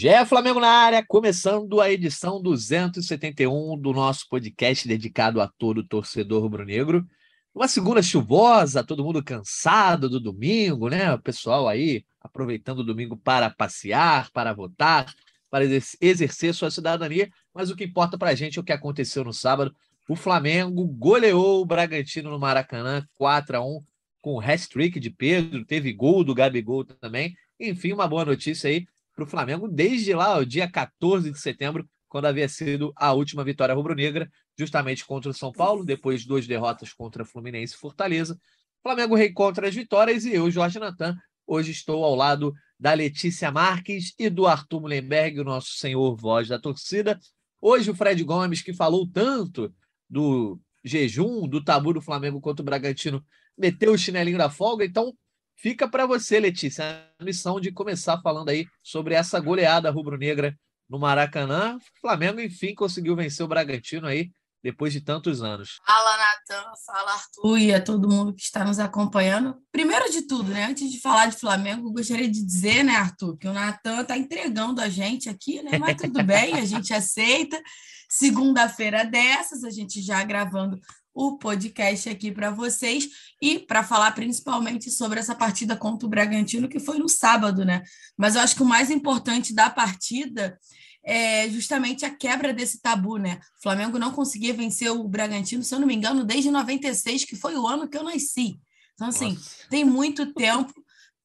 Gé 0.00 0.24
Flamengo 0.24 0.60
na 0.60 0.68
área, 0.68 1.04
começando 1.04 1.80
a 1.80 1.90
edição 1.90 2.40
271 2.40 3.76
do 3.76 3.92
nosso 3.92 4.28
podcast 4.28 4.86
dedicado 4.86 5.40
a 5.40 5.48
todo 5.48 5.82
torcedor 5.82 6.40
rubro-negro. 6.40 7.04
Uma 7.52 7.66
segunda 7.66 8.00
chuvosa, 8.00 8.84
todo 8.84 9.02
mundo 9.02 9.24
cansado 9.24 10.08
do 10.08 10.20
domingo, 10.20 10.88
né? 10.88 11.12
O 11.12 11.18
pessoal 11.18 11.66
aí 11.66 12.04
aproveitando 12.20 12.78
o 12.78 12.84
domingo 12.84 13.16
para 13.16 13.50
passear, 13.50 14.30
para 14.30 14.52
votar, 14.52 15.12
para 15.50 15.64
exercer 16.00 16.54
sua 16.54 16.70
cidadania. 16.70 17.28
Mas 17.52 17.68
o 17.68 17.74
que 17.74 17.82
importa 17.82 18.16
para 18.16 18.30
a 18.30 18.36
gente 18.36 18.56
é 18.56 18.60
o 18.60 18.64
que 18.64 18.72
aconteceu 18.72 19.24
no 19.24 19.32
sábado. 19.32 19.74
O 20.08 20.14
Flamengo 20.14 20.86
goleou 20.86 21.60
o 21.60 21.66
Bragantino 21.66 22.30
no 22.30 22.38
Maracanã 22.38 23.04
4 23.16 23.56
a 23.56 23.66
1 23.66 23.82
com 24.22 24.38
hat-trick 24.38 25.00
de 25.00 25.10
Pedro, 25.10 25.64
teve 25.64 25.92
gol 25.92 26.22
do 26.22 26.36
Gabigol 26.36 26.84
também. 26.84 27.34
Enfim, 27.58 27.92
uma 27.92 28.06
boa 28.06 28.24
notícia 28.24 28.70
aí 28.70 28.86
para 29.18 29.24
o 29.24 29.26
Flamengo 29.26 29.66
desde 29.66 30.14
lá, 30.14 30.38
o 30.38 30.46
dia 30.46 30.70
14 30.70 31.32
de 31.32 31.40
setembro, 31.40 31.88
quando 32.08 32.26
havia 32.26 32.48
sido 32.48 32.92
a 32.94 33.12
última 33.12 33.42
vitória 33.42 33.74
rubro-negra, 33.74 34.30
justamente 34.56 35.04
contra 35.04 35.28
o 35.28 35.34
São 35.34 35.50
Paulo, 35.50 35.84
depois 35.84 36.22
de 36.22 36.28
duas 36.28 36.46
derrotas 36.46 36.92
contra 36.92 37.24
Fluminense 37.24 37.74
e 37.74 37.78
Fortaleza. 37.78 38.34
O 38.34 38.88
Flamengo 38.88 39.16
reencontra 39.16 39.66
as 39.66 39.74
vitórias 39.74 40.24
e 40.24 40.34
eu, 40.34 40.48
Jorge 40.52 40.78
Natan, 40.78 41.16
hoje 41.44 41.72
estou 41.72 42.04
ao 42.04 42.14
lado 42.14 42.54
da 42.78 42.92
Letícia 42.92 43.50
Marques 43.50 44.14
e 44.16 44.30
do 44.30 44.46
Arthur 44.46 44.82
Mullenberg, 44.82 45.40
o 45.40 45.44
nosso 45.44 45.72
senhor 45.72 46.14
voz 46.14 46.46
da 46.46 46.58
torcida. 46.60 47.18
Hoje 47.60 47.90
o 47.90 47.96
Fred 47.96 48.22
Gomes, 48.22 48.62
que 48.62 48.72
falou 48.72 49.04
tanto 49.10 49.74
do 50.08 50.60
jejum, 50.84 51.48
do 51.48 51.62
tabu 51.62 51.92
do 51.92 52.00
Flamengo 52.00 52.40
contra 52.40 52.62
o 52.62 52.64
Bragantino, 52.64 53.20
meteu 53.58 53.92
o 53.94 53.98
chinelinho 53.98 54.38
da 54.38 54.48
folga, 54.48 54.84
então 54.84 55.12
Fica 55.60 55.88
para 55.88 56.06
você, 56.06 56.38
Letícia, 56.38 57.04
a 57.18 57.24
missão 57.24 57.58
de 57.58 57.72
começar 57.72 58.20
falando 58.22 58.48
aí 58.48 58.64
sobre 58.80 59.14
essa 59.14 59.40
goleada 59.40 59.90
rubro-negra 59.90 60.56
no 60.88 61.00
Maracanã. 61.00 61.76
O 61.76 62.00
Flamengo, 62.00 62.40
enfim, 62.40 62.76
conseguiu 62.76 63.16
vencer 63.16 63.44
o 63.44 63.48
Bragantino 63.48 64.06
aí 64.06 64.30
depois 64.62 64.92
de 64.92 65.00
tantos 65.00 65.42
anos. 65.42 65.80
Fala, 65.84 66.16
Natan, 66.16 66.72
fala, 66.86 67.12
Arthur 67.12 67.58
e 67.58 67.74
a 67.74 67.82
todo 67.82 68.08
mundo 68.08 68.32
que 68.34 68.42
está 68.42 68.64
nos 68.64 68.78
acompanhando. 68.78 69.56
Primeiro 69.72 70.08
de 70.12 70.22
tudo, 70.28 70.48
né, 70.48 70.66
antes 70.66 70.92
de 70.92 71.00
falar 71.00 71.26
de 71.26 71.36
Flamengo, 71.36 71.92
gostaria 71.92 72.30
de 72.30 72.44
dizer, 72.44 72.84
né, 72.84 72.94
Arthur, 72.94 73.36
que 73.36 73.48
o 73.48 73.52
Natan 73.52 74.02
está 74.02 74.16
entregando 74.16 74.80
a 74.80 74.88
gente 74.88 75.28
aqui, 75.28 75.60
né, 75.62 75.76
mas 75.76 75.96
tudo 76.00 76.22
bem, 76.22 76.54
a 76.54 76.64
gente 76.64 76.94
aceita. 76.94 77.60
Segunda-feira 78.08 79.04
dessas, 79.04 79.64
a 79.64 79.70
gente 79.70 80.00
já 80.00 80.22
gravando 80.22 80.80
o 81.18 81.36
podcast 81.36 82.08
aqui 82.08 82.30
para 82.30 82.52
vocês 82.52 83.08
e 83.42 83.58
para 83.58 83.82
falar 83.82 84.12
principalmente 84.12 84.88
sobre 84.88 85.18
essa 85.18 85.34
partida 85.34 85.76
contra 85.76 86.06
o 86.06 86.08
Bragantino, 86.08 86.68
que 86.68 86.78
foi 86.78 86.96
no 86.96 87.08
sábado, 87.08 87.64
né? 87.64 87.82
Mas 88.16 88.36
eu 88.36 88.40
acho 88.40 88.54
que 88.54 88.62
o 88.62 88.66
mais 88.66 88.88
importante 88.88 89.52
da 89.52 89.68
partida 89.68 90.56
é 91.04 91.48
justamente 91.48 92.04
a 92.04 92.14
quebra 92.14 92.52
desse 92.52 92.80
tabu, 92.80 93.16
né? 93.16 93.40
O 93.58 93.62
Flamengo 93.64 93.98
não 93.98 94.12
conseguia 94.12 94.54
vencer 94.54 94.92
o 94.92 95.08
Bragantino, 95.08 95.64
se 95.64 95.74
eu 95.74 95.80
não 95.80 95.88
me 95.88 95.94
engano, 95.96 96.22
desde 96.22 96.52
96, 96.52 97.24
que 97.24 97.34
foi 97.34 97.56
o 97.56 97.66
ano 97.66 97.88
que 97.88 97.98
eu 97.98 98.04
nasci. 98.04 98.60
Então, 98.94 99.08
assim, 99.08 99.32
Nossa. 99.32 99.68
tem 99.68 99.84
muito 99.84 100.32
tempo. 100.32 100.72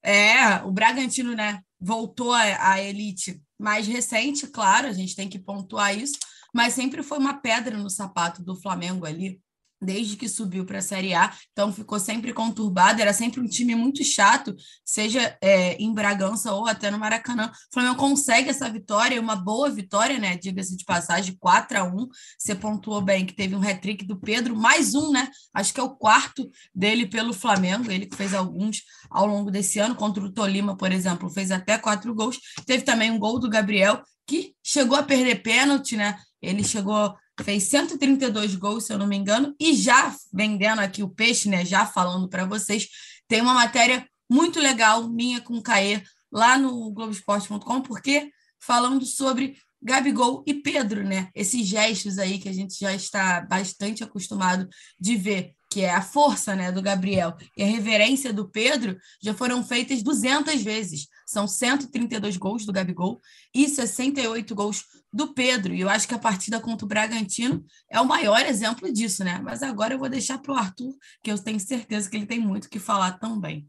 É, 0.01 0.55
o 0.63 0.71
Bragantino, 0.71 1.35
né, 1.35 1.61
voltou 1.79 2.33
à 2.33 2.81
elite 2.81 3.39
mais 3.59 3.85
recente, 3.85 4.47
claro, 4.47 4.87
a 4.87 4.93
gente 4.93 5.15
tem 5.15 5.29
que 5.29 5.37
pontuar 5.37 5.95
isso, 5.95 6.17
mas 6.51 6.73
sempre 6.73 7.03
foi 7.03 7.19
uma 7.19 7.35
pedra 7.35 7.77
no 7.77 7.91
sapato 7.91 8.43
do 8.43 8.59
Flamengo 8.59 9.05
ali 9.05 9.39
desde 9.83 10.15
que 10.15 10.27
subiu 10.27 10.65
para 10.65 10.79
a 10.79 10.81
Série 10.81 11.13
A, 11.13 11.33
então 11.51 11.71
ficou 11.71 11.99
sempre 11.99 12.33
conturbado, 12.33 13.01
era 13.01 13.13
sempre 13.13 13.39
um 13.39 13.47
time 13.47 13.75
muito 13.75 14.03
chato, 14.03 14.55
seja 14.83 15.37
é, 15.41 15.75
em 15.75 15.93
Bragança 15.93 16.53
ou 16.53 16.67
até 16.67 16.89
no 16.89 16.97
Maracanã. 16.97 17.47
O 17.47 17.73
Flamengo 17.73 17.95
consegue 17.97 18.49
essa 18.49 18.69
vitória, 18.69 19.19
uma 19.19 19.35
boa 19.35 19.69
vitória, 19.69 20.17
né? 20.17 20.37
Diga-se 20.37 20.75
de 20.75 20.85
passagem, 20.85 21.35
4 21.39 21.77
a 21.77 21.83
1 21.83 22.07
Você 22.37 22.55
pontuou 22.55 23.01
bem 23.01 23.25
que 23.25 23.33
teve 23.33 23.55
um 23.55 23.61
hat-trick 23.61 24.05
do 24.05 24.19
Pedro, 24.19 24.55
mais 24.55 24.95
um, 24.95 25.11
né? 25.11 25.29
Acho 25.53 25.73
que 25.73 25.79
é 25.79 25.83
o 25.83 25.95
quarto 25.95 26.49
dele 26.73 27.05
pelo 27.05 27.33
Flamengo, 27.33 27.91
ele 27.91 28.05
que 28.05 28.15
fez 28.15 28.33
alguns 28.33 28.81
ao 29.09 29.25
longo 29.25 29.51
desse 29.51 29.79
ano, 29.79 29.95
contra 29.95 30.23
o 30.23 30.31
Tolima, 30.31 30.75
por 30.77 30.91
exemplo, 30.91 31.29
fez 31.29 31.51
até 31.51 31.77
quatro 31.77 32.13
gols. 32.13 32.39
Teve 32.65 32.83
também 32.83 33.11
um 33.11 33.19
gol 33.19 33.39
do 33.39 33.49
Gabriel, 33.49 34.01
que 34.25 34.55
chegou 34.63 34.97
a 34.97 35.03
perder 35.03 35.41
pênalti, 35.41 35.95
né? 35.95 36.17
Ele 36.41 36.63
chegou 36.63 37.15
fez 37.43 37.63
132 37.63 38.55
gols, 38.55 38.85
se 38.85 38.93
eu 38.93 38.97
não 38.97 39.07
me 39.07 39.15
engano, 39.15 39.55
e 39.59 39.75
já 39.75 40.15
vendendo 40.33 40.79
aqui 40.79 41.03
o 41.03 41.09
peixe, 41.09 41.49
né? 41.49 41.65
Já 41.65 41.85
falando 41.85 42.29
para 42.29 42.45
vocês, 42.45 42.87
tem 43.27 43.41
uma 43.41 43.53
matéria 43.53 44.07
muito 44.29 44.59
legal 44.59 45.07
minha 45.09 45.41
com 45.41 45.57
o 45.57 45.61
Caê 45.61 46.01
lá 46.31 46.57
no 46.57 46.91
Globoesporte.com, 46.91 47.81
porque 47.81 48.31
falando 48.59 49.05
sobre 49.05 49.57
Gabigol 49.81 50.43
e 50.47 50.53
Pedro, 50.53 51.03
né? 51.03 51.29
Esses 51.35 51.67
gestos 51.67 52.17
aí 52.17 52.39
que 52.39 52.47
a 52.47 52.53
gente 52.53 52.79
já 52.79 52.93
está 52.93 53.41
bastante 53.41 54.03
acostumado 54.03 54.67
de 54.99 55.17
ver 55.17 55.53
que 55.73 55.81
é 55.81 55.89
a 55.89 56.03
força 56.03 56.55
né, 56.55 56.71
do 56.71 56.83
Gabriel 56.83 57.35
e 57.57 57.63
a 57.63 57.65
reverência 57.65 58.31
do 58.31 58.47
Pedro, 58.47 58.95
já 59.19 59.33
foram 59.33 59.63
feitas 59.65 60.03
200 60.03 60.61
vezes. 60.61 61.07
São 61.33 61.47
132 61.47 62.37
gols 62.37 62.63
do 62.63 62.71
Gabigol 62.71 63.19
e 63.53 63.67
68 63.67 64.53
gols 64.53 64.85
do 65.11 65.33
Pedro. 65.33 65.73
E 65.73 65.81
eu 65.81 65.89
acho 65.89 66.07
que 66.07 66.13
a 66.13 66.19
partida 66.19 66.59
contra 66.59 66.85
o 66.85 66.87
Bragantino 66.87 67.65
é 67.89 67.99
o 67.99 68.05
maior 68.05 68.45
exemplo 68.45 68.93
disso, 68.93 69.23
né? 69.23 69.41
Mas 69.43 69.63
agora 69.63 69.95
eu 69.95 69.99
vou 69.99 70.07
deixar 70.07 70.37
para 70.37 70.53
o 70.53 70.55
Arthur, 70.55 70.95
que 71.23 71.31
eu 71.31 71.37
tenho 71.39 71.59
certeza 71.59 72.07
que 72.07 72.15
ele 72.15 72.27
tem 72.27 72.39
muito 72.39 72.69
que 72.69 72.77
falar 72.77 73.13
também. 73.13 73.67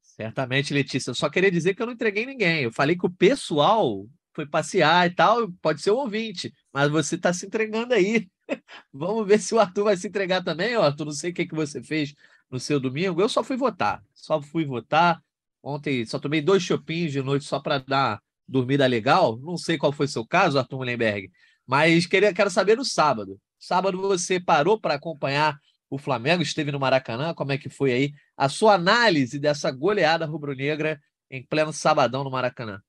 Certamente, 0.00 0.72
Letícia. 0.72 1.10
Eu 1.10 1.14
só 1.14 1.28
queria 1.28 1.50
dizer 1.50 1.74
que 1.74 1.82
eu 1.82 1.86
não 1.86 1.92
entreguei 1.92 2.24
ninguém. 2.24 2.62
Eu 2.62 2.72
falei 2.72 2.96
que 2.96 3.06
o 3.06 3.10
pessoal 3.10 4.06
foi 4.32 4.46
passear 4.46 5.06
e 5.06 5.14
tal, 5.14 5.50
pode 5.60 5.82
ser 5.82 5.90
o 5.90 5.98
ouvinte, 5.98 6.54
mas 6.72 6.90
você 6.90 7.16
está 7.16 7.32
se 7.32 7.46
entregando 7.46 7.94
aí. 7.94 8.28
Vamos 8.92 9.26
ver 9.26 9.40
se 9.40 9.54
o 9.54 9.58
Arthur 9.58 9.84
vai 9.84 9.96
se 9.96 10.06
entregar 10.06 10.42
também. 10.44 10.76
Arthur, 10.76 11.06
não 11.06 11.12
sei 11.12 11.32
o 11.32 11.34
que, 11.34 11.46
que 11.46 11.54
você 11.54 11.82
fez 11.82 12.14
no 12.48 12.60
seu 12.60 12.78
domingo. 12.78 13.20
Eu 13.20 13.28
só 13.28 13.42
fui 13.42 13.56
votar. 13.56 14.02
Só 14.14 14.40
fui 14.40 14.64
votar. 14.64 15.20
Ontem 15.62 16.04
só 16.04 16.18
tomei 16.18 16.40
dois 16.40 16.62
chopinhos 16.62 17.12
de 17.12 17.22
noite 17.22 17.44
só 17.44 17.60
para 17.60 17.78
dar 17.78 18.20
dormida 18.48 18.86
legal. 18.86 19.38
Não 19.38 19.56
sei 19.56 19.78
qual 19.78 19.92
foi 19.92 20.06
o 20.06 20.08
seu 20.08 20.26
caso, 20.26 20.58
Arthur 20.58 20.78
Mullenberg, 20.78 21.30
mas 21.66 22.06
queria, 22.06 22.34
quero 22.34 22.50
saber 22.50 22.76
no 22.76 22.84
sábado. 22.84 23.38
Sábado 23.58 24.00
você 24.00 24.40
parou 24.40 24.80
para 24.80 24.94
acompanhar 24.94 25.56
o 25.88 25.98
Flamengo, 25.98 26.42
esteve 26.42 26.72
no 26.72 26.80
Maracanã. 26.80 27.32
Como 27.34 27.52
é 27.52 27.58
que 27.58 27.68
foi 27.68 27.92
aí 27.92 28.12
a 28.36 28.48
sua 28.48 28.74
análise 28.74 29.38
dessa 29.38 29.70
goleada 29.70 30.26
rubro-negra 30.26 31.00
em 31.30 31.44
pleno 31.46 31.72
sabadão 31.72 32.24
no 32.24 32.30
Maracanã? 32.30 32.80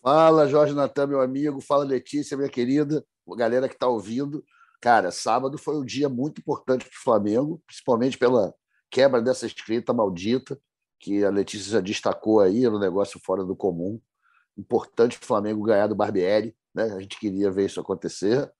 Fala, 0.00 0.48
Jorge 0.48 0.74
Natan, 0.74 1.08
meu 1.08 1.20
amigo. 1.20 1.60
Fala, 1.60 1.84
Letícia, 1.84 2.36
minha 2.36 2.48
querida. 2.48 3.04
Galera 3.36 3.68
que 3.68 3.74
está 3.74 3.86
ouvindo. 3.86 4.44
Cara, 4.80 5.12
sábado 5.12 5.58
foi 5.58 5.76
um 5.76 5.84
dia 5.84 6.08
muito 6.08 6.40
importante 6.40 6.84
para 6.84 6.96
o 6.96 7.02
Flamengo, 7.02 7.62
principalmente 7.66 8.18
pela 8.18 8.52
quebra 8.90 9.22
dessa 9.22 9.46
escrita 9.46 9.92
maldita, 9.92 10.58
que 11.02 11.24
a 11.24 11.30
Letícia 11.30 11.72
já 11.72 11.80
destacou 11.80 12.40
aí, 12.40 12.62
no 12.62 12.78
negócio 12.78 13.20
fora 13.24 13.44
do 13.44 13.56
comum. 13.56 14.00
Importante 14.56 15.18
o 15.20 15.24
Flamengo 15.24 15.64
ganhar 15.64 15.88
do 15.88 15.96
Barbieri, 15.96 16.56
né? 16.72 16.84
A 16.84 17.00
gente 17.00 17.18
queria 17.18 17.50
ver 17.50 17.66
isso 17.66 17.80
acontecer. 17.80 18.50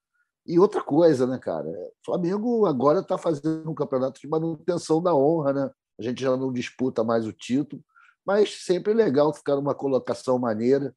E 0.45 0.59
outra 0.59 0.83
coisa, 0.83 1.25
né, 1.25 1.39
cara? 1.39 1.69
O 1.69 2.05
Flamengo 2.05 2.67
agora 2.67 2.99
está 2.99 3.17
fazendo 3.17 3.71
um 3.71 3.75
campeonato 3.75 4.21
de 4.21 4.27
manutenção 4.27 5.01
da 5.01 5.15
honra, 5.15 5.53
né? 5.53 5.71
A 6.01 6.03
gente 6.03 6.21
já 6.21 6.37
não 6.37 6.53
disputa 6.53 7.05
mais 7.05 7.25
o 7.27 7.33
título, 7.33 7.81
mas 8.27 8.65
sempre 8.65 8.93
é 8.93 8.97
legal 8.97 9.33
ficar 9.33 9.55
numa 9.55 9.75
colocação 9.75 10.37
maneira 10.37 10.93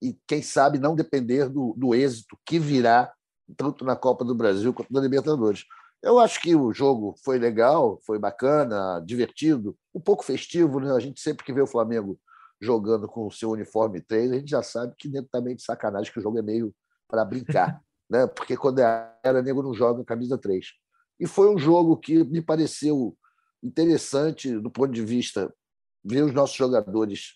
e, 0.00 0.16
quem 0.24 0.40
sabe, 0.40 0.78
não 0.78 0.94
depender 0.94 1.48
do, 1.48 1.74
do 1.76 1.96
êxito 1.96 2.38
que 2.46 2.60
virá 2.60 3.12
tanto 3.56 3.84
na 3.84 3.96
Copa 3.96 4.24
do 4.24 4.36
Brasil 4.36 4.72
quanto 4.72 4.92
na 4.92 5.00
Libertadores. 5.00 5.64
Eu 6.02 6.18
acho 6.18 6.40
que 6.40 6.54
o 6.54 6.72
jogo 6.72 7.14
foi 7.22 7.38
legal, 7.38 7.98
foi 8.06 8.18
bacana, 8.18 9.02
divertido, 9.04 9.76
um 9.94 10.00
pouco 10.00 10.24
festivo. 10.24 10.80
Né? 10.80 10.92
A 10.92 11.00
gente 11.00 11.20
sempre 11.20 11.44
que 11.44 11.52
vê 11.52 11.60
o 11.60 11.66
Flamengo 11.66 12.18
jogando 12.60 13.06
com 13.06 13.26
o 13.26 13.30
seu 13.30 13.50
uniforme 13.50 14.00
3, 14.00 14.32
a 14.32 14.34
gente 14.36 14.50
já 14.50 14.62
sabe 14.62 14.94
que 14.98 15.08
dentro 15.08 15.30
também 15.30 15.56
de 15.56 15.62
sacanagem 15.62 16.12
que 16.12 16.18
o 16.18 16.22
jogo 16.22 16.38
é 16.38 16.42
meio 16.42 16.74
para 17.08 17.24
brincar, 17.24 17.80
né? 18.08 18.26
porque 18.26 18.56
quando 18.56 18.80
é 18.80 19.14
era 19.22 19.42
nego 19.42 19.62
não 19.62 19.74
joga 19.74 20.04
camisa 20.04 20.38
3. 20.38 20.66
E 21.18 21.26
foi 21.26 21.54
um 21.54 21.58
jogo 21.58 21.96
que 21.96 22.24
me 22.24 22.40
pareceu 22.40 23.16
interessante 23.62 24.58
do 24.58 24.70
ponto 24.70 24.92
de 24.92 25.04
vista 25.04 25.52
ver 26.02 26.22
os 26.22 26.32
nossos 26.32 26.56
jogadores 26.56 27.34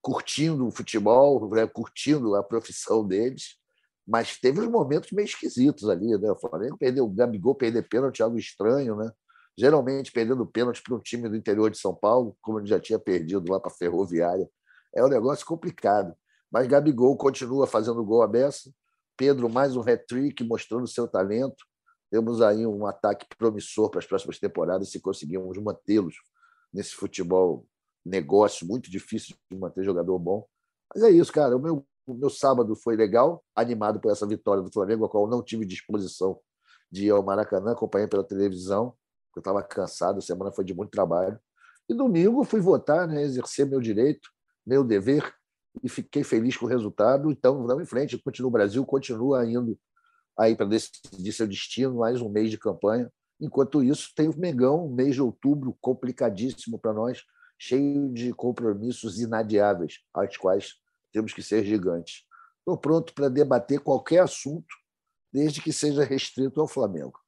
curtindo 0.00 0.66
o 0.66 0.70
futebol, 0.70 1.50
né? 1.50 1.66
curtindo 1.66 2.36
a 2.36 2.42
profissão 2.42 3.06
deles, 3.06 3.56
mas 4.08 4.38
teve 4.38 4.58
uns 4.58 4.68
momentos 4.68 5.12
meio 5.12 5.26
esquisitos 5.26 5.86
ali, 5.86 6.16
né? 6.16 6.32
O 6.32 6.36
Flamengo 6.36 6.78
perdeu 6.78 7.04
o 7.04 7.10
Gabigol, 7.10 7.54
perder 7.54 7.86
pênalti, 7.86 8.22
algo 8.22 8.38
estranho, 8.38 8.96
né? 8.96 9.12
Geralmente 9.56 10.10
perdendo 10.10 10.46
pênalti 10.46 10.82
para 10.82 10.94
um 10.94 11.00
time 11.00 11.28
do 11.28 11.36
interior 11.36 11.70
de 11.70 11.76
São 11.76 11.94
Paulo, 11.94 12.34
como 12.40 12.58
ele 12.58 12.66
já 12.66 12.80
tinha 12.80 12.98
perdido 12.98 13.52
lá 13.52 13.60
para 13.60 13.70
a 13.70 13.74
Ferroviária. 13.74 14.48
É 14.96 15.04
um 15.04 15.08
negócio 15.08 15.44
complicado. 15.44 16.14
Mas 16.50 16.66
Gabigol 16.66 17.18
continua 17.18 17.66
fazendo 17.66 18.02
gol 18.02 18.22
a 18.22 18.26
beça. 18.26 18.72
Pedro, 19.14 19.50
mais 19.50 19.76
um 19.76 19.82
hat-trick, 19.82 20.42
mostrando 20.42 20.86
seu 20.86 21.06
talento. 21.06 21.62
Temos 22.10 22.40
aí 22.40 22.66
um 22.66 22.86
ataque 22.86 23.26
promissor 23.36 23.90
para 23.90 23.98
as 23.98 24.06
próximas 24.06 24.38
temporadas, 24.38 24.90
se 24.90 25.00
conseguirmos 25.00 25.58
mantê-los 25.58 26.14
nesse 26.72 26.94
futebol 26.94 27.66
negócio 28.06 28.66
muito 28.66 28.90
difícil 28.90 29.36
de 29.50 29.58
manter 29.58 29.84
jogador 29.84 30.18
bom. 30.18 30.46
Mas 30.94 31.04
é 31.04 31.10
isso, 31.10 31.30
cara. 31.30 31.54
O 31.54 31.60
meu 31.60 31.86
o 32.08 32.14
meu 32.14 32.30
sábado 32.30 32.74
foi 32.74 32.96
legal, 32.96 33.44
animado 33.54 34.00
por 34.00 34.10
essa 34.10 34.26
vitória 34.26 34.62
do 34.62 34.72
Flamengo, 34.72 35.04
a 35.04 35.08
qual 35.08 35.28
não 35.28 35.42
tive 35.42 35.66
disposição 35.66 36.40
de 36.90 37.06
ir 37.06 37.10
ao 37.10 37.22
Maracanã, 37.22 37.72
acompanhei 37.72 38.08
pela 38.08 38.24
televisão, 38.24 38.94
eu 39.36 39.40
estava 39.40 39.62
cansado, 39.62 40.18
a 40.18 40.22
semana 40.22 40.50
foi 40.50 40.64
de 40.64 40.74
muito 40.74 40.90
trabalho. 40.90 41.38
E 41.88 41.94
domingo 41.94 42.44
fui 42.44 42.60
votar, 42.60 43.06
né, 43.06 43.22
exercer 43.22 43.66
meu 43.66 43.80
direito, 43.80 44.28
meu 44.66 44.82
dever, 44.82 45.32
e 45.82 45.88
fiquei 45.88 46.24
feliz 46.24 46.56
com 46.56 46.66
o 46.66 46.68
resultado. 46.68 47.30
Então, 47.30 47.66
vamos 47.66 47.82
em 47.82 47.86
frente, 47.86 48.18
continua 48.18 48.48
o 48.48 48.52
Brasil, 48.52 48.84
continua 48.84 49.46
indo 49.46 49.78
aí 50.36 50.56
para 50.56 50.66
decidir 50.66 51.32
seu 51.32 51.46
destino, 51.46 51.98
mais 51.98 52.20
um 52.20 52.28
mês 52.28 52.50
de 52.50 52.58
campanha. 52.58 53.10
Enquanto 53.40 53.82
isso, 53.82 54.10
tem 54.16 54.28
o 54.28 54.36
Megão, 54.36 54.88
mês 54.88 55.14
de 55.14 55.22
outubro 55.22 55.76
complicadíssimo 55.80 56.78
para 56.78 56.92
nós, 56.92 57.22
cheio 57.58 58.12
de 58.12 58.32
compromissos 58.32 59.20
inadiáveis, 59.20 60.00
aos 60.12 60.36
quais 60.36 60.74
temos 61.12 61.32
que 61.32 61.42
ser 61.42 61.64
gigantes. 61.64 62.24
Estou 62.58 62.76
pronto 62.76 63.14
para 63.14 63.28
debater 63.28 63.80
qualquer 63.80 64.20
assunto, 64.20 64.74
desde 65.32 65.62
que 65.62 65.72
seja 65.72 66.04
restrito 66.04 66.60
ao 66.60 66.68
Flamengo. 66.68 67.18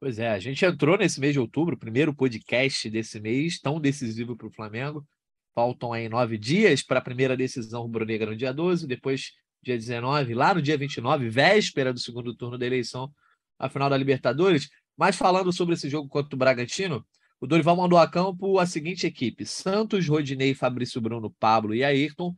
Pois 0.00 0.18
é, 0.18 0.30
a 0.30 0.38
gente 0.38 0.64
entrou 0.64 0.98
nesse 0.98 1.18
mês 1.18 1.32
de 1.32 1.40
outubro, 1.40 1.78
primeiro 1.78 2.14
podcast 2.14 2.88
desse 2.90 3.18
mês, 3.18 3.58
tão 3.58 3.80
decisivo 3.80 4.36
para 4.36 4.46
o 4.46 4.52
Flamengo. 4.52 5.06
Faltam 5.54 5.92
aí 5.92 6.08
nove 6.08 6.36
dias 6.36 6.82
para 6.82 6.98
a 6.98 7.02
primeira 7.02 7.36
decisão 7.36 7.82
rubro-negra 7.82 8.30
no 8.30 8.36
dia 8.36 8.52
12, 8.52 8.86
depois 8.86 9.32
dia 9.62 9.76
19, 9.76 10.34
lá 10.34 10.54
no 10.54 10.60
dia 10.60 10.76
29, 10.76 11.30
véspera 11.30 11.92
do 11.92 11.98
segundo 11.98 12.34
turno 12.34 12.58
da 12.58 12.66
eleição, 12.66 13.10
a 13.58 13.68
final 13.68 13.88
da 13.88 13.96
Libertadores. 13.96 14.68
Mas 14.96 15.16
falando 15.16 15.52
sobre 15.52 15.74
esse 15.74 15.88
jogo 15.88 16.08
contra 16.08 16.34
o 16.34 16.38
Bragantino, 16.38 17.04
o 17.40 17.46
Dorival 17.46 17.76
mandou 17.76 17.98
a 17.98 18.08
campo 18.08 18.58
a 18.58 18.66
seguinte 18.66 19.06
equipe: 19.06 19.44
Santos, 19.44 20.06
Rodinei, 20.06 20.54
Fabrício 20.54 21.00
Bruno, 21.00 21.34
Pablo 21.38 21.74
e 21.74 21.82
Ayrton, 21.82 22.34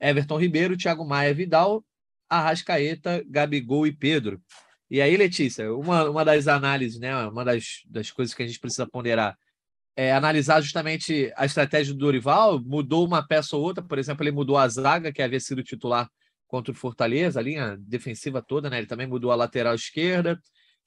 Everton 0.00 0.38
Ribeiro, 0.38 0.76
Thiago 0.76 1.04
Maia, 1.04 1.34
Vidal, 1.34 1.84
Arrascaeta, 2.28 3.24
Gabigol 3.28 3.86
e 3.86 3.92
Pedro. 3.92 4.40
E 4.90 5.00
aí, 5.00 5.16
Letícia, 5.16 5.72
uma, 5.74 6.08
uma 6.08 6.24
das 6.24 6.48
análises, 6.48 6.98
né, 6.98 7.14
uma 7.26 7.44
das, 7.44 7.82
das 7.86 8.10
coisas 8.10 8.34
que 8.34 8.42
a 8.42 8.46
gente 8.46 8.60
precisa 8.60 8.86
ponderar 8.86 9.36
é 9.98 10.12
analisar 10.12 10.60
justamente 10.60 11.32
a 11.36 11.44
estratégia 11.44 11.92
do 11.92 11.98
Dorival. 11.98 12.60
Mudou 12.60 13.04
uma 13.04 13.26
peça 13.26 13.56
ou 13.56 13.62
outra, 13.64 13.82
por 13.82 13.98
exemplo, 13.98 14.22
ele 14.22 14.30
mudou 14.30 14.56
a 14.56 14.68
zaga, 14.68 15.12
que 15.12 15.20
havia 15.20 15.40
sido 15.40 15.60
titular 15.60 16.08
contra 16.46 16.72
o 16.72 16.74
Fortaleza, 16.74 17.40
a 17.40 17.42
linha 17.42 17.76
defensiva 17.80 18.40
toda, 18.40 18.70
né? 18.70 18.78
Ele 18.78 18.86
também 18.86 19.08
mudou 19.08 19.32
a 19.32 19.34
lateral 19.34 19.74
esquerda, 19.74 20.40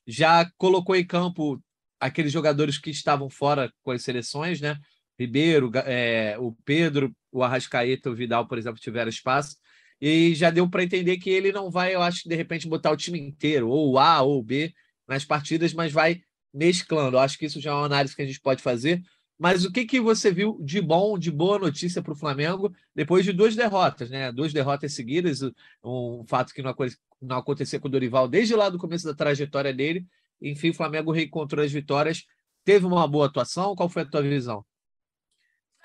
já 0.07 0.49
colocou 0.57 0.95
em 0.95 1.05
campo 1.05 1.61
aqueles 1.99 2.31
jogadores 2.31 2.77
que 2.77 2.89
estavam 2.89 3.29
fora 3.29 3.71
com 3.83 3.91
as 3.91 4.01
seleções, 4.01 4.61
né? 4.61 4.77
Ribeiro, 5.21 5.71
é, 5.85 6.37
o 6.39 6.51
Pedro, 6.65 7.15
o 7.31 7.43
Arrascaeta, 7.43 8.09
o 8.09 8.15
Vidal, 8.15 8.47
por 8.47 8.57
exemplo, 8.57 8.79
tiveram 8.79 9.09
espaço. 9.09 9.57
E 9.99 10.33
já 10.33 10.49
deu 10.49 10.67
para 10.69 10.83
entender 10.83 11.17
que 11.17 11.29
ele 11.29 11.51
não 11.51 11.69
vai, 11.69 11.93
eu 11.93 12.01
acho, 12.01 12.27
de 12.27 12.35
repente, 12.35 12.67
botar 12.67 12.91
o 12.91 12.97
time 12.97 13.19
inteiro, 13.19 13.69
ou 13.69 13.99
A 13.99 14.21
ou 14.21 14.41
B, 14.41 14.73
nas 15.07 15.23
partidas, 15.23 15.73
mas 15.73 15.91
vai 15.91 16.21
mesclando. 16.53 17.17
Eu 17.17 17.21
acho 17.21 17.37
que 17.37 17.45
isso 17.45 17.61
já 17.61 17.71
é 17.71 17.73
uma 17.73 17.85
análise 17.85 18.15
que 18.15 18.21
a 18.21 18.25
gente 18.25 18.39
pode 18.41 18.61
fazer. 18.63 19.01
Mas 19.37 19.65
o 19.65 19.71
que, 19.71 19.85
que 19.85 19.99
você 19.99 20.31
viu 20.31 20.59
de 20.61 20.79
bom, 20.81 21.17
de 21.17 21.31
boa 21.31 21.57
notícia 21.57 22.01
para 22.01 22.13
o 22.13 22.15
Flamengo 22.15 22.71
depois 22.95 23.25
de 23.25 23.33
duas 23.33 23.55
derrotas, 23.55 24.09
né? 24.09 24.31
Duas 24.31 24.53
derrotas 24.53 24.93
seguidas, 24.93 25.41
um 25.83 26.23
fato 26.27 26.53
que 26.53 26.61
não, 26.61 26.75
não 27.19 27.37
aconteceu 27.37 27.79
com 27.79 27.87
o 27.87 27.91
Dorival 27.91 28.27
desde 28.27 28.55
lá 28.55 28.69
do 28.69 28.77
começo 28.77 29.05
da 29.05 29.15
trajetória 29.15 29.73
dele. 29.73 30.05
Enfim, 30.41 30.69
o 30.69 30.73
Flamengo 30.73 31.11
reencontrou 31.11 31.65
as 31.65 31.71
vitórias. 31.71 32.25
Teve 32.63 32.85
uma 32.85 33.07
boa 33.07 33.25
atuação? 33.25 33.75
Qual 33.75 33.89
foi 33.89 34.03
a 34.03 34.05
tua 34.05 34.21
visão? 34.21 34.63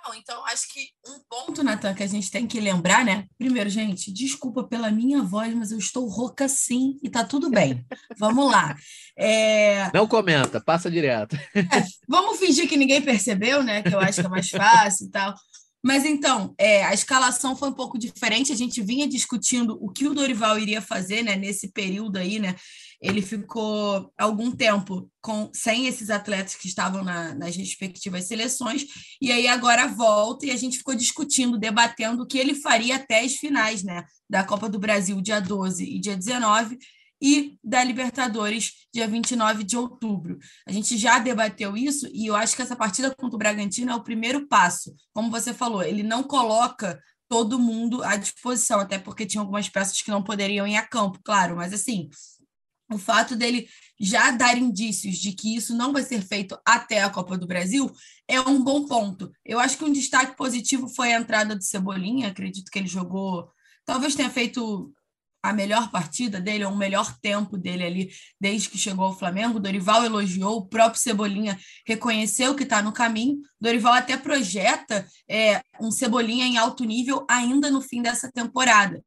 Não, 0.06 0.14
então 0.14 0.46
acho 0.46 0.72
que 0.72 0.88
um 1.08 1.18
ponto, 1.28 1.64
Natan, 1.64 1.92
que 1.92 2.02
a 2.02 2.06
gente 2.06 2.30
tem 2.30 2.46
que 2.46 2.60
lembrar, 2.60 3.04
né? 3.04 3.26
Primeiro, 3.36 3.68
gente, 3.68 4.12
desculpa 4.12 4.62
pela 4.62 4.90
minha 4.90 5.20
voz, 5.22 5.52
mas 5.52 5.72
eu 5.72 5.78
estou 5.78 6.06
rouca 6.06 6.48
sim 6.48 6.96
e 7.02 7.10
tá 7.10 7.24
tudo 7.24 7.50
bem. 7.50 7.84
Vamos 8.18 8.50
lá. 8.50 8.76
É... 9.16 9.90
Não 9.92 10.06
comenta, 10.06 10.60
passa 10.60 10.88
direto. 10.88 11.36
É, 11.54 11.84
vamos 12.08 12.38
fingir 12.38 12.68
que 12.68 12.76
ninguém 12.76 13.02
percebeu, 13.02 13.62
né? 13.64 13.82
Que 13.82 13.94
eu 13.94 13.98
acho 13.98 14.20
que 14.20 14.26
é 14.26 14.30
mais 14.30 14.48
fácil 14.48 15.06
e 15.06 15.10
tal. 15.10 15.34
Mas 15.82 16.04
então, 16.04 16.54
é, 16.58 16.84
a 16.84 16.94
escalação 16.94 17.56
foi 17.56 17.68
um 17.68 17.74
pouco 17.74 17.98
diferente. 17.98 18.52
A 18.52 18.56
gente 18.56 18.82
vinha 18.82 19.08
discutindo 19.08 19.78
o 19.80 19.90
que 19.90 20.06
o 20.06 20.14
Dorival 20.14 20.58
iria 20.58 20.80
fazer 20.80 21.22
né, 21.22 21.36
nesse 21.36 21.72
período 21.72 22.16
aí, 22.16 22.38
né? 22.38 22.54
Ele 23.00 23.20
ficou 23.22 24.12
algum 24.18 24.50
tempo 24.50 25.10
com 25.20 25.50
sem 25.52 25.86
esses 25.86 26.10
atletas 26.10 26.54
que 26.54 26.68
estavam 26.68 27.02
na, 27.04 27.34
nas 27.34 27.56
respectivas 27.56 28.24
seleções, 28.24 28.84
e 29.20 29.30
aí 29.30 29.46
agora 29.48 29.86
volta 29.86 30.46
e 30.46 30.50
a 30.50 30.56
gente 30.56 30.78
ficou 30.78 30.94
discutindo, 30.94 31.58
debatendo 31.58 32.22
o 32.22 32.26
que 32.26 32.38
ele 32.38 32.54
faria 32.54 32.96
até 32.96 33.20
as 33.20 33.34
finais 33.34 33.82
né, 33.82 34.04
da 34.28 34.44
Copa 34.44 34.68
do 34.68 34.78
Brasil, 34.78 35.20
dia 35.20 35.40
12 35.40 35.84
e 35.84 36.00
dia 36.00 36.16
19, 36.16 36.78
e 37.20 37.58
da 37.64 37.82
Libertadores, 37.82 38.72
dia 38.92 39.08
29 39.08 39.64
de 39.64 39.76
outubro. 39.76 40.38
A 40.66 40.72
gente 40.72 40.96
já 40.96 41.18
debateu 41.18 41.76
isso 41.76 42.06
e 42.12 42.26
eu 42.26 42.36
acho 42.36 42.54
que 42.54 42.62
essa 42.62 42.76
partida 42.76 43.14
contra 43.14 43.36
o 43.36 43.38
Bragantino 43.38 43.90
é 43.90 43.94
o 43.94 44.02
primeiro 44.02 44.46
passo. 44.46 44.94
Como 45.14 45.30
você 45.30 45.54
falou, 45.54 45.82
ele 45.82 46.02
não 46.02 46.22
coloca 46.22 47.00
todo 47.28 47.58
mundo 47.58 48.02
à 48.04 48.16
disposição, 48.16 48.80
até 48.80 48.98
porque 48.98 49.26
tinha 49.26 49.40
algumas 49.40 49.68
peças 49.68 50.00
que 50.00 50.10
não 50.10 50.22
poderiam 50.22 50.66
ir 50.66 50.76
a 50.76 50.86
campo, 50.86 51.18
claro, 51.24 51.56
mas 51.56 51.72
assim, 51.72 52.08
o 52.90 52.98
fato 52.98 53.34
dele 53.34 53.68
já 53.98 54.30
dar 54.30 54.56
indícios 54.56 55.16
de 55.16 55.32
que 55.32 55.56
isso 55.56 55.74
não 55.74 55.92
vai 55.92 56.02
ser 56.02 56.22
feito 56.22 56.58
até 56.64 57.02
a 57.02 57.10
Copa 57.10 57.36
do 57.36 57.46
Brasil 57.46 57.90
é 58.28 58.40
um 58.40 58.62
bom 58.62 58.86
ponto. 58.86 59.30
Eu 59.44 59.58
acho 59.58 59.78
que 59.78 59.84
um 59.84 59.92
destaque 59.92 60.36
positivo 60.36 60.88
foi 60.88 61.12
a 61.12 61.18
entrada 61.18 61.56
do 61.56 61.64
Cebolinha, 61.64 62.28
acredito 62.28 62.70
que 62.70 62.78
ele 62.78 62.88
jogou, 62.88 63.50
talvez 63.84 64.14
tenha 64.14 64.30
feito 64.30 64.92
a 65.42 65.52
melhor 65.52 65.90
partida 65.92 66.40
dele, 66.40 66.64
ou 66.64 66.72
o 66.72 66.76
melhor 66.76 67.16
tempo 67.20 67.56
dele 67.56 67.84
ali 67.84 68.10
desde 68.40 68.68
que 68.68 68.76
chegou 68.76 69.04
ao 69.04 69.16
Flamengo. 69.16 69.60
Dorival 69.60 70.04
elogiou, 70.04 70.56
o 70.56 70.66
próprio 70.66 71.00
Cebolinha 71.00 71.58
reconheceu 71.86 72.54
que 72.54 72.64
está 72.64 72.82
no 72.82 72.92
caminho. 72.92 73.38
Dorival 73.60 73.92
até 73.92 74.16
projeta 74.16 75.06
é, 75.30 75.62
um 75.80 75.90
Cebolinha 75.90 76.44
em 76.46 76.58
alto 76.58 76.84
nível 76.84 77.24
ainda 77.30 77.70
no 77.70 77.80
fim 77.80 78.02
dessa 78.02 78.30
temporada. 78.30 79.00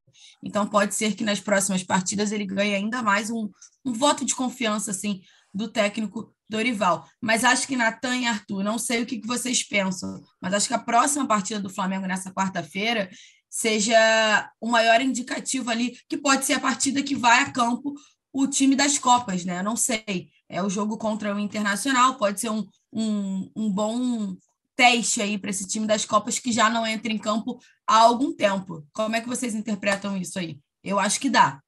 Então 0.44 0.68
pode 0.68 0.96
ser 0.96 1.16
que 1.16 1.24
nas 1.24 1.40
próximas 1.40 1.84
partidas 1.84 2.32
ele 2.32 2.46
ganhe 2.46 2.76
ainda 2.76 3.02
mais 3.02 3.30
um, 3.30 3.50
um 3.86 3.94
voto 3.94 4.26
de 4.26 4.36
confiança 4.36 4.92
assim 4.92 5.22
do 5.54 5.68
técnico 5.68 6.34
Dorival. 6.48 7.08
Mas 7.22 7.44
acho 7.44 7.68
que 7.68 7.76
Natan 7.76 8.18
e 8.18 8.26
Arthur, 8.26 8.64
não 8.64 8.78
sei 8.78 9.04
o 9.04 9.06
que 9.06 9.26
vocês 9.26 9.64
pensam, 9.64 10.22
mas 10.42 10.54
acho 10.54 10.68
que 10.68 10.74
a 10.74 10.80
próxima 10.80 11.28
partida 11.28 11.60
do 11.60 11.70
Flamengo 11.70 12.08
nessa 12.08 12.32
quarta-feira 12.32 13.10
seja 13.50 14.52
o 14.62 14.68
maior 14.68 15.02
indicativo 15.02 15.70
ali, 15.70 15.98
que 16.08 16.18
pode 16.18 16.46
ser 16.46 16.54
a 16.54 16.60
partida 16.60 17.02
que 17.02 17.16
vai 17.16 17.42
a 17.42 17.52
campo 17.52 17.94
o 18.32 18.48
time 18.48 18.76
das 18.76 18.98
Copas, 19.00 19.44
né? 19.44 19.60
Eu 19.60 19.64
não 19.64 19.76
sei. 19.76 20.30
É 20.48 20.62
o 20.62 20.70
jogo 20.70 20.98
contra 20.98 21.36
o 21.36 21.40
Internacional, 21.40 22.16
pode 22.16 22.40
ser 22.40 22.50
um, 22.50 22.66
um, 22.94 23.52
um 23.56 23.72
bom 23.72 24.36
teste 24.80 25.22
aí 25.22 25.38
para 25.38 25.50
esse 25.50 25.68
time 25.68 25.86
das 25.86 26.06
Copas 26.06 26.40
que 26.40 26.54
já 26.54 26.70
não 26.70 26.88
entra 26.88 27.12
em 27.12 27.18
campo 27.18 27.60
há 27.86 28.00
algum 28.00 28.34
tempo. 28.34 28.88
Como 28.94 29.14
é 29.14 29.20
que 29.20 29.28
vocês 29.28 29.54
interpretam 29.54 30.16
isso 30.16 30.40
aí? 30.40 30.58
Eu 30.82 30.98
acho 30.98 31.20
que 31.20 31.30
dá. 31.30 31.62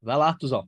Vai 0.00 0.16
lá, 0.16 0.32
Tuzão. 0.32 0.66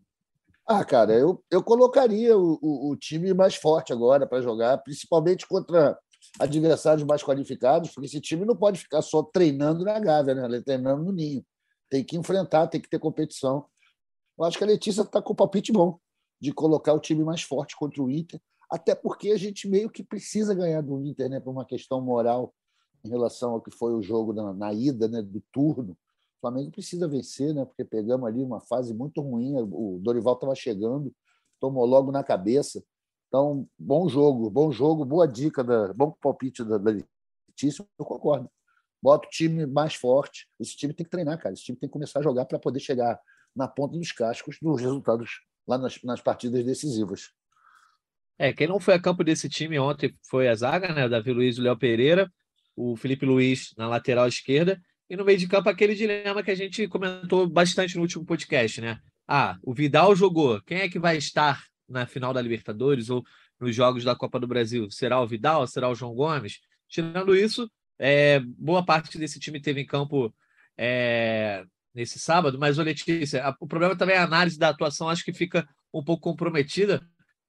Ah, 0.67 0.85
cara, 0.85 1.15
eu, 1.15 1.43
eu 1.51 1.63
colocaria 1.63 2.37
o, 2.37 2.59
o, 2.61 2.91
o 2.91 2.97
time 2.97 3.33
mais 3.33 3.55
forte 3.55 3.91
agora 3.91 4.27
para 4.27 4.43
jogar, 4.43 4.77
principalmente 4.83 5.47
contra 5.49 5.99
adversários 6.39 7.07
mais 7.07 7.23
qualificados, 7.23 7.91
porque 7.91 8.05
esse 8.05 8.21
time 8.21 8.45
não 8.45 8.55
pode 8.55 8.79
ficar 8.81 9.01
só 9.01 9.23
treinando 9.23 9.83
na 9.83 9.99
Gávea, 9.99 10.35
né? 10.35 10.61
treinando 10.61 11.05
no 11.05 11.11
ninho. 11.11 11.43
Tem 11.89 12.05
que 12.05 12.19
enfrentar, 12.19 12.67
tem 12.67 12.83
que 12.83 12.91
ter 12.91 12.99
competição. 12.99 13.65
Eu 14.39 14.45
acho 14.45 14.59
que 14.59 14.65
a 14.65 14.67
Letícia 14.67 15.01
está 15.01 15.23
com 15.23 15.33
o 15.33 15.37
palpite 15.37 15.73
bom 15.73 15.99
de 16.39 16.53
colocar 16.53 16.93
o 16.93 17.01
time 17.01 17.25
mais 17.25 17.41
forte 17.41 17.75
contra 17.75 18.03
o 18.03 18.11
Inter, 18.11 18.39
até 18.71 18.95
porque 18.95 19.31
a 19.31 19.37
gente 19.37 19.69
meio 19.69 19.91
que 19.91 20.03
precisa 20.03 20.55
ganhar 20.55 20.83
do 20.83 21.01
Inter, 21.01 21.31
né, 21.31 21.41
por 21.41 21.51
uma 21.51 21.65
questão 21.65 22.01
moral 22.01 22.55
em 23.05 23.09
relação 23.09 23.53
ao 23.53 23.61
que 23.61 23.71
foi 23.71 23.95
o 23.95 24.03
jogo 24.03 24.33
na, 24.33 24.53
na 24.53 24.73
ida, 24.73 25.09
né, 25.09 25.23
do 25.23 25.43
turno. 25.53 25.93
O 25.93 26.41
Flamengo 26.41 26.71
precisa 26.71 27.09
vencer, 27.09 27.55
né, 27.55 27.65
porque 27.65 27.85
pegamos 27.85 28.27
ali 28.29 28.43
uma 28.43 28.61
fase 28.61 28.93
muito 28.93 29.21
ruim. 29.21 29.57
O 29.57 29.99
Dorival 30.01 30.35
estava 30.35 30.55
chegando, 30.55 31.13
tomou 31.59 31.87
logo 31.87 32.13
na 32.13 32.23
cabeça. 32.23 32.83
Então, 33.29 33.67
bom 33.79 34.09
jogo, 34.09 34.51
bom 34.51 34.71
jogo, 34.71 35.05
boa 35.05 35.27
dica, 35.27 35.65
da, 35.65 35.93
bom 35.93 36.11
palpite 36.21 36.65
da, 36.65 36.79
da 36.79 36.91
Letícia, 37.49 37.87
eu 37.99 38.05
concordo. 38.05 38.51
Bota 39.03 39.27
o 39.27 39.31
time 39.31 39.65
mais 39.67 39.95
forte. 39.95 40.49
Esse 40.59 40.77
time 40.77 40.93
tem 40.93 41.05
que 41.05 41.11
treinar, 41.11 41.39
cara. 41.39 41.55
Esse 41.55 41.65
time 41.65 41.79
tem 41.79 41.89
que 41.89 41.93
começar 41.93 42.21
a 42.21 42.23
jogar 42.23 42.45
para 42.47 42.59
poder 42.59 42.81
chegar 42.81 43.21
na 43.55 43.69
ponta 43.69 43.97
dos 43.97 44.13
cascos 44.13 44.59
dos 44.61 44.81
resultados 44.81 45.41
lá 45.67 45.79
nas, 45.79 46.03
nas 46.03 46.21
partidas 46.21 46.65
decisivas. 46.65 47.33
É, 48.39 48.53
quem 48.53 48.69
não 48.69 48.79
foi 48.79 48.95
a 48.95 49.01
campo 49.01 49.25
desse 49.25 49.49
time 49.49 49.79
ontem 49.79 50.15
foi 50.31 50.49
a 50.49 50.55
zaga, 50.55 50.95
né? 50.95 51.07
O 51.07 51.11
Davi 51.11 51.33
Luiz 51.33 51.57
e 51.57 51.61
o 51.61 51.65
Léo 51.65 51.77
Pereira, 51.77 52.31
o 52.77 52.97
Felipe 52.97 53.27
Luiz 53.27 53.75
na 53.77 53.89
lateral 53.89 54.29
esquerda, 54.29 54.81
e 55.11 55.17
no 55.17 55.25
meio 55.25 55.39
de 55.39 55.49
campo 55.49 55.69
aquele 55.69 55.95
dilema 55.95 56.43
que 56.43 56.51
a 56.51 56.55
gente 56.55 56.87
comentou 56.87 57.49
bastante 57.49 57.97
no 57.97 58.03
último 58.03 58.25
podcast, 58.25 58.81
né? 58.81 59.01
Ah, 59.27 59.59
o 59.63 59.75
Vidal 59.75 60.15
jogou. 60.15 60.63
Quem 60.63 60.79
é 60.79 60.89
que 60.89 60.99
vai 60.99 61.17
estar 61.17 61.63
na 61.89 62.07
final 62.07 62.33
da 62.33 62.41
Libertadores 62.41 63.11
ou 63.11 63.25
nos 63.59 63.75
jogos 63.75 64.05
da 64.05 64.15
Copa 64.15 64.39
do 64.39 64.47
Brasil? 64.47 64.89
Será 64.91 65.21
o 65.21 65.27
Vidal? 65.27 65.67
Será 65.67 65.89
o 65.89 65.95
João 65.95 66.15
Gomes? 66.15 66.61
Tirando 66.89 67.35
isso, 67.35 67.69
é, 67.99 68.41
boa 68.41 68.85
parte 68.85 69.19
desse 69.19 69.41
time 69.41 69.61
teve 69.61 69.81
em 69.81 69.87
campo 69.87 70.33
é, 70.77 71.65
nesse 71.93 72.19
sábado, 72.21 72.59
mas, 72.59 72.79
ô 72.79 72.83
Letícia, 72.83 73.43
o 73.61 73.67
problema 73.67 73.97
também 73.97 74.15
é 74.15 74.19
a 74.19 74.25
análise 74.25 74.59
da 74.59 74.69
atuação, 74.69 75.09
acho 75.09 75.25
que 75.25 75.33
fica 75.33 75.69
um 75.93 76.05
pouco 76.05 76.23
comprometida 76.23 77.05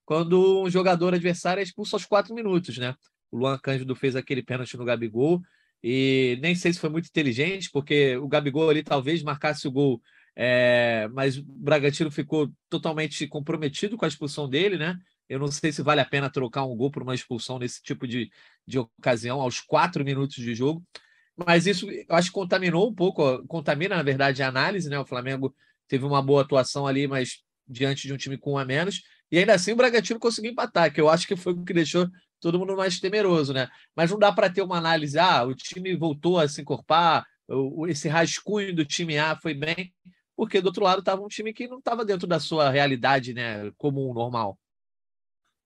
quando 0.09 0.63
um 0.63 0.69
jogador 0.71 1.13
adversário 1.13 1.61
é 1.61 1.63
expulso 1.63 1.95
aos 1.95 2.03
quatro 2.03 2.33
minutos, 2.33 2.79
né? 2.79 2.95
O 3.29 3.37
Luan 3.37 3.59
Cândido 3.59 3.95
fez 3.95 4.15
aquele 4.15 4.41
pênalti 4.41 4.75
no 4.75 4.83
Gabigol 4.83 5.39
e 5.83 6.39
nem 6.41 6.55
sei 6.55 6.73
se 6.73 6.79
foi 6.79 6.89
muito 6.89 7.05
inteligente, 7.05 7.69
porque 7.71 8.17
o 8.17 8.27
Gabigol 8.27 8.71
ali 8.71 8.81
talvez 8.81 9.21
marcasse 9.21 9.67
o 9.67 9.71
gol, 9.71 10.01
é, 10.35 11.07
mas 11.13 11.37
o 11.37 11.43
Bragantino 11.45 12.09
ficou 12.09 12.51
totalmente 12.67 13.27
comprometido 13.27 13.97
com 13.97 14.03
a 14.03 14.07
expulsão 14.07 14.49
dele, 14.49 14.79
né? 14.79 14.97
Eu 15.29 15.37
não 15.37 15.51
sei 15.51 15.71
se 15.71 15.83
vale 15.83 16.01
a 16.01 16.05
pena 16.05 16.27
trocar 16.27 16.65
um 16.65 16.75
gol 16.75 16.89
por 16.89 17.03
uma 17.03 17.13
expulsão 17.13 17.59
nesse 17.59 17.79
tipo 17.83 18.07
de, 18.07 18.31
de 18.65 18.79
ocasião, 18.79 19.39
aos 19.39 19.61
quatro 19.61 20.03
minutos 20.03 20.37
de 20.37 20.55
jogo. 20.55 20.83
Mas 21.37 21.67
isso 21.67 21.87
eu 21.87 22.15
acho 22.15 22.29
que 22.29 22.33
contaminou 22.33 22.89
um 22.89 22.95
pouco, 22.95 23.45
contamina, 23.45 23.95
na 23.95 24.01
verdade, 24.01 24.41
a 24.41 24.47
análise, 24.47 24.89
né? 24.89 24.97
O 24.97 25.05
Flamengo 25.05 25.55
teve 25.87 26.03
uma 26.03 26.19
boa 26.19 26.41
atuação 26.41 26.87
ali, 26.87 27.07
mas 27.07 27.43
diante 27.67 28.07
de 28.07 28.13
um 28.13 28.17
time 28.17 28.39
com 28.39 28.53
um 28.53 28.57
a 28.57 28.65
menos. 28.65 29.03
E 29.31 29.38
ainda 29.38 29.53
assim 29.53 29.71
o 29.71 29.75
Bragantino 29.75 30.19
conseguiu 30.19 30.51
empatar, 30.51 30.93
que 30.93 31.00
eu 31.00 31.09
acho 31.09 31.27
que 31.27 31.36
foi 31.36 31.53
o 31.53 31.63
que 31.63 31.74
deixou 31.74 32.07
todo 32.39 32.57
mundo 32.57 32.75
mais 32.75 33.00
temeroso, 33.00 33.53
né? 33.53 33.67
Mas 33.95 34.12
não 34.12 34.17
dá 34.17 34.31
para 34.31 34.50
ter 34.50 34.62
uma 34.62 34.77
análise, 34.77 35.19
ah, 35.19 35.43
o 35.43 35.53
time 35.53 35.95
voltou 35.95 36.39
a 36.39 36.48
se 36.48 36.62
encorpar, 36.62 37.25
esse 37.88 38.07
rascunho 38.07 38.75
do 38.75 38.86
time 38.86 39.17
A 39.17 39.36
foi 39.36 39.53
bem, 39.53 39.93
porque 40.36 40.62
do 40.62 40.67
outro 40.67 40.83
lado 40.83 41.00
estava 41.00 41.21
um 41.21 41.27
time 41.27 41.53
que 41.53 41.67
não 41.67 41.79
estava 41.79 42.05
dentro 42.05 42.27
da 42.27 42.39
sua 42.39 42.69
realidade, 42.69 43.33
né, 43.33 43.71
comum, 43.77 44.13
normal. 44.13 44.57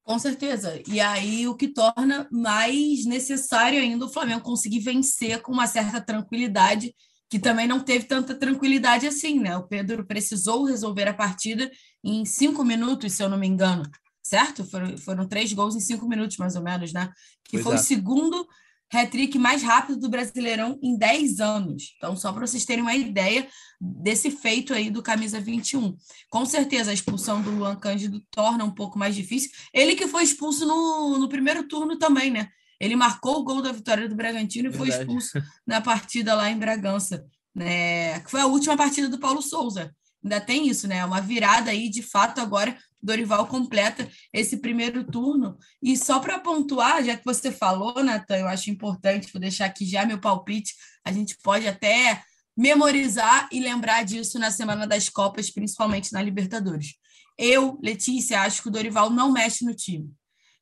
Com 0.03 0.19
certeza. 0.19 0.81
E 0.87 0.99
aí 0.99 1.47
o 1.47 1.55
que 1.55 1.69
torna 1.69 2.27
mais 2.29 3.05
necessário 3.05 3.79
ainda 3.79 4.05
o 4.05 4.09
Flamengo 4.09 4.41
conseguir 4.41 4.79
vencer 4.79 5.41
com 5.41 5.53
uma 5.53 5.67
certa 5.67 6.01
tranquilidade, 6.01 6.93
que 7.33 7.39
também 7.39 7.65
não 7.65 7.79
teve 7.79 8.05
tanta 8.05 8.35
tranquilidade 8.35 9.07
assim, 9.07 9.39
né? 9.39 9.57
O 9.57 9.63
Pedro 9.63 10.05
precisou 10.05 10.65
resolver 10.65 11.07
a 11.07 11.15
partida 11.15 11.71
em 12.03 12.23
cinco 12.25 12.63
minutos, 12.63 13.11
se 13.13 13.23
eu 13.23 13.27
não 13.27 13.39
me 13.39 13.47
engano, 13.47 13.89
certo? 14.21 14.63
Foram, 14.63 14.95
foram 14.99 15.27
três 15.27 15.51
gols 15.51 15.75
em 15.75 15.79
cinco 15.79 16.07
minutos, 16.07 16.37
mais 16.37 16.55
ou 16.55 16.61
menos, 16.61 16.93
né? 16.93 17.11
Que 17.45 17.53
pois 17.53 17.63
foi 17.63 17.73
é. 17.73 17.75
o 17.77 17.79
segundo 17.79 18.47
hat-trick 18.93 19.39
mais 19.39 19.63
rápido 19.63 19.99
do 19.99 20.09
Brasileirão 20.09 20.77
em 20.83 20.95
10 20.95 21.39
anos. 21.39 21.95
Então, 21.97 22.15
só 22.15 22.31
para 22.31 22.45
vocês 22.45 22.65
terem 22.65 22.83
uma 22.83 22.93
ideia 22.93 23.47
desse 23.81 24.29
feito 24.29 24.71
aí 24.71 24.91
do 24.91 25.01
camisa 25.01 25.39
21. 25.39 25.97
Com 26.29 26.45
certeza, 26.45 26.91
a 26.91 26.93
expulsão 26.93 27.41
do 27.41 27.49
Luan 27.49 27.75
Cândido 27.77 28.21
torna 28.29 28.63
um 28.63 28.75
pouco 28.75 28.99
mais 28.99 29.15
difícil. 29.15 29.49
Ele 29.73 29.95
que 29.95 30.07
foi 30.07 30.21
expulso 30.21 30.67
no, 30.67 31.17
no 31.17 31.27
primeiro 31.27 31.67
turno 31.67 31.97
também, 31.97 32.29
né? 32.29 32.47
Ele 32.83 32.97
marcou 32.97 33.39
o 33.39 33.43
gol 33.43 33.61
da 33.61 33.71
vitória 33.71 34.09
do 34.09 34.15
Bragantino 34.15 34.69
e 34.69 34.73
foi 34.73 34.89
expulso 34.89 35.41
na 35.65 35.79
partida 35.79 36.35
lá 36.35 36.49
em 36.49 36.57
Bragança, 36.57 37.25
né? 37.55 38.19
Que 38.19 38.29
foi 38.29 38.41
a 38.41 38.45
última 38.45 38.75
partida 38.75 39.07
do 39.07 39.17
Paulo 39.17 39.41
Souza. 39.41 39.95
Ainda 40.21 40.41
tem 40.41 40.67
isso, 40.67 40.85
né? 40.85 41.03
Uma 41.05 41.21
virada 41.21 41.71
aí, 41.71 41.89
de 41.89 42.01
fato, 42.01 42.41
agora 42.41 42.77
Dorival 43.01 43.47
completa 43.47 44.09
esse 44.33 44.57
primeiro 44.57 45.05
turno. 45.05 45.57
E 45.81 45.95
só 45.95 46.19
para 46.19 46.39
pontuar, 46.39 47.01
já 47.03 47.15
que 47.15 47.23
você 47.23 47.53
falou, 47.53 48.03
Natan, 48.03 48.39
eu 48.39 48.47
acho 48.47 48.69
importante, 48.69 49.31
vou 49.31 49.39
deixar 49.39 49.65
aqui 49.65 49.85
já 49.85 50.05
meu 50.05 50.19
palpite, 50.19 50.73
a 51.05 51.11
gente 51.11 51.37
pode 51.41 51.65
até 51.65 52.21
memorizar 52.55 53.47
e 53.49 53.61
lembrar 53.61 54.03
disso 54.03 54.37
na 54.37 54.51
semana 54.51 54.85
das 54.85 55.07
Copas, 55.07 55.49
principalmente 55.49 56.11
na 56.11 56.21
Libertadores. 56.21 56.95
Eu, 57.37 57.79
Letícia, 57.81 58.41
acho 58.41 58.61
que 58.61 58.67
o 58.67 58.71
Dorival 58.71 59.09
não 59.09 59.31
mexe 59.31 59.63
no 59.63 59.73
time. 59.73 60.11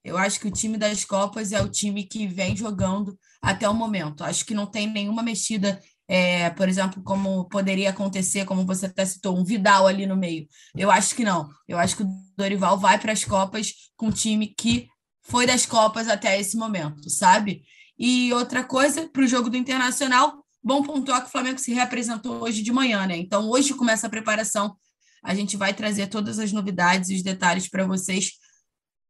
Eu 0.04 0.18
acho 0.18 0.40
que 0.40 0.48
o 0.48 0.52
time 0.52 0.78
das 0.78 1.06
Copas 1.06 1.52
é 1.52 1.62
o 1.62 1.70
time 1.70 2.04
que 2.04 2.28
vem 2.28 2.56
jogando 2.56 3.18
até 3.42 3.68
o 3.70 3.74
momento. 3.74 4.24
Acho 4.24 4.46
que 4.46 4.54
não 4.54 4.66
tem 4.66 4.88
nenhuma 4.88 5.22
mexida 5.22 5.80
é, 6.14 6.50
por 6.50 6.68
exemplo, 6.68 7.02
como 7.02 7.48
poderia 7.48 7.90
acontecer, 7.90 8.44
como 8.44 8.66
você 8.66 8.88
até 8.88 9.06
citou, 9.06 9.38
um 9.38 9.46
Vidal 9.46 9.88
ali 9.88 10.06
no 10.06 10.18
meio. 10.18 10.46
Eu 10.76 10.92
acho 10.92 11.16
que 11.16 11.24
não. 11.24 11.50
Eu 11.66 11.80
acho 11.80 11.96
que 11.96 12.04
o 12.04 12.10
Dorival 12.36 12.78
vai 12.78 13.00
para 13.00 13.14
as 13.14 13.24
Copas 13.24 13.74
com 13.96 14.08
um 14.08 14.12
time 14.12 14.48
que 14.48 14.90
foi 15.22 15.46
das 15.46 15.66
Copas 15.66 16.10
até 16.10 16.38
esse 16.38 16.58
momento, 16.58 17.10
sabe? 17.10 17.64
E 17.98 18.34
outra 18.34 18.62
coisa, 18.62 19.08
para 19.08 19.24
o 19.24 19.28
jogo 19.28 19.50
do 19.50 19.56
Internacional, 19.56 20.44
bom 20.62 20.84
pontuar 20.84 21.22
que 21.22 21.30
o 21.30 21.32
Flamengo 21.32 21.60
se 21.60 21.74
reapresentou 21.74 22.44
hoje 22.44 22.62
de 22.62 22.74
manhã, 22.74 23.08
né? 23.08 23.16
Então, 23.16 23.50
hoje 23.50 23.74
começa 23.74 24.08
a 24.08 24.10
preparação. 24.10 24.76
A 25.24 25.34
gente 25.34 25.56
vai 25.56 25.74
trazer 25.74 26.08
todas 26.08 26.40
as 26.40 26.52
novidades 26.52 27.10
e 27.10 27.16
os 27.16 27.24
detalhes 27.24 27.70
para 27.70 27.86
vocês 27.86 28.32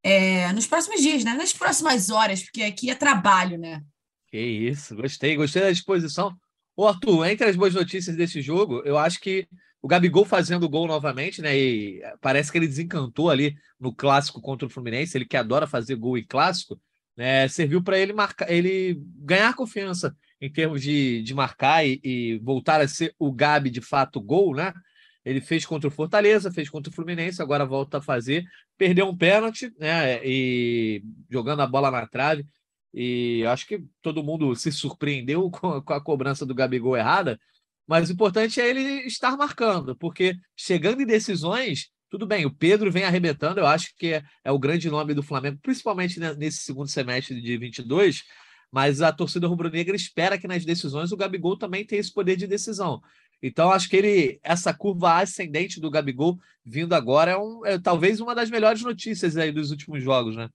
é, 0.03 0.51
nos 0.53 0.67
próximos 0.67 1.01
dias, 1.01 1.23
né? 1.23 1.33
Nas 1.33 1.53
próximas 1.53 2.09
horas, 2.09 2.43
porque 2.43 2.63
aqui 2.63 2.89
é 2.89 2.95
trabalho, 2.95 3.57
né? 3.57 3.81
Que 4.27 4.39
isso, 4.39 4.95
gostei, 4.95 5.35
gostei 5.35 5.61
da 5.61 5.71
disposição. 5.71 6.35
Ô, 6.75 6.87
Arthur, 6.87 7.25
entre 7.25 7.47
as 7.47 7.55
boas 7.55 7.73
notícias 7.73 8.15
desse 8.15 8.41
jogo, 8.41 8.81
eu 8.85 8.97
acho 8.97 9.19
que 9.19 9.47
o 9.81 9.87
Gabigol 9.87 10.23
fazendo 10.23 10.69
gol 10.69 10.87
novamente, 10.87 11.41
né? 11.41 11.57
E 11.57 12.01
parece 12.21 12.51
que 12.51 12.57
ele 12.57 12.67
desencantou 12.67 13.29
ali 13.29 13.55
no 13.79 13.93
clássico 13.93 14.39
contra 14.39 14.67
o 14.67 14.69
Fluminense, 14.69 15.17
ele 15.17 15.25
que 15.25 15.35
adora 15.35 15.67
fazer 15.67 15.95
gol 15.95 16.17
em 16.17 16.23
clássico, 16.23 16.79
né? 17.17 17.47
Serviu 17.47 17.83
para 17.83 17.97
ele 17.97 18.13
marcar, 18.13 18.49
ele 18.49 19.01
ganhar 19.17 19.55
confiança 19.55 20.15
em 20.39 20.51
termos 20.51 20.81
de, 20.81 21.21
de 21.23 21.33
marcar 21.33 21.85
e, 21.85 21.99
e, 22.03 22.39
voltar 22.39 22.81
a 22.81 22.87
ser 22.87 23.13
o 23.19 23.31
Gabi 23.31 23.69
de 23.69 23.81
fato 23.81 24.19
gol, 24.19 24.55
né? 24.55 24.73
Ele 25.23 25.41
fez 25.41 25.65
contra 25.65 25.87
o 25.87 25.91
Fortaleza, 25.91 26.51
fez 26.51 26.69
contra 26.69 26.91
o 26.91 26.95
Fluminense, 26.95 27.41
agora 27.41 27.65
volta 27.65 27.99
a 27.99 28.01
fazer. 28.01 28.43
Perdeu 28.77 29.07
um 29.07 29.15
pênalti, 29.15 29.71
né? 29.79 30.25
E 30.25 31.03
jogando 31.29 31.61
a 31.61 31.67
bola 31.67 31.91
na 31.91 32.07
trave. 32.07 32.45
E 32.93 33.45
acho 33.45 33.67
que 33.67 33.83
todo 34.01 34.23
mundo 34.23 34.55
se 34.55 34.71
surpreendeu 34.71 35.49
com, 35.51 35.81
com 35.81 35.93
a 35.93 36.03
cobrança 36.03 36.45
do 36.45 36.55
Gabigol 36.55 36.97
errada, 36.97 37.39
mas 37.87 38.09
o 38.09 38.13
importante 38.13 38.59
é 38.61 38.69
ele 38.69 39.05
estar 39.05 39.35
marcando, 39.37 39.95
porque 39.95 40.35
chegando 40.55 41.01
em 41.01 41.05
decisões, 41.05 41.89
tudo 42.09 42.25
bem, 42.25 42.45
o 42.45 42.53
Pedro 42.53 42.91
vem 42.91 43.03
arrebentando, 43.03 43.59
eu 43.59 43.65
acho 43.65 43.93
que 43.97 44.13
é, 44.13 44.23
é 44.43 44.51
o 44.51 44.59
grande 44.59 44.89
nome 44.89 45.13
do 45.13 45.23
Flamengo, 45.23 45.59
principalmente 45.61 46.19
nesse 46.37 46.59
segundo 46.59 46.87
semestre 46.87 47.41
de 47.41 47.57
22, 47.57 48.23
mas 48.71 49.01
a 49.01 49.11
torcida 49.11 49.47
rubro-negra 49.47 49.95
espera 49.95 50.37
que 50.37 50.47
nas 50.47 50.63
decisões 50.63 51.11
o 51.11 51.17
Gabigol 51.17 51.57
também 51.57 51.85
tenha 51.85 51.99
esse 51.99 52.13
poder 52.13 52.37
de 52.37 52.47
decisão. 52.47 53.01
Então, 53.41 53.71
acho 53.71 53.89
que 53.89 53.95
ele, 53.95 54.39
essa 54.43 54.73
curva 54.73 55.19
ascendente 55.19 55.79
do 55.79 55.89
Gabigol 55.89 56.37
vindo 56.63 56.93
agora 56.93 57.31
é, 57.31 57.37
um, 57.37 57.65
é 57.65 57.79
talvez 57.79 58.19
uma 58.19 58.35
das 58.35 58.49
melhores 58.49 58.81
notícias 58.83 59.35
aí 59.35 59.51
dos 59.51 59.71
últimos 59.71 60.03
jogos, 60.03 60.35
né? 60.35 60.49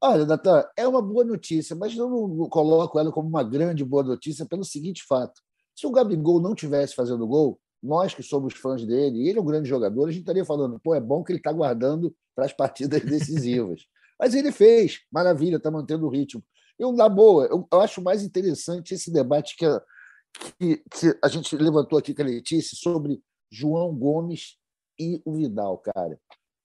Olha, 0.00 0.24
Natan, 0.24 0.64
é 0.76 0.88
uma 0.88 1.02
boa 1.02 1.24
notícia, 1.24 1.76
mas 1.76 1.94
eu 1.94 2.08
não 2.08 2.48
coloco 2.48 2.98
ela 2.98 3.12
como 3.12 3.28
uma 3.28 3.42
grande 3.42 3.84
boa 3.84 4.02
notícia 4.02 4.46
pelo 4.46 4.64
seguinte 4.64 5.04
fato. 5.06 5.40
Se 5.74 5.86
o 5.86 5.90
Gabigol 5.90 6.40
não 6.40 6.54
tivesse 6.54 6.94
fazendo 6.94 7.26
gol, 7.26 7.60
nós 7.82 8.14
que 8.14 8.22
somos 8.22 8.54
fãs 8.54 8.86
dele, 8.86 9.18
e 9.18 9.28
ele 9.28 9.38
é 9.38 9.42
um 9.42 9.46
grande 9.46 9.68
jogador, 9.68 10.08
a 10.08 10.10
gente 10.10 10.20
estaria 10.20 10.44
falando, 10.44 10.78
pô, 10.80 10.94
é 10.94 11.00
bom 11.00 11.22
que 11.22 11.32
ele 11.32 11.38
está 11.38 11.52
guardando 11.52 12.14
para 12.34 12.44
as 12.46 12.52
partidas 12.52 13.02
decisivas. 13.04 13.82
mas 14.18 14.34
ele 14.34 14.52
fez, 14.52 15.00
maravilha, 15.12 15.56
está 15.56 15.70
mantendo 15.70 16.06
o 16.06 16.10
ritmo. 16.10 16.42
Eu, 16.78 16.92
na 16.92 17.08
boa, 17.08 17.44
eu, 17.46 17.66
eu 17.70 17.80
acho 17.80 18.00
mais 18.00 18.22
interessante 18.22 18.94
esse 18.94 19.12
debate 19.12 19.54
que 19.56 19.66
a, 19.66 19.82
que, 20.32 20.76
que 20.78 21.18
a 21.22 21.28
gente 21.28 21.56
levantou 21.56 21.98
aqui 21.98 22.14
com 22.14 22.22
a 22.22 22.24
Letícia 22.24 22.76
sobre 22.76 23.22
João 23.50 23.94
Gomes 23.94 24.56
e 24.98 25.20
o 25.24 25.34
Vidal, 25.34 25.78
cara 25.78 26.18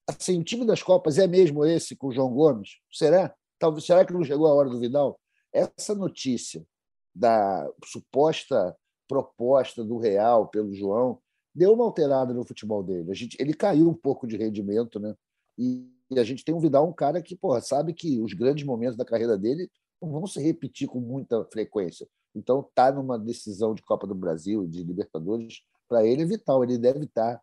assim, 0.07 0.39
o 0.39 0.43
time 0.43 0.65
das 0.65 0.84
Copas 0.84 1.17
é 1.17 1.27
mesmo 1.27 1.65
esse 1.65 1.95
com 1.95 2.07
o 2.07 2.12
João 2.12 2.31
Gomes? 2.31 2.77
Será? 2.91 3.34
Talvez, 3.57 3.86
será 3.86 4.05
que 4.05 4.13
não 4.13 4.24
chegou 4.24 4.48
a 4.48 4.53
hora 4.53 4.69
do 4.69 4.79
Vidal? 4.79 5.19
Essa 5.51 5.95
notícia 5.95 6.65
da 7.13 7.69
suposta 7.86 8.75
proposta 9.07 9.84
do 9.84 9.98
Real 9.98 10.48
pelo 10.48 10.74
João 10.74 11.19
deu 11.53 11.74
uma 11.74 11.86
alterada 11.86 12.34
no 12.34 12.45
futebol 12.45 12.84
dele. 12.84 13.12
A 13.12 13.13
gente, 13.13 13.38
ele 13.39 13.53
caiu 13.53 13.89
um 13.89 13.93
pouco 13.93 14.27
de 14.27 14.36
rendimento, 14.36 15.00
né? 15.00 15.15
E, 15.57 15.88
e 16.12 16.19
a 16.19 16.24
gente 16.24 16.43
tem 16.43 16.53
um 16.53 16.60
Vidal, 16.60 16.88
um 16.88 16.93
cara 16.93 17.22
que 17.22 17.36
porra, 17.36 17.62
sabe 17.62 17.93
que 17.93 18.19
os 18.19 18.34
grandes 18.34 18.65
momentos 18.65 18.98
da 18.98 19.05
carreira 19.05 19.38
dele 19.38 19.69
não 20.01 20.12
vão 20.12 20.27
se 20.27 20.41
repetir 20.41 20.88
com 20.88 21.00
muita 21.00 21.45
frequência. 21.45 22.07
Então, 22.35 22.69
tá 22.75 22.91
numa 22.91 23.17
decisão 23.17 23.73
de 23.73 23.81
Copa 23.81 24.05
do 24.05 24.13
Brasil 24.13 24.67
de 24.67 24.83
Libertadores, 24.83 25.61
para 25.87 26.05
ele 26.05 26.23
é 26.23 26.25
vital. 26.25 26.63
Ele 26.63 26.77
deve 26.77 27.05
estar 27.05 27.37
tá 27.37 27.41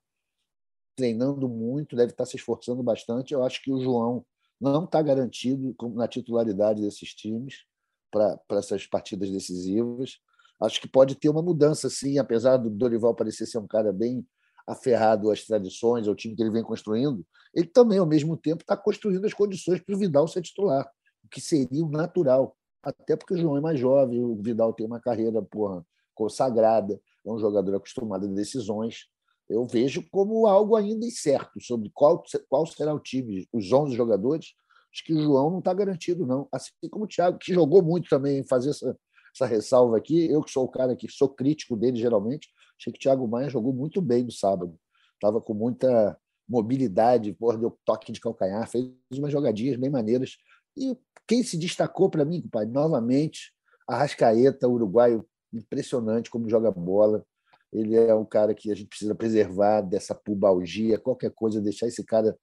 treinando 0.94 1.48
muito, 1.48 1.96
deve 1.96 2.12
estar 2.12 2.26
se 2.26 2.36
esforçando 2.36 2.82
bastante. 2.82 3.32
Eu 3.32 3.42
acho 3.42 3.62
que 3.62 3.72
o 3.72 3.80
João 3.80 4.24
não 4.60 4.84
está 4.84 5.00
garantido 5.02 5.74
na 5.94 6.06
titularidade 6.06 6.82
desses 6.82 7.14
times 7.14 7.64
para 8.10 8.38
essas 8.50 8.86
partidas 8.86 9.30
decisivas. 9.30 10.18
Acho 10.60 10.80
que 10.80 10.86
pode 10.86 11.16
ter 11.16 11.28
uma 11.28 11.42
mudança, 11.42 11.88
sim, 11.90 12.18
apesar 12.18 12.58
do 12.58 12.70
Dorival 12.70 13.14
parecer 13.14 13.46
ser 13.46 13.58
um 13.58 13.66
cara 13.66 13.92
bem 13.92 14.24
aferrado 14.66 15.30
às 15.30 15.44
tradições, 15.44 16.06
ao 16.06 16.14
time 16.14 16.36
que 16.36 16.42
ele 16.42 16.52
vem 16.52 16.62
construindo, 16.62 17.26
ele 17.52 17.66
também, 17.66 17.98
ao 17.98 18.06
mesmo 18.06 18.36
tempo, 18.36 18.62
está 18.62 18.76
construindo 18.76 19.24
as 19.24 19.34
condições 19.34 19.80
para 19.80 19.94
o 19.94 19.98
Vidal 19.98 20.28
ser 20.28 20.42
titular, 20.42 20.88
o 21.24 21.28
que 21.28 21.40
seria 21.40 21.84
o 21.84 21.90
natural. 21.90 22.56
Até 22.82 23.16
porque 23.16 23.34
o 23.34 23.38
João 23.38 23.56
é 23.56 23.60
mais 23.60 23.78
jovem, 23.78 24.22
o 24.22 24.36
Vidal 24.42 24.72
tem 24.72 24.86
uma 24.86 25.00
carreira 25.00 25.40
porra, 25.42 25.84
consagrada, 26.14 27.00
é 27.24 27.30
um 27.30 27.38
jogador 27.38 27.76
acostumado 27.76 28.26
a 28.26 28.28
decisões 28.28 29.12
eu 29.52 29.66
vejo 29.66 30.02
como 30.10 30.46
algo 30.46 30.76
ainda 30.76 31.04
incerto 31.04 31.60
sobre 31.60 31.90
qual, 31.92 32.22
qual 32.48 32.66
será 32.66 32.94
o 32.94 33.00
time, 33.00 33.46
os 33.52 33.70
11 33.70 33.94
jogadores. 33.94 34.54
Acho 34.92 35.04
que 35.04 35.14
o 35.14 35.22
João 35.22 35.50
não 35.50 35.58
está 35.58 35.72
garantido, 35.74 36.26
não. 36.26 36.48
Assim 36.50 36.70
como 36.90 37.04
o 37.04 37.08
Thiago, 37.08 37.38
que 37.38 37.52
jogou 37.52 37.82
muito 37.82 38.08
também 38.08 38.38
em 38.38 38.44
fazer 38.44 38.70
essa, 38.70 38.96
essa 39.34 39.46
ressalva 39.46 39.96
aqui. 39.96 40.30
Eu 40.30 40.42
que 40.42 40.50
sou 40.50 40.64
o 40.64 40.68
cara 40.68 40.96
que 40.96 41.06
sou 41.10 41.28
crítico 41.28 41.76
dele 41.76 41.98
geralmente, 41.98 42.48
achei 42.78 42.92
que 42.92 42.98
o 42.98 43.02
Thiago 43.02 43.28
Maia 43.28 43.48
jogou 43.48 43.72
muito 43.72 44.00
bem 44.00 44.24
no 44.24 44.32
sábado. 44.32 44.74
Estava 45.14 45.40
com 45.40 45.54
muita 45.54 46.18
mobilidade, 46.48 47.32
porra, 47.34 47.56
deu 47.56 47.78
toque 47.84 48.12
de 48.12 48.20
calcanhar, 48.20 48.68
fez 48.68 48.90
umas 49.12 49.32
jogadinhas 49.32 49.76
bem 49.76 49.90
maneiras. 49.90 50.36
E 50.76 50.96
quem 51.26 51.42
se 51.42 51.56
destacou 51.56 52.10
para 52.10 52.24
mim, 52.24 52.42
pai, 52.50 52.66
novamente, 52.66 53.52
a 53.88 53.96
Rascaeta, 53.96 54.68
uruguaio, 54.68 55.26
impressionante 55.52 56.30
como 56.30 56.48
joga 56.48 56.70
bola. 56.70 57.24
Ele 57.72 57.96
é 57.96 58.14
um 58.14 58.24
cara 58.24 58.54
que 58.54 58.70
a 58.70 58.74
gente 58.74 58.88
precisa 58.88 59.14
preservar 59.14 59.80
dessa 59.80 60.14
pubalgia, 60.14 60.98
qualquer 60.98 61.30
coisa, 61.30 61.60
deixar 61.60 61.86
esse 61.86 62.04
cara 62.04 62.36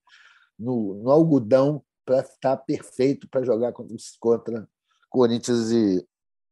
no, 0.58 0.96
no 0.96 1.12
algodão 1.12 1.84
para 2.06 2.22
estar 2.22 2.58
perfeito 2.58 3.30
para 3.30 3.44
jogar 3.44 3.72
contra, 3.72 3.96
contra 4.20 4.68
Corinthians 5.10 5.72
e, 5.72 6.06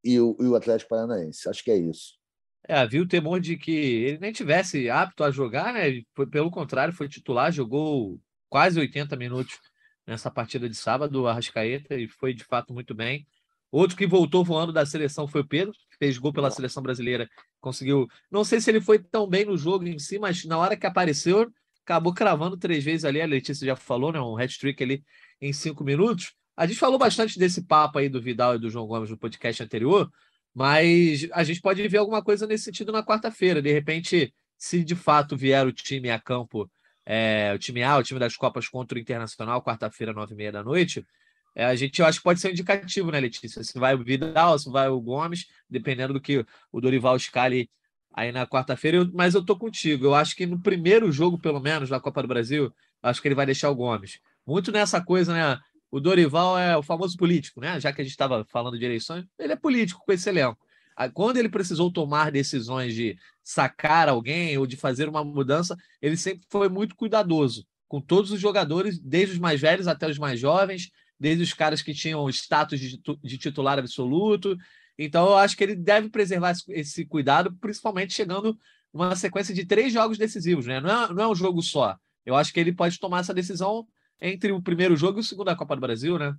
e, 0.04 0.20
o, 0.20 0.38
e 0.40 0.46
o 0.46 0.56
Atlético 0.56 0.90
Paranaense. 0.90 1.50
Acho 1.50 1.64
que 1.64 1.72
é 1.72 1.78
isso. 1.78 2.18
É, 2.68 2.76
havia 2.76 3.02
o 3.02 3.08
temor 3.08 3.40
de 3.40 3.58
que 3.58 3.72
ele 3.72 4.20
nem 4.20 4.32
tivesse 4.32 4.90
apto 4.90 5.24
a 5.24 5.32
jogar, 5.32 5.74
né? 5.74 6.04
Pelo 6.30 6.52
contrário, 6.52 6.94
foi 6.94 7.08
titular, 7.08 7.52
jogou 7.52 8.20
quase 8.50 8.80
80 8.80 9.16
minutos 9.16 9.60
nessa 10.08 10.32
partida 10.32 10.70
de 10.70 10.76
sábado, 10.76 11.24
o 11.24 11.28
Arrascaeta, 11.28 11.96
e 11.96 12.08
foi 12.08 12.34
de 12.34 12.44
fato 12.44 12.74
muito 12.74 12.96
bem. 12.96 13.28
Outro 13.70 13.98
que 13.98 14.08
voltou 14.08 14.46
voando 14.46 14.72
da 14.72 14.86
seleção 14.86 15.28
foi 15.28 15.42
o 15.42 15.48
Pedro, 15.48 15.74
que 15.74 15.98
fez 16.00 16.18
gol 16.18 16.32
pela 16.32 16.50
seleção 16.50 16.82
brasileira, 16.82 17.30
conseguiu. 17.60 18.08
Não 18.32 18.44
sei 18.46 18.62
se 18.62 18.72
ele 18.72 18.80
foi 18.80 18.98
tão 18.98 19.28
bem 19.28 19.44
no 19.44 19.58
jogo 19.58 19.86
em 19.86 20.00
si, 20.00 20.18
mas 20.18 20.46
na 20.46 20.58
hora 20.58 20.78
que 20.78 20.88
apareceu, 20.88 21.52
acabou 21.84 22.14
cravando 22.14 22.56
três 22.56 22.84
vezes 22.84 23.04
ali. 23.04 23.22
A 23.22 23.26
Letícia 23.26 23.66
já 23.66 23.76
falou, 23.76 24.12
né? 24.14 24.22
Um 24.22 24.38
hat-trick 24.38 24.82
ali 24.82 25.04
em 25.42 25.52
cinco 25.52 25.84
minutos. 25.84 26.34
A 26.56 26.66
gente 26.66 26.80
falou 26.80 26.98
bastante 26.98 27.38
desse 27.38 27.64
papo 27.66 28.00
aí 28.00 28.08
do 28.08 28.22
Vidal 28.22 28.56
e 28.56 28.60
do 28.60 28.70
João 28.70 28.88
Gomes 28.88 29.10
no 29.10 29.18
podcast 29.18 29.62
anterior, 29.62 30.10
mas 30.54 31.28
a 31.34 31.44
gente 31.44 31.62
pode 31.62 31.86
ver 31.88 31.98
alguma 31.98 32.24
coisa 32.24 32.48
nesse 32.48 32.64
sentido 32.64 32.92
na 32.92 33.04
quarta-feira. 33.04 33.62
De 33.62 33.72
repente, 33.72 34.34
se 34.58 34.84
de 34.84 34.96
fato 34.96 35.38
vier 35.38 35.68
o 35.68 35.72
time 35.72 36.10
a 36.10 36.20
campo, 36.20 36.70
é, 37.10 37.54
o 37.56 37.58
time 37.58 37.82
A, 37.84 37.98
o 37.98 38.04
time 38.04 38.20
das 38.20 38.36
Copas 38.36 38.68
contra 38.68 38.98
o 38.98 39.02
Internacional, 39.02 39.64
quarta-feira, 39.64 40.12
nove 40.12 40.34
e 40.34 40.38
meia 40.38 40.52
da 40.52 40.62
noite, 40.62 41.08
é, 41.56 41.64
a 41.64 41.74
gente 41.74 42.02
eu 42.02 42.06
acho 42.06 42.20
que 42.20 42.24
pode 42.24 42.42
ser 42.42 42.50
um 42.50 42.52
indicativo, 42.52 43.10
né, 43.10 43.20
Letícia? 43.22 43.64
Se 43.64 43.80
vai 43.80 43.96
o 43.96 44.04
Vidal, 44.04 44.60
se 44.60 44.70
vai 44.70 44.90
o 44.90 45.00
Gomes, 45.00 45.48
dependendo 45.70 46.14
do 46.14 46.20
que 46.20 46.46
o 46.70 46.82
Dorival 46.82 47.16
escale 47.16 47.70
aí 48.14 48.32
na 48.32 48.46
quarta-feira. 48.46 49.10
Mas 49.14 49.34
eu 49.34 49.44
tô 49.44 49.58
contigo. 49.58 50.06
Eu 50.06 50.14
acho 50.14 50.36
que 50.36 50.46
no 50.46 50.62
primeiro 50.62 51.10
jogo, 51.12 51.40
pelo 51.40 51.62
menos, 51.62 51.90
da 51.90 52.00
Copa 52.00 52.22
do 52.22 52.28
Brasil, 52.28 52.72
acho 53.02 53.22
que 53.22 53.28
ele 53.30 53.36
vai 53.36 53.46
deixar 53.46 53.70
o 53.70 53.76
Gomes. 53.76 54.20
Muito 54.46 54.72
nessa 54.72 55.02
coisa, 55.02 55.34
né? 55.34 55.60
O 55.90 56.02
Dorival 56.02 56.60
é 56.60 56.76
o 56.76 56.84
famoso 56.84 57.16
político, 57.16 57.62
né? 57.62 57.80
Já 57.80 57.94
que 57.94 58.02
a 58.02 58.04
gente 58.04 58.12
estava 58.12 58.46
falando 58.46 58.78
de 58.78 58.84
eleições, 58.84 59.26
ele 59.40 59.54
é 59.54 59.56
político 59.56 60.04
com 60.06 60.12
esse 60.12 60.28
elenco. 60.28 60.67
Quando 61.14 61.38
ele 61.38 61.50
precisou 61.50 61.92
tomar 61.92 62.32
decisões 62.32 62.94
de 62.94 63.18
sacar 63.44 64.10
alguém 64.10 64.58
ou 64.58 64.66
de 64.66 64.76
fazer 64.76 65.08
uma 65.08 65.24
mudança, 65.24 65.78
ele 66.02 66.18
sempre 66.18 66.46
foi 66.50 66.70
muito 66.70 66.96
cuidadoso 66.96 67.66
com 67.88 68.02
todos 68.02 68.32
os 68.32 68.40
jogadores, 68.40 69.00
desde 69.00 69.34
os 69.34 69.40
mais 69.40 69.62
velhos 69.62 69.88
até 69.88 70.08
os 70.10 70.18
mais 70.18 70.40
jovens, 70.40 70.92
desde 71.20 71.44
os 71.44 71.54
caras 71.54 71.82
que 71.82 71.94
tinham 71.94 72.28
status 72.30 72.80
de, 72.80 73.38
titular 73.38 73.80
absoluto. 73.80 74.58
Então, 74.98 75.28
eu 75.28 75.38
acho 75.38 75.56
que 75.56 75.64
ele 75.64 75.76
deve 75.76 76.10
preservar 76.10 76.54
esse 76.70 77.06
cuidado, 77.06 77.56
principalmente 77.60 78.14
chegando 78.14 78.58
uma 78.92 79.16
sequência 79.16 79.54
de 79.54 79.66
três 79.66 79.94
jogos 79.94 80.18
decisivos, 80.18 80.66
né? 80.66 80.80
Não 80.80 80.90
é, 80.90 81.14
não 81.14 81.24
é 81.24 81.28
um 81.28 81.36
jogo 81.36 81.62
só. 81.62 81.96
Eu 82.26 82.36
acho 82.36 82.52
que 82.52 82.60
ele 82.60 82.74
pode 82.74 83.00
tomar 83.00 83.20
essa 83.20 83.34
decisão 83.34 83.88
entre 84.20 84.52
o 84.52 84.62
primeiro 84.62 84.96
jogo 84.96 85.20
e 85.20 85.22
o 85.22 85.24
segundo 85.24 85.46
da 85.46 85.56
Copa 85.56 85.76
do 85.76 85.82
Brasil, 85.82 86.18
né? 86.18 86.36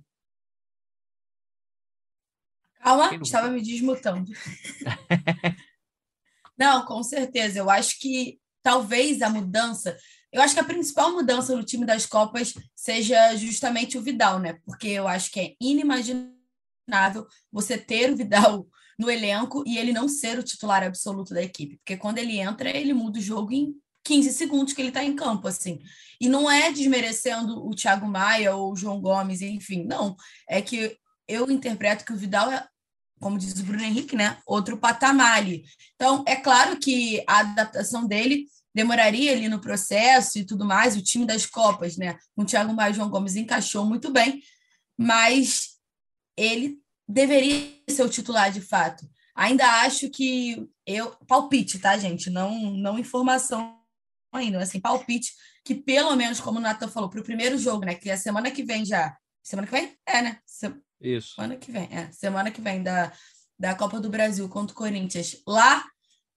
Calma, 2.89 3.19
estava 3.21 3.49
me 3.49 3.61
desmutando. 3.61 4.31
não, 6.57 6.85
com 6.85 7.03
certeza. 7.03 7.59
Eu 7.59 7.69
acho 7.69 7.99
que 7.99 8.39
talvez 8.63 9.21
a 9.21 9.29
mudança 9.29 9.95
eu 10.31 10.41
acho 10.41 10.53
que 10.53 10.59
a 10.59 10.63
principal 10.63 11.11
mudança 11.11 11.55
no 11.55 11.63
time 11.63 11.85
das 11.85 12.05
Copas 12.05 12.53
seja 12.75 13.35
justamente 13.35 13.97
o 13.97 14.01
Vidal, 14.01 14.39
né? 14.39 14.59
Porque 14.63 14.87
eu 14.87 15.07
acho 15.07 15.31
que 15.31 15.39
é 15.39 15.53
inimaginável 15.59 17.25
você 17.51 17.77
ter 17.77 18.11
o 18.11 18.15
Vidal 18.15 18.67
no 18.97 19.09
elenco 19.09 19.63
e 19.65 19.77
ele 19.77 19.91
não 19.91 20.07
ser 20.07 20.37
o 20.37 20.43
titular 20.43 20.83
absoluto 20.83 21.33
da 21.33 21.41
equipe. 21.41 21.77
Porque 21.77 21.97
quando 21.97 22.19
ele 22.19 22.37
entra, 22.37 22.69
ele 22.69 22.93
muda 22.93 23.17
o 23.17 23.21
jogo 23.21 23.51
em 23.51 23.73
15 24.03 24.33
segundos 24.33 24.73
que 24.73 24.81
ele 24.81 24.89
está 24.89 25.03
em 25.03 25.15
campo, 25.15 25.47
assim. 25.47 25.79
E 26.21 26.29
não 26.29 26.49
é 26.49 26.71
desmerecendo 26.71 27.65
o 27.65 27.73
Thiago 27.73 28.07
Maia 28.07 28.55
ou 28.55 28.73
o 28.73 28.75
João 28.75 29.01
Gomes, 29.01 29.41
enfim, 29.41 29.83
não. 29.83 30.15
É 30.47 30.61
que 30.61 30.95
eu 31.27 31.49
interpreto 31.49 32.05
que 32.05 32.13
o 32.13 32.17
Vidal 32.17 32.51
é, 32.51 32.67
como 33.19 33.37
diz 33.37 33.59
o 33.59 33.63
Bruno 33.63 33.83
Henrique, 33.83 34.15
né? 34.15 34.37
Outro 34.45 34.77
patamar 34.77 35.37
ali. 35.37 35.63
Então, 35.95 36.23
é 36.27 36.35
claro 36.35 36.77
que 36.79 37.23
a 37.27 37.39
adaptação 37.39 38.07
dele 38.07 38.47
demoraria 38.73 39.31
ali 39.31 39.49
no 39.49 39.59
processo 39.59 40.39
e 40.39 40.45
tudo 40.45 40.65
mais. 40.65 40.95
O 40.95 41.03
time 41.03 41.25
das 41.25 41.45
Copas, 41.45 41.97
né? 41.97 42.17
Com 42.35 42.43
o 42.43 42.45
Thiago 42.45 42.73
Maia 42.73 42.91
e 42.91 42.93
João 42.93 43.09
Gomes 43.09 43.35
encaixou 43.35 43.85
muito 43.85 44.11
bem, 44.11 44.41
mas 44.97 45.77
ele 46.37 46.79
deveria 47.07 47.71
ser 47.89 48.03
o 48.03 48.09
titular 48.09 48.51
de 48.51 48.61
fato. 48.61 49.07
Ainda 49.35 49.65
acho 49.81 50.09
que 50.09 50.67
eu 50.85 51.11
palpite, 51.27 51.79
tá, 51.79 51.97
gente? 51.97 52.29
Não, 52.29 52.71
não 52.71 52.99
informação 52.99 53.79
ainda, 54.31 54.61
assim, 54.61 54.79
palpite 54.79 55.31
que 55.69 55.75
pelo 55.75 56.15
menos, 56.15 56.39
como 56.39 56.57
o 56.57 56.61
Nathan 56.61 56.87
falou, 56.87 57.09
para 57.09 57.19
o 57.19 57.23
primeiro 57.23 57.57
jogo, 57.57 57.85
né? 57.85 57.93
Que 57.93 58.09
é 58.09 58.17
semana 58.17 58.49
que 58.49 58.63
vem 58.63 58.83
já. 58.83 59.15
Semana 59.43 59.67
que 59.67 59.73
vem? 59.73 59.95
É, 60.03 60.21
né? 60.21 60.39
Isso. 61.01 61.35
Semana 61.35 61.55
que 61.55 61.71
vem, 61.71 61.87
é. 61.91 62.11
Semana 62.11 62.51
que 62.51 62.61
vem 62.61 62.83
da, 62.83 63.11
da 63.57 63.75
Copa 63.75 63.99
do 63.99 64.09
Brasil 64.09 64.47
contra 64.49 64.73
o 64.73 64.77
Corinthians. 64.77 65.37
Lá 65.47 65.83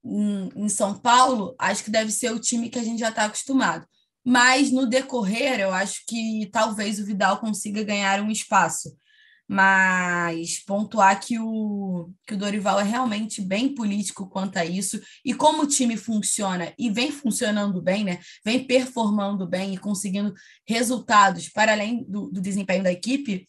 em, 0.05 0.69
São 0.69 0.99
Paulo, 0.99 1.55
acho 1.59 1.85
que 1.85 1.91
deve 1.91 2.11
ser 2.11 2.33
o 2.33 2.41
time 2.41 2.69
que 2.69 2.79
a 2.79 2.85
gente 2.85 3.01
já 3.01 3.09
está 3.09 3.25
acostumado. 3.25 3.87
Mas 4.25 4.71
no 4.71 4.87
decorrer, 4.87 5.61
eu 5.61 5.73
acho 5.73 6.05
que 6.07 6.49
talvez 6.53 6.99
o 6.99 7.05
Vidal 7.05 7.39
consiga 7.39 7.83
ganhar 7.83 8.21
um 8.21 8.31
espaço. 8.31 8.97
Mas 9.49 10.65
pontuar 10.65 11.21
que 11.21 11.39
o, 11.39 12.11
que 12.27 12.35
o 12.35 12.39
Dorival 12.39 12.81
é 12.81 12.85
realmente 12.85 13.43
bem 13.43 13.75
político 13.75 14.29
quanto 14.29 14.57
a 14.57 14.65
isso, 14.65 15.01
e 15.25 15.35
como 15.35 15.63
o 15.63 15.67
time 15.67 15.97
funciona 15.97 16.73
e 16.79 16.89
vem 16.89 17.11
funcionando 17.11 17.83
bem, 17.83 18.05
né? 18.05 18.21
Vem 18.45 18.65
performando 18.65 19.47
bem 19.47 19.75
e 19.75 19.79
conseguindo 19.79 20.33
resultados 20.67 21.49
para 21.49 21.73
além 21.73 22.05
do, 22.09 22.31
do 22.31 22.41
desempenho 22.41 22.85
da 22.85 22.93
equipe, 22.93 23.47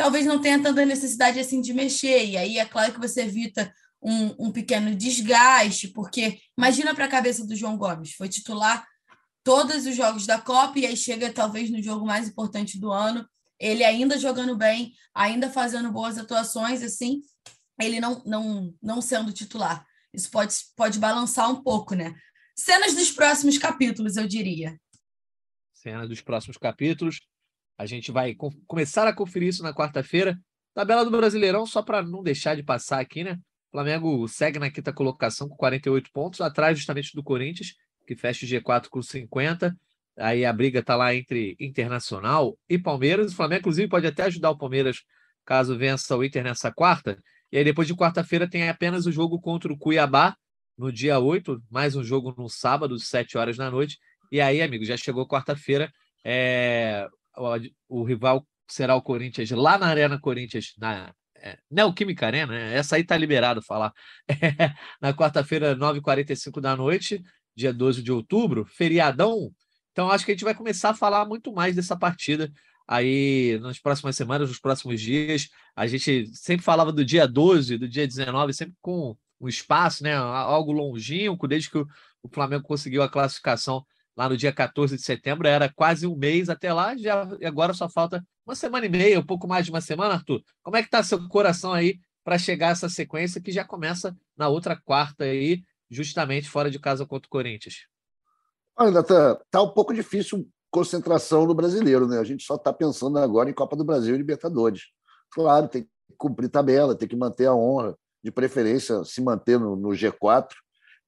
talvez 0.00 0.24
não 0.24 0.40
tenha 0.40 0.58
tanta 0.58 0.82
necessidade 0.86 1.38
assim 1.38 1.60
de 1.60 1.74
mexer. 1.74 2.24
E 2.24 2.34
aí 2.38 2.58
é 2.58 2.64
claro 2.64 2.90
que 2.90 2.98
você 2.98 3.20
evita 3.20 3.70
um, 4.00 4.46
um 4.46 4.50
pequeno 4.50 4.96
desgaste, 4.96 5.88
porque 5.88 6.40
imagina 6.56 6.94
para 6.94 7.04
a 7.04 7.08
cabeça 7.08 7.46
do 7.46 7.54
João 7.54 7.76
Gomes, 7.76 8.14
foi 8.14 8.26
titular 8.26 8.82
todos 9.44 9.84
os 9.84 9.94
jogos 9.94 10.24
da 10.24 10.40
Copa 10.40 10.78
e 10.78 10.86
aí 10.86 10.96
chega 10.96 11.30
talvez 11.30 11.68
no 11.68 11.82
jogo 11.82 12.06
mais 12.06 12.26
importante 12.26 12.80
do 12.80 12.90
ano, 12.90 13.28
ele 13.58 13.84
ainda 13.84 14.18
jogando 14.18 14.56
bem, 14.56 14.94
ainda 15.14 15.50
fazendo 15.50 15.92
boas 15.92 16.16
atuações, 16.16 16.82
assim, 16.82 17.20
ele 17.78 18.00
não, 18.00 18.22
não, 18.24 18.74
não 18.82 19.02
sendo 19.02 19.34
titular. 19.34 19.86
Isso 20.14 20.30
pode, 20.30 20.54
pode 20.74 20.98
balançar 20.98 21.50
um 21.50 21.62
pouco, 21.62 21.94
né? 21.94 22.14
Cenas 22.56 22.94
dos 22.94 23.10
próximos 23.10 23.58
capítulos, 23.58 24.16
eu 24.16 24.26
diria. 24.26 24.80
Cenas 25.74 26.08
dos 26.08 26.22
próximos 26.22 26.56
capítulos. 26.56 27.20
A 27.80 27.86
gente 27.86 28.12
vai 28.12 28.36
começar 28.66 29.08
a 29.08 29.12
conferir 29.12 29.48
isso 29.48 29.62
na 29.62 29.72
quarta-feira. 29.72 30.38
Tabela 30.74 31.02
do 31.02 31.10
Brasileirão, 31.10 31.64
só 31.64 31.80
para 31.80 32.02
não 32.02 32.22
deixar 32.22 32.54
de 32.54 32.62
passar 32.62 33.00
aqui, 33.00 33.24
né? 33.24 33.38
O 33.68 33.72
Flamengo 33.72 34.28
segue 34.28 34.58
na 34.58 34.70
quinta 34.70 34.92
colocação 34.92 35.48
com 35.48 35.56
48 35.56 36.10
pontos, 36.12 36.42
atrás 36.42 36.76
justamente 36.76 37.14
do 37.14 37.22
Corinthians, 37.22 37.72
que 38.06 38.14
fecha 38.14 38.44
o 38.44 38.48
G4 38.50 38.90
com 38.90 39.00
50. 39.00 39.74
Aí 40.18 40.44
a 40.44 40.52
briga 40.52 40.80
está 40.80 40.94
lá 40.94 41.14
entre 41.14 41.56
Internacional 41.58 42.58
e 42.68 42.78
Palmeiras. 42.78 43.32
O 43.32 43.36
Flamengo, 43.36 43.60
inclusive, 43.60 43.88
pode 43.88 44.06
até 44.06 44.24
ajudar 44.24 44.50
o 44.50 44.58
Palmeiras 44.58 44.98
caso 45.46 45.74
vença 45.78 46.14
o 46.14 46.22
Inter 46.22 46.44
nessa 46.44 46.70
quarta. 46.70 47.18
E 47.50 47.56
aí, 47.56 47.64
depois 47.64 47.88
de 47.88 47.96
quarta-feira, 47.96 48.46
tem 48.46 48.68
apenas 48.68 49.06
o 49.06 49.12
jogo 49.12 49.40
contra 49.40 49.72
o 49.72 49.78
Cuiabá, 49.78 50.36
no 50.76 50.92
dia 50.92 51.18
8, 51.18 51.62
mais 51.70 51.96
um 51.96 52.04
jogo 52.04 52.34
no 52.36 52.50
sábado, 52.50 52.98
7 52.98 53.38
horas 53.38 53.56
da 53.56 53.70
noite. 53.70 53.96
E 54.30 54.38
aí, 54.38 54.60
amigo, 54.60 54.84
já 54.84 54.98
chegou 54.98 55.26
quarta-feira. 55.26 55.90
É... 56.22 57.08
O, 57.88 58.04
rival 58.04 58.46
será 58.68 58.94
o 58.94 59.02
Corinthians 59.02 59.50
lá 59.50 59.78
na 59.78 59.86
Arena 59.86 60.20
Corinthians, 60.20 60.74
na 60.78 61.12
é, 61.36 61.58
Neoquímica 61.70 62.26
Arena, 62.26 62.52
né? 62.52 62.74
essa 62.74 62.96
aí 62.96 63.04
tá 63.04 63.16
liberado 63.16 63.62
falar. 63.62 63.92
É, 64.28 64.34
na 65.00 65.14
quarta-feira, 65.14 65.74
9h45 65.74 66.60
da 66.60 66.76
noite, 66.76 67.22
dia 67.56 67.72
12 67.72 68.02
de 68.02 68.12
outubro, 68.12 68.64
feriadão. 68.64 69.50
Então, 69.92 70.10
acho 70.10 70.24
que 70.24 70.32
a 70.32 70.34
gente 70.34 70.44
vai 70.44 70.54
começar 70.54 70.90
a 70.90 70.94
falar 70.94 71.24
muito 71.24 71.52
mais 71.52 71.74
dessa 71.74 71.96
partida 71.96 72.52
aí 72.86 73.58
nas 73.62 73.78
próximas 73.78 74.16
semanas, 74.16 74.48
nos 74.48 74.58
próximos 74.58 75.00
dias. 75.00 75.48
A 75.74 75.86
gente 75.86 76.26
sempre 76.34 76.64
falava 76.64 76.92
do 76.92 77.04
dia 77.04 77.26
12, 77.26 77.78
do 77.78 77.88
dia 77.88 78.06
19, 78.06 78.52
sempre 78.52 78.74
com 78.80 79.16
um 79.40 79.48
espaço, 79.48 80.02
né? 80.02 80.14
Algo 80.14 80.72
longínquo, 80.72 81.48
desde 81.48 81.70
que 81.70 81.78
o 81.78 82.28
Flamengo 82.32 82.64
conseguiu 82.64 83.02
a 83.02 83.08
classificação 83.08 83.84
lá 84.16 84.28
no 84.28 84.36
dia 84.36 84.52
14 84.52 84.96
de 84.96 85.02
setembro, 85.02 85.46
era 85.46 85.68
quase 85.72 86.06
um 86.06 86.16
mês 86.16 86.48
até 86.48 86.72
lá, 86.72 86.96
já 86.96 87.22
agora 87.44 87.72
só 87.72 87.88
falta 87.88 88.24
uma 88.44 88.54
semana 88.54 88.86
e 88.86 88.88
meia, 88.88 89.20
um 89.20 89.26
pouco 89.26 89.46
mais 89.46 89.64
de 89.64 89.70
uma 89.70 89.80
semana, 89.80 90.14
Arthur. 90.14 90.42
Como 90.62 90.76
é 90.76 90.82
que 90.82 90.88
está 90.88 91.02
seu 91.02 91.28
coração 91.28 91.72
aí 91.72 91.98
para 92.24 92.38
chegar 92.38 92.70
essa 92.70 92.88
sequência 92.88 93.40
que 93.40 93.52
já 93.52 93.64
começa 93.64 94.16
na 94.36 94.48
outra 94.48 94.76
quarta 94.76 95.24
aí, 95.24 95.62
justamente 95.90 96.48
fora 96.48 96.70
de 96.70 96.78
casa 96.78 97.06
contra 97.06 97.26
o 97.26 97.30
Corinthians? 97.30 97.86
Olha, 98.76 98.90
Natan, 98.90 99.38
tá 99.50 99.62
um 99.62 99.70
pouco 99.70 99.92
difícil 99.92 100.48
concentração 100.70 101.46
no 101.46 101.54
brasileiro, 101.54 102.06
né? 102.06 102.18
A 102.18 102.24
gente 102.24 102.44
só 102.44 102.54
está 102.54 102.72
pensando 102.72 103.18
agora 103.18 103.50
em 103.50 103.54
Copa 103.54 103.76
do 103.76 103.84
Brasil 103.84 104.14
e 104.14 104.18
Libertadores. 104.18 104.84
Claro, 105.30 105.68
tem 105.68 105.82
que 105.82 105.88
cumprir 106.16 106.48
tabela, 106.48 106.94
tem 106.94 107.08
que 107.08 107.16
manter 107.16 107.46
a 107.46 107.54
honra, 107.54 107.96
de 108.22 108.30
preferência 108.30 109.02
se 109.04 109.20
manter 109.20 109.58
no, 109.58 109.74
no 109.74 109.88
G4, 109.90 110.48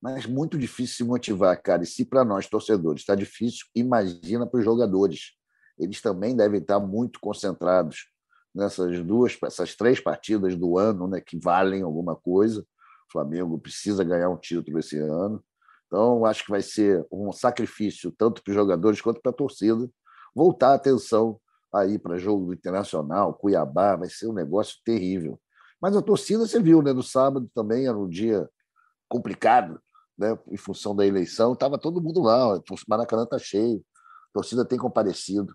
mas 0.03 0.27
muito 0.27 0.59
difícil 0.59 0.97
se 0.97 1.05
motivar, 1.05 1.57
cara. 1.62 1.85
E 1.85 1.87
se 1.87 2.05
para 2.05 2.25
nós, 2.25 2.49
torcedores, 2.49 3.03
está 3.03 3.15
difícil, 3.15 3.67
imagina 3.73 4.45
para 4.45 4.59
os 4.59 4.65
jogadores. 4.65 5.37
Eles 5.79 6.03
também 6.03 6.35
devem 6.35 6.61
estar 6.61 6.81
muito 6.81 7.21
concentrados 7.21 8.11
nessas 8.53 9.01
duas, 9.05 9.38
essas 9.45 9.77
três 9.77 10.01
partidas 10.01 10.57
do 10.57 10.77
ano, 10.77 11.07
né, 11.07 11.21
que 11.21 11.38
valem 11.38 11.83
alguma 11.83 12.17
coisa. 12.17 12.62
O 12.62 13.12
Flamengo 13.12 13.59
precisa 13.61 14.03
ganhar 14.03 14.29
um 14.29 14.37
título 14.37 14.81
esse 14.81 14.99
ano. 14.99 15.43
Então, 15.87 16.27
acho 16.27 16.45
que 16.45 16.51
vai 16.51 16.62
ser 16.62 17.07
um 17.11 17.31
sacrifício 17.31 18.12
tanto 18.19 18.43
para 18.43 18.51
os 18.51 18.57
jogadores 18.57 19.01
quanto 19.01 19.21
para 19.21 19.31
a 19.31 19.35
torcida 19.35 19.88
voltar 20.35 20.71
a 20.71 20.75
atenção 20.75 21.38
aí 21.73 21.99
para 21.99 22.19
jogo 22.19 22.53
internacional, 22.53 23.35
Cuiabá, 23.35 23.97
vai 23.97 24.09
ser 24.09 24.27
um 24.27 24.33
negócio 24.33 24.79
terrível. 24.85 25.41
Mas 25.81 25.97
a 25.97 26.03
torcida, 26.03 26.47
você 26.47 26.61
viu, 26.61 26.83
né? 26.83 26.93
No 26.93 27.03
sábado 27.03 27.49
também 27.55 27.87
era 27.87 27.97
um 27.97 28.09
dia 28.09 28.49
complicado, 29.09 29.81
né? 30.23 30.39
Em 30.51 30.57
função 30.57 30.97
da 30.97 31.07
eleição, 31.07 31.53
estava 31.53 31.79
todo 31.79 32.01
mundo 32.01 32.23
lá, 32.23 32.57
o 32.57 32.63
Maracanã 32.89 33.25
está 33.25 33.39
cheio, 33.39 33.85
a 34.31 34.33
torcida 34.33 34.65
tem 34.65 34.79
comparecido. 34.79 35.55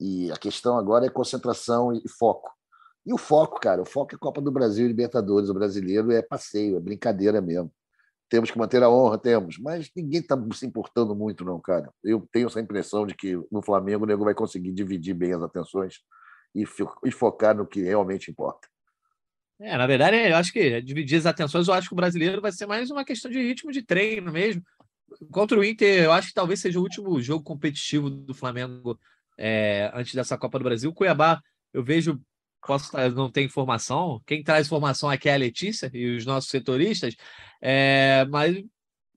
E 0.00 0.30
a 0.32 0.36
questão 0.36 0.76
agora 0.76 1.06
é 1.06 1.10
concentração 1.10 1.92
e 1.92 2.08
foco. 2.08 2.50
E 3.06 3.12
o 3.14 3.18
foco, 3.18 3.60
cara, 3.60 3.80
o 3.80 3.86
foco 3.86 4.14
é 4.14 4.18
Copa 4.18 4.40
do 4.40 4.50
Brasil 4.50 4.84
e 4.84 4.88
Libertadores. 4.88 5.48
O 5.48 5.54
brasileiro 5.54 6.10
é 6.12 6.20
passeio, 6.20 6.76
é 6.76 6.80
brincadeira 6.80 7.40
mesmo 7.40 7.72
temos 8.28 8.50
que 8.50 8.58
manter 8.58 8.82
a 8.82 8.90
honra, 8.90 9.18
temos, 9.18 9.58
mas 9.58 9.90
ninguém 9.94 10.20
está 10.20 10.36
se 10.52 10.66
importando 10.66 11.14
muito, 11.14 11.44
não, 11.44 11.60
cara. 11.60 11.92
Eu 12.02 12.26
tenho 12.32 12.48
essa 12.48 12.60
impressão 12.60 13.06
de 13.06 13.14
que 13.14 13.36
no 13.50 13.62
Flamengo 13.62 14.04
o 14.04 14.06
nego 14.06 14.24
vai 14.24 14.34
conseguir 14.34 14.72
dividir 14.72 15.14
bem 15.14 15.32
as 15.32 15.42
atenções 15.42 16.00
e, 16.54 16.66
focar 17.12 17.56
no 17.56 17.66
que 17.66 17.82
realmente 17.82 18.30
importa. 18.30 18.66
É, 19.58 19.76
na 19.76 19.86
verdade, 19.86 20.16
eu 20.16 20.36
acho 20.36 20.52
que 20.52 20.80
dividir 20.82 21.18
as 21.18 21.26
atenções, 21.26 21.66
eu 21.66 21.74
acho 21.74 21.88
que 21.88 21.94
o 21.94 21.96
brasileiro 21.96 22.42
vai 22.42 22.52
ser 22.52 22.66
mais 22.66 22.90
uma 22.90 23.04
questão 23.04 23.30
de 23.30 23.40
ritmo 23.40 23.72
de 23.72 23.82
treino 23.82 24.30
mesmo. 24.30 24.62
Contra 25.30 25.58
o 25.58 25.64
Inter, 25.64 26.04
eu 26.04 26.12
acho 26.12 26.28
que 26.28 26.34
talvez 26.34 26.60
seja 26.60 26.78
o 26.78 26.82
último 26.82 27.20
jogo 27.22 27.42
competitivo 27.42 28.10
do 28.10 28.34
Flamengo 28.34 28.98
é, 29.38 29.90
antes 29.94 30.14
dessa 30.14 30.36
Copa 30.36 30.58
do 30.58 30.64
Brasil. 30.64 30.92
Cuiabá, 30.92 31.40
eu 31.72 31.82
vejo 31.82 32.20
posso 32.66 32.90
não 33.14 33.30
ter 33.30 33.42
informação. 33.42 34.20
Quem 34.26 34.42
traz 34.42 34.66
informação 34.66 35.08
aqui 35.08 35.28
é 35.28 35.34
a 35.34 35.38
Letícia 35.38 35.90
e 35.94 36.16
os 36.16 36.26
nossos 36.26 36.50
setoristas, 36.50 37.14
é, 37.62 38.26
mas 38.28 38.60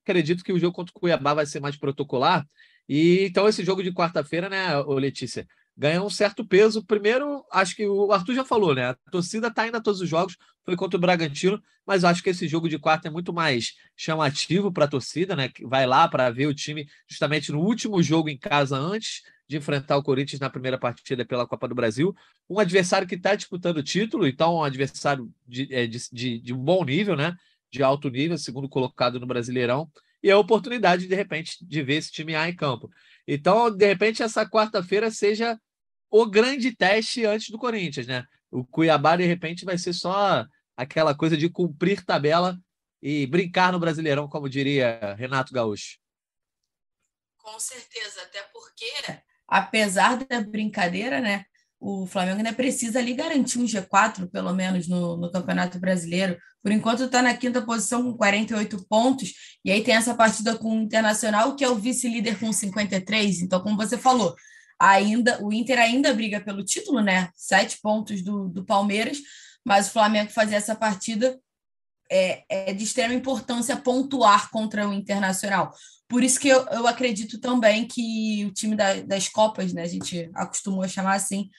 acredito 0.04 0.44
que 0.44 0.54
o 0.54 0.60
jogo 0.60 0.76
contra 0.76 0.92
o 0.96 1.00
Cuiabá 1.00 1.34
vai 1.34 1.46
ser 1.46 1.60
mais 1.60 1.76
protocolar. 1.76 2.48
E 2.88 3.26
então 3.26 3.48
esse 3.48 3.64
jogo 3.64 3.84
de 3.84 3.92
quarta-feira, 3.92 4.50
né, 4.50 4.78
Letícia, 4.84 5.48
ganha 5.80 6.04
um 6.04 6.10
certo 6.10 6.46
peso. 6.46 6.84
Primeiro, 6.84 7.46
acho 7.50 7.74
que 7.74 7.88
o 7.88 8.12
Arthur 8.12 8.36
já 8.36 8.44
falou, 8.44 8.76
né? 8.76 8.90
A 8.90 8.94
torcida 9.10 9.48
está 9.48 9.66
indo 9.66 9.78
a 9.78 9.82
todos 9.82 10.02
os 10.02 10.10
jogos, 10.10 10.36
foi 10.66 10.76
contra 10.76 10.98
o 10.98 11.00
Bragantino, 11.00 11.64
mas 11.88 12.04
acho 12.04 12.22
que 12.22 12.30
esse 12.30 12.50
jogo 12.50 12.68
de 12.68 12.78
quarta 12.78 13.08
é 13.08 13.12
muito 13.12 13.32
mais 13.32 13.76
chamativo 13.96 14.74
para 14.74 14.84
a 14.84 14.90
torcida, 14.90 15.38
né? 15.38 15.48
Que 15.48 15.66
vai 15.66 15.88
lá 15.88 16.06
para 16.10 16.30
ver 16.32 16.48
o 16.48 16.54
time 16.54 16.86
justamente 17.08 17.50
no 17.54 17.62
último 17.62 18.04
jogo 18.04 18.28
em 18.28 18.38
casa 18.38 18.78
antes 18.78 19.22
de 19.48 19.56
enfrentar 19.56 19.96
o 19.96 20.04
Corinthians 20.04 20.42
na 20.42 20.50
primeira 20.50 20.78
partida 20.78 21.26
pela 21.26 21.48
Copa 21.48 21.66
do 21.66 21.74
Brasil. 21.74 22.14
Um 22.50 22.60
adversário 22.60 23.08
que 23.08 23.16
está 23.16 23.34
disputando 23.34 23.78
o 23.78 23.84
título, 23.84 24.28
então 24.28 24.58
um 24.58 24.64
adversário 24.64 25.32
de, 25.48 25.74
é, 25.74 25.88
de, 25.88 26.40
de, 26.40 26.54
bom 26.54 26.84
nível, 26.84 27.16
né? 27.16 27.34
De 27.72 27.82
alto 27.82 28.10
nível, 28.10 28.38
segundo 28.38 28.68
colocado 28.68 29.18
no 29.18 29.26
Brasileirão. 29.26 29.90
E 30.22 30.30
a 30.30 30.38
oportunidade, 30.38 31.08
de 31.08 31.16
repente, 31.16 31.58
de 31.66 31.82
ver 31.82 31.96
esse 31.96 32.12
time 32.12 32.36
A 32.36 32.50
em 32.50 32.56
campo. 32.56 32.92
Então, 33.26 33.72
de 33.72 33.88
repente, 33.88 34.22
essa 34.22 34.46
quarta-feira 34.46 35.10
seja 35.10 35.58
o 36.10 36.26
grande 36.26 36.76
teste 36.76 37.26
antes 37.26 37.50
do 37.50 37.58
Corinthians, 37.58 38.08
né? 38.08 38.26
O 38.52 38.66
Cuiabá, 38.66 39.16
de 39.16 39.26
repente, 39.26 39.66
vai 39.66 39.78
ser 39.78 39.94
só 39.94 40.46
aquela 40.76 41.16
coisa 41.16 41.38
de 41.38 41.50
cumprir 41.50 42.04
tabela 42.04 42.58
e 43.02 43.28
brincar 43.28 43.72
no 43.72 43.80
Brasileirão, 43.80 44.28
como 44.28 44.50
diria 44.50 45.16
Renato 45.16 45.54
Gaúcho. 45.54 45.98
Com 47.38 47.60
certeza, 47.60 48.22
até 48.24 48.42
porque 48.52 48.86
apesar 49.48 50.18
da 50.18 50.42
brincadeira, 50.42 51.20
né? 51.20 51.46
O 51.82 52.06
Flamengo 52.06 52.38
ainda 52.38 52.52
precisa 52.52 53.00
ali 53.00 53.14
garantir 53.14 53.58
um 53.58 53.66
G4, 53.66 54.30
pelo 54.30 54.54
menos, 54.54 54.88
no, 54.88 55.16
no 55.16 55.32
Campeonato 55.32 55.80
Brasileiro. 55.80 56.38
Por 56.62 56.74
enquanto 56.74 57.06
está 57.06 57.22
na 57.22 57.34
quinta 57.34 57.62
posição 57.62 58.04
com 58.04 58.18
48 58.18 58.86
pontos, 58.86 59.34
e 59.64 59.72
aí 59.72 59.82
tem 59.82 59.96
essa 59.96 60.14
partida 60.14 60.58
com 60.58 60.78
o 60.78 60.82
Internacional, 60.82 61.56
que 61.56 61.64
é 61.64 61.70
o 61.70 61.76
vice-líder 61.76 62.38
com 62.38 62.52
53. 62.52 63.42
Então, 63.42 63.62
como 63.62 63.78
você 63.78 63.98
falou, 63.98 64.36
ainda 64.80 65.44
o 65.44 65.52
Inter 65.52 65.78
ainda 65.78 66.14
briga 66.14 66.40
pelo 66.40 66.64
título, 66.64 67.02
né? 67.02 67.30
Sete 67.36 67.80
pontos 67.82 68.22
do, 68.22 68.48
do 68.48 68.64
Palmeiras, 68.64 69.18
mas 69.66 69.88
o 69.88 69.92
Flamengo 69.92 70.32
fazer 70.32 70.56
essa 70.56 70.76
partida 70.76 71.40
é, 72.12 72.44
é 72.50 72.74
de 72.74 72.84
extrema 72.84 73.14
importância 73.14 73.78
pontuar 73.78 74.50
contra 74.50 74.88
o 74.88 74.94
Internacional. 74.94 75.74
Por 76.08 76.24
isso 76.24 76.40
que 76.40 76.48
eu, 76.48 76.66
eu 76.68 76.88
acredito 76.88 77.40
também 77.40 77.88
que 77.88 78.46
o 78.46 78.52
time 78.52 78.76
da, 78.76 79.02
das 79.02 79.28
Copas, 79.28 79.74
né, 79.74 79.84
a 79.84 79.88
gente 79.88 80.30
acostumou 80.34 80.84
a 80.84 80.88
chamar 80.88 81.16
assim, 81.16 81.50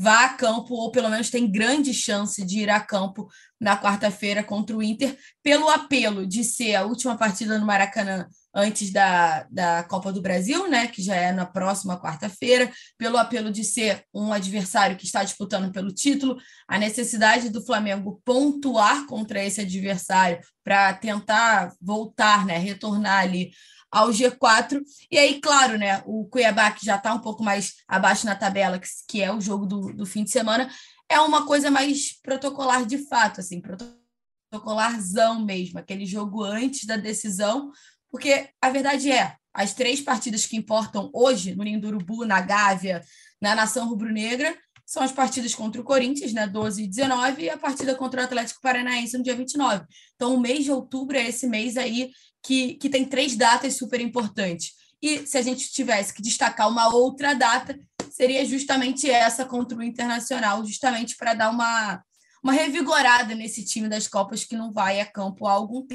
vá 0.00 0.24
a 0.24 0.28
campo, 0.30 0.72
ou 0.72 0.90
pelo 0.90 1.10
menos 1.10 1.28
tem 1.28 1.50
grande 1.50 1.92
chance 1.92 2.42
de 2.42 2.60
ir 2.60 2.70
a 2.70 2.80
campo 2.80 3.28
na 3.60 3.76
quarta-feira 3.76 4.42
contra 4.42 4.74
o 4.74 4.82
Inter, 4.82 5.14
pelo 5.42 5.68
apelo 5.68 6.26
de 6.26 6.42
ser 6.42 6.74
a 6.74 6.86
última 6.86 7.18
partida 7.18 7.58
no 7.58 7.66
Maracanã 7.66 8.26
antes 8.54 8.90
da, 8.90 9.46
da 9.50 9.84
Copa 9.84 10.10
do 10.10 10.22
Brasil, 10.22 10.66
né, 10.70 10.86
que 10.86 11.02
já 11.02 11.14
é 11.14 11.32
na 11.32 11.44
próxima 11.44 12.00
quarta-feira, 12.00 12.72
pelo 12.96 13.18
apelo 13.18 13.52
de 13.52 13.62
ser 13.62 14.02
um 14.14 14.32
adversário 14.32 14.96
que 14.96 15.04
está 15.04 15.22
disputando 15.22 15.70
pelo 15.70 15.92
título, 15.92 16.38
a 16.66 16.78
necessidade 16.78 17.50
do 17.50 17.62
Flamengo 17.62 18.22
pontuar 18.24 19.04
contra 19.06 19.44
esse 19.44 19.60
adversário 19.60 20.40
para 20.64 20.94
tentar 20.94 21.74
voltar, 21.78 22.46
né, 22.46 22.56
retornar 22.56 23.20
ali 23.20 23.50
ao 23.90 24.10
G4. 24.10 24.80
E 25.10 25.18
aí, 25.18 25.40
claro, 25.40 25.76
né, 25.76 26.02
o 26.06 26.26
Cuiabá, 26.26 26.70
que 26.70 26.84
já 26.84 26.96
está 26.96 27.12
um 27.12 27.20
pouco 27.20 27.42
mais 27.42 27.74
abaixo 27.88 28.24
na 28.26 28.36
tabela, 28.36 28.80
que, 29.08 29.22
é 29.22 29.32
o 29.32 29.40
jogo 29.40 29.66
do, 29.66 29.92
do 29.92 30.06
fim 30.06 30.24
de 30.24 30.30
semana, 30.30 30.70
é 31.08 31.18
uma 31.20 31.44
coisa 31.44 31.70
mais 31.70 32.20
protocolar 32.22 32.86
de 32.86 32.98
fato, 32.98 33.40
assim, 33.40 33.60
protocolarzão 33.60 35.44
mesmo, 35.44 35.78
aquele 35.78 36.06
jogo 36.06 36.44
antes 36.44 36.84
da 36.84 36.96
decisão, 36.96 37.72
porque 38.10 38.48
a 38.62 38.70
verdade 38.70 39.10
é, 39.10 39.36
as 39.52 39.74
três 39.74 40.00
partidas 40.00 40.46
que 40.46 40.56
importam 40.56 41.10
hoje, 41.12 41.54
no 41.54 41.64
Ninho 41.64 41.80
do 41.80 41.88
Urubu, 41.88 42.24
na 42.24 42.40
Gávea, 42.40 43.02
na 43.40 43.54
Nação 43.54 43.88
Rubro-Negra, 43.88 44.56
são 44.86 45.04
as 45.04 45.12
partidas 45.12 45.54
contra 45.54 45.80
o 45.80 45.84
Corinthians, 45.84 46.32
né, 46.32 46.48
12 46.48 46.82
e 46.82 46.86
19, 46.88 47.42
e 47.42 47.50
a 47.50 47.56
partida 47.56 47.94
contra 47.94 48.22
o 48.22 48.24
Atlético 48.24 48.60
Paranaense 48.60 49.16
no 49.16 49.22
dia 49.22 49.36
29. 49.36 49.84
Então, 50.16 50.34
o 50.34 50.40
mês 50.40 50.64
de 50.64 50.72
outubro 50.72 51.16
é 51.16 51.28
esse 51.28 51.46
mês 51.46 51.76
aí 51.76 52.10
que, 52.42 52.74
que 52.74 52.88
tem 52.88 53.04
três 53.04 53.36
datas 53.36 53.76
super 53.76 54.00
importantes. 54.00 54.72
E 55.02 55.26
se 55.26 55.38
a 55.38 55.42
gente 55.42 55.72
tivesse 55.72 56.12
que 56.12 56.22
destacar 56.22 56.68
uma 56.68 56.94
outra 56.94 57.34
data, 57.34 57.78
seria 58.10 58.44
justamente 58.44 59.10
essa 59.10 59.44
contra 59.44 59.78
o 59.78 59.82
Internacional, 59.82 60.64
justamente 60.64 61.16
para 61.16 61.34
dar 61.34 61.50
uma, 61.50 62.02
uma 62.42 62.52
revigorada 62.52 63.34
nesse 63.34 63.64
time 63.64 63.88
das 63.88 64.06
Copas 64.06 64.44
que 64.44 64.56
não 64.56 64.70
vai 64.70 65.00
a 65.00 65.06
campo 65.06 65.46
há 65.46 65.52
algum 65.52 65.86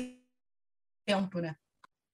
tempo, 1.05 1.39
né? 1.39 1.55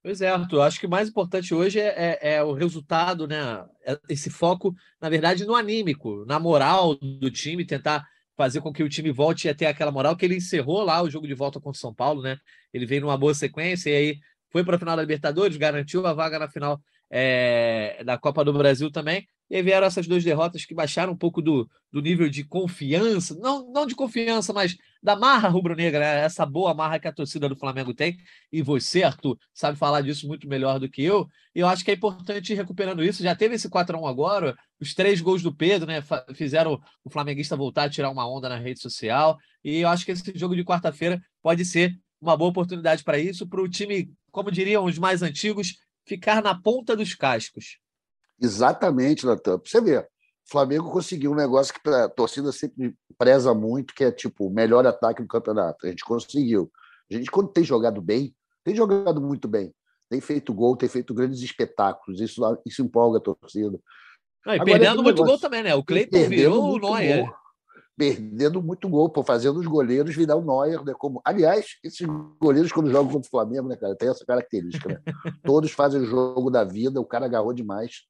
Pois 0.02 0.20
é, 0.20 0.28
Arthur. 0.28 0.62
Acho 0.62 0.80
que 0.80 0.86
o 0.86 0.90
mais 0.90 1.08
importante 1.08 1.54
hoje 1.54 1.78
é, 1.78 2.18
é, 2.20 2.34
é, 2.34 2.42
o 2.42 2.52
resultado, 2.52 3.26
né? 3.26 3.64
É 3.86 3.98
esse 4.08 4.28
foco, 4.28 4.74
na 5.00 5.08
verdade, 5.08 5.46
no 5.46 5.54
anímico, 5.54 6.24
na 6.26 6.40
moral 6.40 6.96
do 6.96 7.30
time, 7.30 7.64
tentar 7.64 8.04
fazer 8.36 8.60
com 8.60 8.72
que 8.72 8.82
o 8.82 8.88
time 8.88 9.10
volte 9.10 9.48
a 9.48 9.54
ter 9.54 9.66
aquela 9.66 9.90
moral 9.90 10.16
que 10.16 10.24
ele 10.24 10.36
encerrou 10.36 10.82
lá 10.82 11.02
o 11.02 11.10
jogo 11.10 11.26
de 11.26 11.34
volta 11.34 11.60
contra 11.60 11.76
o 11.76 11.80
São 11.80 11.94
Paulo, 11.94 12.22
né? 12.22 12.38
Ele 12.72 12.86
veio 12.86 13.02
numa 13.02 13.16
boa 13.16 13.34
sequência 13.34 13.90
e 13.90 13.94
aí 13.94 14.18
foi 14.50 14.64
para 14.64 14.76
a 14.76 14.78
final 14.78 14.96
da 14.96 15.02
Libertadores, 15.02 15.56
garantiu 15.56 16.06
a 16.06 16.12
vaga 16.12 16.38
na 16.38 16.48
final 16.48 16.80
é, 17.10 18.02
da 18.04 18.18
Copa 18.18 18.44
do 18.44 18.52
Brasil 18.52 18.90
também. 18.90 19.26
E 19.50 19.56
aí 19.56 19.62
vieram 19.62 19.86
essas 19.86 20.06
duas 20.06 20.24
derrotas 20.24 20.64
que 20.64 20.74
baixaram 20.74 21.12
um 21.12 21.16
pouco 21.16 21.42
do, 21.42 21.68
do 21.92 22.00
nível 22.00 22.28
de 22.28 22.42
confiança, 22.42 23.36
não, 23.38 23.70
não 23.70 23.86
de 23.86 23.94
confiança, 23.94 24.52
mas 24.52 24.76
da 25.02 25.16
marra 25.16 25.48
rubro-negra, 25.48 25.98
né? 25.98 26.20
essa 26.20 26.46
boa 26.46 26.72
marra 26.72 26.98
que 26.98 27.08
a 27.08 27.12
torcida 27.12 27.48
do 27.48 27.56
Flamengo 27.56 27.92
tem. 27.92 28.16
E 28.52 28.62
você, 28.62 29.02
Arthur, 29.02 29.36
sabe 29.52 29.76
falar 29.76 30.00
disso 30.00 30.28
muito 30.28 30.48
melhor 30.48 30.78
do 30.78 30.88
que 30.88 31.02
eu. 31.02 31.28
E 31.54 31.60
eu 31.60 31.66
acho 31.66 31.84
que 31.84 31.90
é 31.90 31.94
importante 31.94 32.52
ir 32.52 32.56
recuperando 32.56 33.02
isso. 33.02 33.22
Já 33.22 33.34
teve 33.34 33.56
esse 33.56 33.68
4x1 33.68 34.08
agora, 34.08 34.56
os 34.80 34.94
três 34.94 35.20
gols 35.20 35.42
do 35.42 35.54
Pedro, 35.54 35.88
né? 35.88 36.02
Fizeram 36.34 36.80
o 37.04 37.10
flamenguista 37.10 37.56
voltar 37.56 37.84
a 37.84 37.90
tirar 37.90 38.10
uma 38.10 38.28
onda 38.28 38.48
na 38.48 38.56
rede 38.56 38.80
social. 38.80 39.36
E 39.64 39.78
eu 39.78 39.88
acho 39.88 40.04
que 40.04 40.12
esse 40.12 40.32
jogo 40.36 40.54
de 40.54 40.64
quarta-feira 40.64 41.20
pode 41.42 41.64
ser 41.64 41.98
uma 42.20 42.36
boa 42.36 42.50
oportunidade 42.50 43.02
para 43.02 43.18
isso, 43.18 43.48
para 43.48 43.60
o 43.60 43.68
time, 43.68 44.12
como 44.30 44.52
diriam 44.52 44.84
os 44.84 44.98
mais 44.98 45.22
antigos, 45.22 45.78
ficar 46.06 46.40
na 46.40 46.54
ponta 46.54 46.96
dos 46.96 47.14
cascos. 47.14 47.78
Exatamente, 48.40 49.26
Natan. 49.26 49.60
Você 49.64 49.80
vê, 49.80 50.06
Flamengo 50.52 50.90
conseguiu 50.90 51.32
um 51.32 51.34
negócio 51.34 51.72
que 51.72 51.88
a 51.88 52.08
torcida 52.08 52.52
sempre 52.52 52.94
preza 53.16 53.54
muito, 53.54 53.94
que 53.94 54.04
é 54.04 54.12
tipo 54.12 54.46
o 54.46 54.50
melhor 54.50 54.86
ataque 54.86 55.22
do 55.22 55.28
campeonato. 55.28 55.86
A 55.86 55.88
gente 55.88 56.04
conseguiu. 56.04 56.70
A 57.10 57.14
gente, 57.14 57.30
quando 57.30 57.48
tem 57.48 57.64
jogado 57.64 58.02
bem, 58.02 58.34
tem 58.62 58.74
jogado 58.74 59.20
muito 59.20 59.48
bem. 59.48 59.74
Tem 60.10 60.20
feito 60.20 60.52
gol, 60.52 60.76
tem 60.76 60.88
feito 60.88 61.14
grandes 61.14 61.40
espetáculos. 61.40 62.20
Isso, 62.20 62.42
isso 62.66 62.82
empolga 62.82 63.18
a 63.18 63.20
torcida. 63.20 63.80
E 64.46 64.50
Agora, 64.50 64.64
perdendo 64.64 65.02
muito 65.02 65.22
negócio, 65.22 65.32
gol 65.32 65.38
também, 65.38 65.62
né? 65.62 65.74
O 65.74 65.82
Cleiton 65.82 66.28
virou 66.28 66.74
o 66.74 66.78
Neuer. 66.78 67.24
Gol, 67.24 67.34
perdendo 67.96 68.62
muito 68.62 68.88
gol, 68.88 69.08
pô, 69.08 69.22
fazendo 69.22 69.58
os 69.58 69.66
goleiros 69.66 70.14
virar 70.14 70.36
o 70.36 70.44
Neuer. 70.44 70.84
Né? 70.84 70.92
Como... 70.98 71.22
Aliás, 71.24 71.78
esses 71.82 72.06
goleiros, 72.38 72.70
quando 72.72 72.90
jogam 72.90 73.10
contra 73.10 73.26
o 73.26 73.30
Flamengo, 73.30 73.68
né, 73.68 73.76
cara, 73.76 73.96
tem 73.96 74.10
essa 74.10 74.24
característica. 74.26 74.88
Né? 74.88 75.00
Todos 75.44 75.72
fazem 75.72 76.02
o 76.02 76.06
jogo 76.06 76.50
da 76.50 76.62
vida, 76.62 77.00
o 77.00 77.06
cara 77.06 77.24
agarrou 77.24 77.54
demais. 77.54 78.02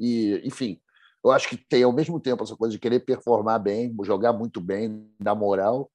E, 0.00 0.40
enfim, 0.42 0.80
eu 1.24 1.30
acho 1.30 1.48
que 1.48 1.56
tem 1.56 1.82
ao 1.82 1.92
mesmo 1.92 2.18
tempo 2.18 2.42
essa 2.42 2.56
coisa 2.56 2.72
de 2.72 2.78
querer 2.78 3.00
performar 3.00 3.60
bem, 3.60 3.94
jogar 4.02 4.32
muito 4.32 4.60
bem, 4.60 5.08
dar 5.20 5.34
moral 5.34 5.90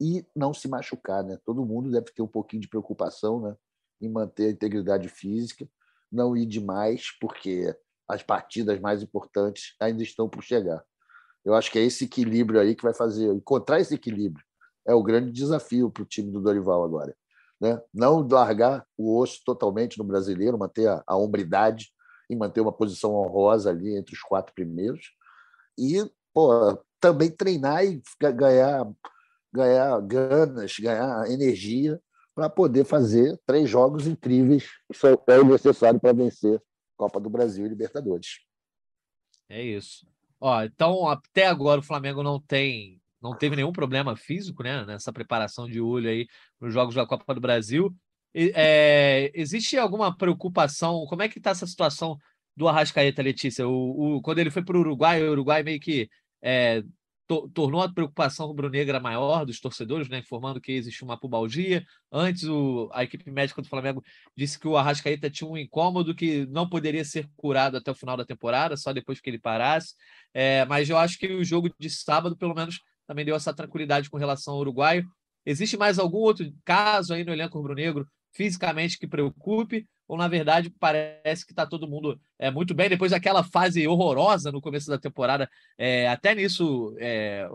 e 0.00 0.24
não 0.34 0.54
se 0.54 0.68
machucar, 0.68 1.22
né? 1.22 1.38
Todo 1.44 1.64
mundo 1.64 1.90
deve 1.90 2.06
ter 2.12 2.22
um 2.22 2.26
pouquinho 2.26 2.62
de 2.62 2.68
preocupação, 2.68 3.40
né, 3.42 3.54
em 4.00 4.08
manter 4.08 4.46
a 4.46 4.50
integridade 4.50 5.08
física, 5.08 5.68
não 6.10 6.36
ir 6.36 6.46
demais, 6.46 7.08
porque 7.20 7.76
as 8.08 8.22
partidas 8.22 8.80
mais 8.80 9.02
importantes 9.02 9.74
ainda 9.78 10.02
estão 10.02 10.28
por 10.28 10.42
chegar. 10.42 10.82
Eu 11.44 11.54
acho 11.54 11.70
que 11.70 11.78
é 11.78 11.82
esse 11.82 12.04
equilíbrio 12.04 12.60
aí 12.60 12.74
que 12.74 12.82
vai 12.82 12.94
fazer 12.94 13.32
encontrar 13.32 13.80
esse 13.80 13.94
equilíbrio 13.94 14.44
é 14.86 14.94
o 14.94 15.02
grande 15.02 15.30
desafio 15.30 15.90
para 15.90 16.02
o 16.02 16.06
time 16.06 16.30
do 16.30 16.40
Dorival 16.40 16.82
agora, 16.82 17.14
né? 17.60 17.80
Não 17.92 18.26
largar 18.26 18.84
o 18.96 19.18
osso 19.18 19.40
totalmente 19.44 19.98
no 19.98 20.04
brasileiro, 20.04 20.58
manter 20.58 20.88
a, 20.88 21.02
a 21.06 21.16
hombridade 21.16 21.92
em 22.30 22.36
manter 22.36 22.60
uma 22.60 22.72
posição 22.72 23.14
honrosa 23.14 23.70
ali 23.70 23.96
entre 23.96 24.14
os 24.14 24.22
quatro 24.22 24.54
primeiros 24.54 25.12
e 25.76 26.08
pô, 26.32 26.78
também 27.00 27.30
treinar 27.30 27.84
e 27.84 28.00
ganhar 28.18 28.88
ganhar 29.52 30.00
ganas, 30.02 30.78
ganhar 30.78 31.28
energia 31.28 32.00
para 32.34 32.48
poder 32.48 32.84
fazer 32.84 33.36
três 33.44 33.68
jogos 33.68 34.06
incríveis. 34.06 34.68
Isso 34.88 35.06
é 35.08 35.38
o 35.40 35.44
necessário 35.44 35.98
para 35.98 36.12
vencer 36.12 36.62
Copa 36.96 37.18
do 37.18 37.28
Brasil 37.28 37.66
e 37.66 37.68
Libertadores. 37.68 38.38
É 39.48 39.60
isso. 39.60 40.06
Ó, 40.40 40.62
então, 40.62 41.08
até 41.08 41.46
agora 41.46 41.80
o 41.80 41.84
Flamengo 41.84 42.22
não 42.22 42.40
tem 42.40 43.00
não 43.20 43.36
teve 43.36 43.54
nenhum 43.54 43.72
problema 43.72 44.16
físico, 44.16 44.62
né, 44.62 44.82
nessa 44.86 45.12
preparação 45.12 45.68
de 45.68 45.78
olho 45.78 46.08
aí 46.08 46.26
nos 46.58 46.72
jogos 46.72 46.94
da 46.94 47.06
Copa 47.06 47.34
do 47.34 47.40
Brasil. 47.40 47.94
É, 48.34 49.30
existe 49.34 49.76
alguma 49.76 50.16
preocupação? 50.16 51.04
Como 51.06 51.22
é 51.22 51.28
que 51.28 51.38
está 51.38 51.50
essa 51.50 51.66
situação 51.66 52.16
do 52.56 52.68
Arrascaeta, 52.68 53.22
Letícia? 53.22 53.66
O, 53.68 54.16
o, 54.16 54.22
quando 54.22 54.38
ele 54.38 54.50
foi 54.50 54.64
para 54.64 54.76
o 54.76 54.80
Uruguai, 54.80 55.22
o 55.22 55.32
Uruguai 55.32 55.62
meio 55.62 55.80
que 55.80 56.08
é, 56.42 56.82
to, 57.30 57.48
tornou 57.50 57.80
a 57.80 57.88
preocupação 57.88 58.46
rubro-negra 58.46 58.98
maior 58.98 59.46
dos 59.46 59.60
torcedores, 59.60 60.08
né, 60.08 60.18
informando 60.18 60.60
que 60.60 60.72
existia 60.72 61.04
uma 61.04 61.18
pubalgia. 61.18 61.84
Antes, 62.10 62.44
o, 62.44 62.90
a 62.92 63.04
equipe 63.04 63.30
médica 63.30 63.62
do 63.62 63.68
Flamengo 63.68 64.02
disse 64.36 64.58
que 64.58 64.66
o 64.66 64.76
Arrascaeta 64.76 65.30
tinha 65.30 65.48
um 65.48 65.56
incômodo 65.56 66.12
que 66.14 66.44
não 66.46 66.68
poderia 66.68 67.04
ser 67.04 67.28
curado 67.36 67.76
até 67.76 67.90
o 67.90 67.94
final 67.94 68.16
da 68.16 68.24
temporada, 68.24 68.76
só 68.76 68.92
depois 68.92 69.20
que 69.20 69.30
ele 69.30 69.38
parasse. 69.38 69.94
É, 70.34 70.64
mas 70.66 70.90
eu 70.90 70.98
acho 70.98 71.18
que 71.18 71.28
o 71.28 71.44
jogo 71.44 71.70
de 71.78 71.88
sábado, 71.88 72.36
pelo 72.36 72.54
menos, 72.54 72.80
também 73.06 73.24
deu 73.24 73.36
essa 73.36 73.54
tranquilidade 73.54 74.10
com 74.10 74.18
relação 74.18 74.54
ao 74.54 74.60
uruguaio. 74.60 75.06
Existe 75.46 75.76
mais 75.76 75.98
algum 75.98 76.18
outro 76.18 76.52
caso 76.64 77.14
aí 77.14 77.24
no 77.24 77.32
elenco 77.32 77.56
rubro-negro 77.56 78.06
fisicamente 78.32 78.98
que 78.98 79.06
preocupe, 79.06 79.88
ou 80.06 80.16
na 80.16 80.28
verdade 80.28 80.70
parece 80.70 81.44
que 81.46 81.52
está 81.52 81.66
todo 81.66 81.88
mundo 81.88 82.20
é, 82.38 82.50
muito 82.50 82.74
bem 82.74 82.88
depois 82.88 83.12
daquela 83.12 83.44
fase 83.44 83.86
horrorosa 83.86 84.50
no 84.50 84.60
começo 84.60 84.88
da 84.88 84.98
temporada. 84.98 85.48
É, 85.78 86.08
até 86.08 86.34
nisso, 86.34 86.96
é, 86.98 87.48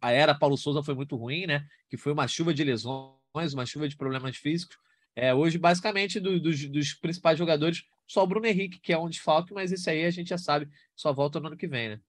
a 0.00 0.10
era 0.12 0.34
Paulo 0.34 0.56
Souza 0.56 0.82
foi 0.82 0.94
muito 0.94 1.16
ruim, 1.16 1.46
né? 1.46 1.66
Que 1.88 1.96
foi 1.96 2.12
uma 2.12 2.28
chuva 2.28 2.52
de 2.52 2.62
lesões, 2.64 3.54
uma 3.54 3.66
chuva 3.66 3.88
de 3.88 3.96
problemas 3.96 4.36
físicos. 4.36 4.76
É, 5.16 5.34
hoje, 5.34 5.58
basicamente, 5.58 6.20
do, 6.20 6.38
dos, 6.38 6.68
dos, 6.68 6.94
principais 6.94 7.36
jogadores, 7.36 7.82
só 8.06 8.22
o 8.22 8.26
Bruno 8.26 8.46
Henrique, 8.46 8.78
que 8.80 8.92
é 8.92 8.98
um 8.98 9.08
desfalque, 9.08 9.52
mas 9.52 9.72
esse 9.72 9.90
aí 9.90 10.04
a 10.04 10.10
gente 10.10 10.28
já 10.28 10.38
sabe, 10.38 10.68
só 10.94 11.12
volta 11.12 11.40
no 11.40 11.48
ano 11.48 11.56
que 11.56 11.66
vem, 11.66 11.88
né? 11.88 12.00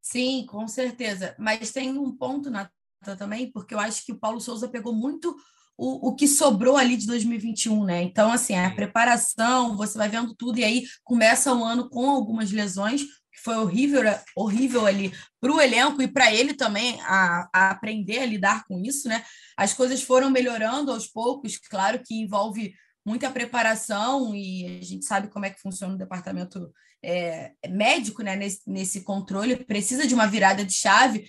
Sim, 0.00 0.44
com 0.46 0.66
certeza. 0.66 1.36
Mas 1.38 1.70
tem 1.70 1.96
um 1.96 2.16
ponto, 2.16 2.50
Nata, 2.50 2.72
também, 3.16 3.52
porque 3.52 3.74
eu 3.74 3.78
acho 3.78 4.04
que 4.04 4.10
o 4.10 4.18
Paulo 4.18 4.40
Souza 4.40 4.68
pegou 4.68 4.92
muito 4.92 5.36
o, 5.76 6.10
o 6.10 6.14
que 6.14 6.28
sobrou 6.28 6.76
ali 6.76 6.96
de 6.96 7.06
2021, 7.06 7.84
né? 7.84 8.02
Então, 8.02 8.30
assim, 8.30 8.54
a 8.54 8.70
preparação, 8.70 9.76
você 9.76 9.96
vai 9.98 10.08
vendo 10.08 10.34
tudo, 10.34 10.58
e 10.58 10.64
aí 10.64 10.84
começa 11.02 11.52
o 11.52 11.64
ano 11.64 11.88
com 11.88 12.08
algumas 12.10 12.50
lesões, 12.50 13.02
que 13.02 13.40
foi 13.42 13.56
horrível, 13.56 14.02
horrível 14.36 14.86
ali 14.86 15.12
para 15.40 15.52
o 15.52 15.60
elenco 15.60 16.02
e 16.02 16.08
para 16.08 16.32
ele 16.32 16.54
também 16.54 17.00
a, 17.02 17.48
a, 17.52 17.70
aprender 17.70 18.18
a 18.20 18.26
lidar 18.26 18.64
com 18.66 18.78
isso, 18.78 19.08
né? 19.08 19.24
As 19.56 19.72
coisas 19.72 20.02
foram 20.02 20.30
melhorando 20.30 20.92
aos 20.92 21.06
poucos, 21.06 21.56
claro 21.58 22.00
que 22.04 22.14
envolve 22.14 22.74
muita 23.04 23.30
preparação 23.30 24.34
e 24.34 24.78
a 24.80 24.84
gente 24.84 25.04
sabe 25.04 25.28
como 25.28 25.46
é 25.46 25.50
que 25.50 25.60
funciona 25.60 25.94
o 25.94 25.98
departamento 25.98 26.70
é, 27.02 27.52
médico, 27.68 28.22
né? 28.22 28.36
Nesse, 28.36 28.60
nesse 28.66 29.02
controle, 29.02 29.56
precisa 29.56 30.06
de 30.06 30.14
uma 30.14 30.26
virada 30.26 30.64
de 30.64 30.74
chave. 30.74 31.26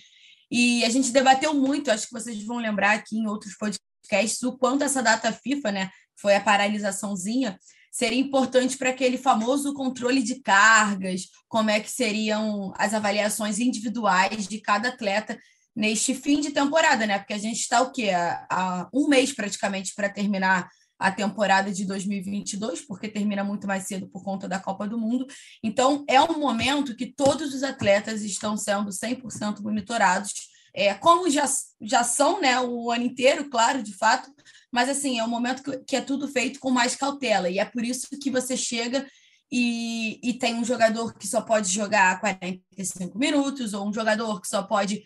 E 0.50 0.84
a 0.84 0.90
gente 0.90 1.10
debateu 1.10 1.54
muito, 1.54 1.90
acho 1.90 2.06
que 2.06 2.12
vocês 2.12 2.44
vão 2.44 2.58
lembrar 2.58 2.92
aqui 2.92 3.16
em 3.16 3.26
outros 3.26 3.56
podcasts 3.56 3.83
podcasts 4.04 4.42
o 4.42 4.56
quanto 4.56 4.84
essa 4.84 5.02
data 5.02 5.32
FIFA, 5.32 5.72
né, 5.72 5.90
foi 6.16 6.36
a 6.36 6.40
paralisaçãozinha, 6.40 7.58
seria 7.90 8.20
importante 8.20 8.76
para 8.76 8.90
aquele 8.90 9.16
famoso 9.16 9.72
controle 9.72 10.22
de 10.22 10.40
cargas, 10.40 11.28
como 11.48 11.70
é 11.70 11.80
que 11.80 11.90
seriam 11.90 12.72
as 12.76 12.92
avaliações 12.92 13.58
individuais 13.58 14.46
de 14.46 14.60
cada 14.60 14.88
atleta 14.88 15.38
neste 15.74 16.14
fim 16.14 16.40
de 16.40 16.50
temporada, 16.50 17.06
né? 17.06 17.18
Porque 17.18 17.32
a 17.32 17.38
gente 17.38 17.60
está 17.60 17.80
o 17.80 17.90
quê? 17.90 18.10
Há 18.12 18.88
um 18.92 19.08
mês 19.08 19.32
praticamente 19.32 19.92
para 19.94 20.08
terminar 20.08 20.68
a 20.98 21.10
temporada 21.10 21.72
de 21.72 21.84
2022, 21.84 22.80
porque 22.82 23.08
termina 23.08 23.42
muito 23.42 23.66
mais 23.66 23.84
cedo 23.84 24.08
por 24.08 24.22
conta 24.22 24.48
da 24.48 24.60
Copa 24.60 24.86
do 24.86 24.98
Mundo. 24.98 25.26
Então, 25.62 26.04
é 26.08 26.20
um 26.20 26.38
momento 26.38 26.96
que 26.96 27.06
todos 27.06 27.52
os 27.52 27.64
atletas 27.64 28.22
estão 28.22 28.56
sendo 28.56 28.90
100% 28.90 29.60
monitorados 29.60 30.53
é, 30.74 30.92
como 30.94 31.30
já, 31.30 31.44
já 31.80 32.02
são 32.02 32.40
né, 32.40 32.60
o 32.60 32.90
ano 32.90 33.04
inteiro, 33.04 33.48
claro, 33.48 33.82
de 33.82 33.94
fato, 33.94 34.28
mas 34.72 34.88
assim, 34.88 35.20
é 35.20 35.24
um 35.24 35.28
momento 35.28 35.62
que, 35.62 35.78
que 35.84 35.96
é 35.96 36.00
tudo 36.00 36.26
feito 36.26 36.58
com 36.58 36.70
mais 36.70 36.96
cautela, 36.96 37.48
e 37.48 37.60
é 37.60 37.64
por 37.64 37.84
isso 37.84 38.08
que 38.20 38.30
você 38.30 38.56
chega 38.56 39.06
e, 39.52 40.18
e 40.20 40.34
tem 40.34 40.56
um 40.56 40.64
jogador 40.64 41.14
que 41.14 41.28
só 41.28 41.40
pode 41.40 41.70
jogar 41.70 42.18
45 42.18 43.16
minutos, 43.16 43.72
ou 43.72 43.88
um 43.88 43.94
jogador 43.94 44.40
que 44.40 44.48
só 44.48 44.64
pode, 44.64 45.04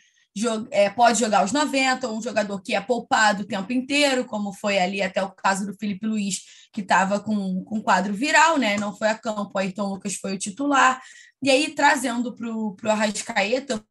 é, 0.71 0.89
pode 0.89 1.19
jogar 1.21 1.45
os 1.45 1.53
90, 1.53 2.09
ou 2.09 2.17
um 2.17 2.23
jogador 2.23 2.59
que 2.63 2.75
é 2.75 2.81
poupado 2.81 3.43
o 3.43 3.47
tempo 3.47 3.71
inteiro, 3.75 4.25
como 4.25 4.55
foi 4.55 4.79
ali 4.79 5.03
até 5.03 5.23
o 5.23 5.31
caso 5.33 5.67
do 5.67 5.77
Felipe 5.77 6.07
Luiz, 6.07 6.41
que 6.73 6.81
estava 6.81 7.21
com, 7.21 7.63
com 7.63 7.83
quadro 7.83 8.15
viral, 8.15 8.57
né? 8.57 8.79
Não 8.79 8.97
foi 8.97 9.09
a 9.09 9.19
campo, 9.19 9.59
Ayrton 9.59 9.91
Lucas 9.91 10.15
foi 10.15 10.35
o 10.35 10.39
titular. 10.39 10.99
E 11.43 11.51
aí, 11.51 11.75
trazendo 11.75 12.35
para 12.35 12.49
o 12.51 12.77
Arrascaeta, 12.85 13.85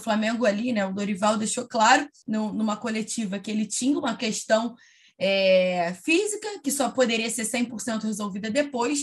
Flamengo 0.00 0.46
ali, 0.46 0.72
né? 0.72 0.86
O 0.86 0.92
Dorival 0.92 1.36
deixou 1.36 1.66
claro 1.66 2.08
no, 2.26 2.52
numa 2.52 2.76
coletiva 2.76 3.38
que 3.38 3.50
ele 3.50 3.66
tinha 3.66 3.98
uma 3.98 4.16
questão 4.16 4.74
é, 5.18 5.92
física 6.04 6.60
que 6.62 6.70
só 6.70 6.90
poderia 6.90 7.28
ser 7.28 7.42
100% 7.42 8.04
resolvida 8.04 8.50
depois. 8.50 9.00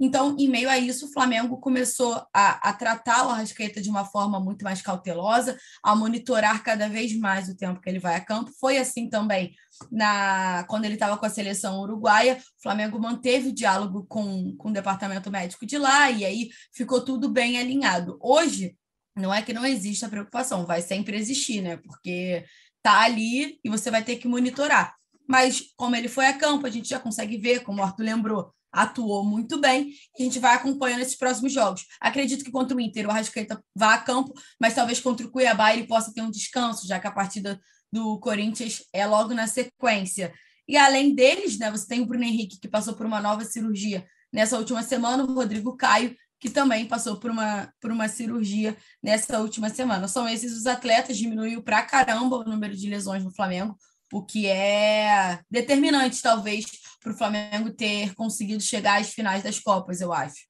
Então, 0.00 0.36
em 0.38 0.48
meio 0.48 0.68
a 0.68 0.78
isso, 0.78 1.06
o 1.06 1.12
Flamengo 1.12 1.58
começou 1.58 2.14
a, 2.34 2.68
a, 2.68 2.72
tratar 2.72 3.26
o 3.26 3.30
Arrascaeta 3.30 3.80
de 3.80 3.88
uma 3.88 4.04
forma 4.04 4.40
muito 4.40 4.64
mais 4.64 4.82
cautelosa, 4.82 5.56
a 5.82 5.94
monitorar 5.94 6.62
cada 6.62 6.88
vez 6.88 7.16
mais 7.16 7.48
o 7.48 7.56
tempo 7.56 7.80
que 7.80 7.88
ele 7.88 8.00
vai 8.00 8.16
a 8.16 8.20
campo. 8.20 8.50
Foi 8.58 8.78
assim 8.78 9.08
também 9.08 9.54
na 9.90 10.64
quando 10.68 10.84
ele 10.84 10.94
estava 10.94 11.16
com 11.16 11.26
a 11.26 11.30
seleção 11.30 11.80
uruguaia. 11.80 12.36
O 12.58 12.62
Flamengo 12.62 12.98
manteve 12.98 13.48
o 13.48 13.54
diálogo 13.54 14.04
com, 14.08 14.56
com 14.56 14.70
o 14.70 14.72
departamento 14.72 15.30
médico 15.30 15.64
de 15.64 15.78
lá 15.78 16.10
e 16.10 16.24
aí 16.24 16.48
ficou 16.72 17.04
tudo 17.04 17.28
bem 17.28 17.58
alinhado. 17.58 18.18
Hoje, 18.20 18.76
não 19.16 19.32
é 19.32 19.42
que 19.42 19.52
não 19.52 19.64
existe 19.64 20.04
a 20.04 20.08
preocupação, 20.08 20.66
vai 20.66 20.82
sempre 20.82 21.16
existir, 21.16 21.62
né? 21.62 21.78
Porque 21.78 22.44
tá 22.82 23.00
ali 23.00 23.58
e 23.64 23.68
você 23.68 23.90
vai 23.90 24.04
ter 24.04 24.16
que 24.16 24.28
monitorar. 24.28 24.94
Mas 25.26 25.62
como 25.76 25.96
ele 25.96 26.08
foi 26.08 26.26
a 26.26 26.36
campo, 26.36 26.66
a 26.66 26.70
gente 26.70 26.88
já 26.88 27.00
consegue 27.00 27.36
ver, 27.36 27.64
como 27.64 27.80
o 27.80 27.84
Arthur 27.84 28.04
lembrou, 28.04 28.54
atuou 28.70 29.24
muito 29.24 29.58
bem 29.58 29.92
e 30.18 30.22
a 30.22 30.24
gente 30.24 30.38
vai 30.38 30.54
acompanhando 30.54 31.00
esses 31.00 31.16
próximos 31.16 31.52
jogos. 31.52 31.86
Acredito 32.00 32.44
que 32.44 32.50
contra 32.50 32.76
o 32.76 32.80
Inter 32.80 33.06
o 33.06 33.10
Arrascaeta 33.10 33.60
vá 33.74 33.94
a 33.94 33.98
campo, 33.98 34.32
mas 34.60 34.74
talvez 34.74 35.00
contra 35.00 35.26
o 35.26 35.30
Cuiabá 35.30 35.72
ele 35.72 35.86
possa 35.86 36.12
ter 36.12 36.20
um 36.20 36.30
descanso, 36.30 36.86
já 36.86 37.00
que 37.00 37.06
a 37.06 37.12
partida 37.12 37.58
do 37.90 38.20
Corinthians 38.20 38.82
é 38.92 39.06
logo 39.06 39.32
na 39.32 39.46
sequência. 39.46 40.32
E 40.68 40.76
além 40.76 41.14
deles, 41.14 41.58
né, 41.58 41.70
você 41.70 41.86
tem 41.86 42.02
o 42.02 42.06
Bruno 42.06 42.24
Henrique, 42.24 42.60
que 42.60 42.68
passou 42.68 42.94
por 42.94 43.06
uma 43.06 43.20
nova 43.20 43.44
cirurgia 43.44 44.06
nessa 44.32 44.58
última 44.58 44.82
semana, 44.82 45.24
o 45.24 45.34
Rodrigo 45.34 45.76
Caio, 45.76 46.14
que 46.38 46.50
também 46.50 46.86
passou 46.86 47.18
por 47.18 47.30
uma, 47.30 47.72
por 47.80 47.90
uma 47.90 48.08
cirurgia 48.08 48.76
nessa 49.02 49.40
última 49.40 49.70
semana. 49.70 50.08
São 50.08 50.28
esses 50.28 50.52
os 50.52 50.66
atletas, 50.66 51.16
diminuiu 51.16 51.62
para 51.62 51.82
caramba 51.82 52.36
o 52.36 52.44
número 52.44 52.76
de 52.76 52.88
lesões 52.88 53.24
no 53.24 53.34
Flamengo, 53.34 53.76
o 54.12 54.24
que 54.24 54.46
é 54.46 55.40
determinante, 55.50 56.22
talvez, 56.22 56.66
para 57.02 57.12
o 57.12 57.16
Flamengo 57.16 57.70
ter 57.70 58.14
conseguido 58.14 58.62
chegar 58.62 59.00
às 59.00 59.12
finais 59.12 59.42
das 59.42 59.58
Copas, 59.58 60.00
eu 60.00 60.12
acho. 60.12 60.46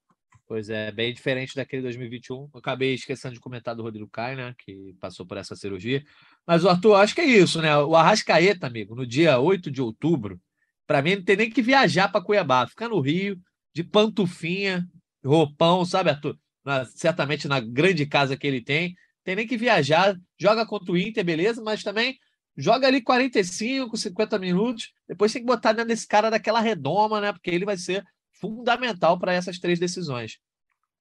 Pois 0.47 0.69
é, 0.69 0.91
bem 0.93 1.13
diferente 1.13 1.55
daquele 1.55 1.81
2021. 1.81 2.49
Eu 2.53 2.59
acabei 2.59 2.93
esquecendo 2.93 3.33
de 3.33 3.39
comentar 3.39 3.75
do 3.75 3.83
Rodrigo 3.83 4.09
Caio, 4.09 4.37
né? 4.37 4.55
Que 4.57 4.95
passou 4.99 5.25
por 5.25 5.35
essa 5.35 5.57
cirurgia. 5.57 6.01
Mas 6.45 6.63
o 6.63 6.69
Arthur, 6.69 6.95
acho 6.95 7.13
que 7.13 7.19
é 7.19 7.25
isso, 7.25 7.61
né? 7.61 7.75
O 7.77 7.95
Arrascaeta, 7.95 8.65
amigo, 8.65 8.95
no 8.95 9.05
dia 9.05 9.37
8 9.39 9.69
de 9.69 9.81
outubro, 9.81 10.39
para 10.85 11.01
mim 11.01 11.17
não 11.17 11.23
tem 11.23 11.35
nem 11.35 11.49
que 11.49 11.61
viajar 11.61 12.07
para 12.07 12.23
Cuiabá, 12.23 12.65
ficar 12.65 12.87
no 12.87 13.01
Rio, 13.01 13.37
de 13.73 13.83
pantufinha, 13.83 14.87
roupão, 15.25 15.85
sabe, 15.85 16.09
Arthur? 16.09 16.37
Na, 16.63 16.85
certamente 16.85 17.47
na 17.47 17.59
grande 17.59 18.05
casa 18.05 18.37
que 18.37 18.45
ele 18.45 18.61
tem. 18.61 18.95
Tem 19.23 19.35
nem 19.35 19.47
que 19.47 19.57
viajar, 19.57 20.15
joga 20.39 20.65
contra 20.65 20.91
o 20.91 20.97
Inter, 20.97 21.23
beleza, 21.23 21.61
mas 21.61 21.83
também 21.83 22.17
joga 22.57 22.87
ali 22.87 23.01
45, 23.01 23.95
50 23.95 24.39
minutos. 24.39 24.93
Depois 25.07 25.31
tem 25.31 25.41
que 25.41 25.47
botar 25.47 25.73
dentro 25.73 25.89
desse 25.89 26.07
cara 26.07 26.29
daquela 26.29 26.59
redoma, 26.59 27.21
né? 27.21 27.31
Porque 27.31 27.51
ele 27.51 27.65
vai 27.65 27.77
ser 27.77 28.03
fundamental 28.39 29.19
para 29.19 29.33
essas 29.33 29.59
três 29.59 29.79
decisões. 29.79 30.39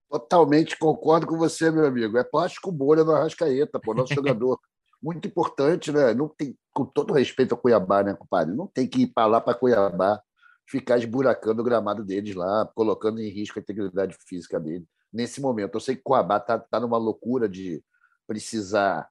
Totalmente 0.09 0.79
concordo 0.79 1.27
com 1.27 1.37
você, 1.37 1.71
meu 1.71 1.87
amigo. 1.87 2.17
É 2.17 2.25
plástico 2.25 2.71
bolha 2.71 3.03
no 3.03 3.13
Arrascaeta, 3.13 3.81
pô, 3.81 3.95
nosso 3.95 4.15
jogador. 4.15 4.59
Muito 5.03 5.27
importante, 5.29 5.93
né? 5.93 6.15
Não 6.15 6.29
tem, 6.29 6.57
com 6.73 6.85
todo 6.85 7.13
respeito 7.13 7.53
ao 7.53 7.59
Cuiabá, 7.59 8.03
né, 8.03 8.15
compadre? 8.15 8.55
Não 8.55 8.67
tem 8.67 8.87
que 8.87 9.03
ir 9.03 9.07
para 9.09 9.27
lá 9.27 9.41
para 9.41 9.55
Cuiabá, 9.55 10.21
ficar 10.69 10.99
esburacando 10.99 11.63
o 11.63 11.65
gramado 11.65 12.05
deles 12.05 12.35
lá, 12.35 12.71
colocando 12.75 13.21
em 13.21 13.29
risco 13.29 13.59
a 13.59 13.63
integridade 13.63 14.17
física 14.27 14.59
dele. 14.59 14.87
Nesse 15.13 15.41
momento, 15.41 15.75
eu 15.75 15.81
sei 15.81 15.95
que 15.95 16.01
o 16.01 16.05
Cuiabá 16.05 16.39
está 16.39 16.59
tá 16.59 16.81
numa 16.81 16.99
loucura 16.99 17.49
de 17.49 17.83
precisar 18.27 19.09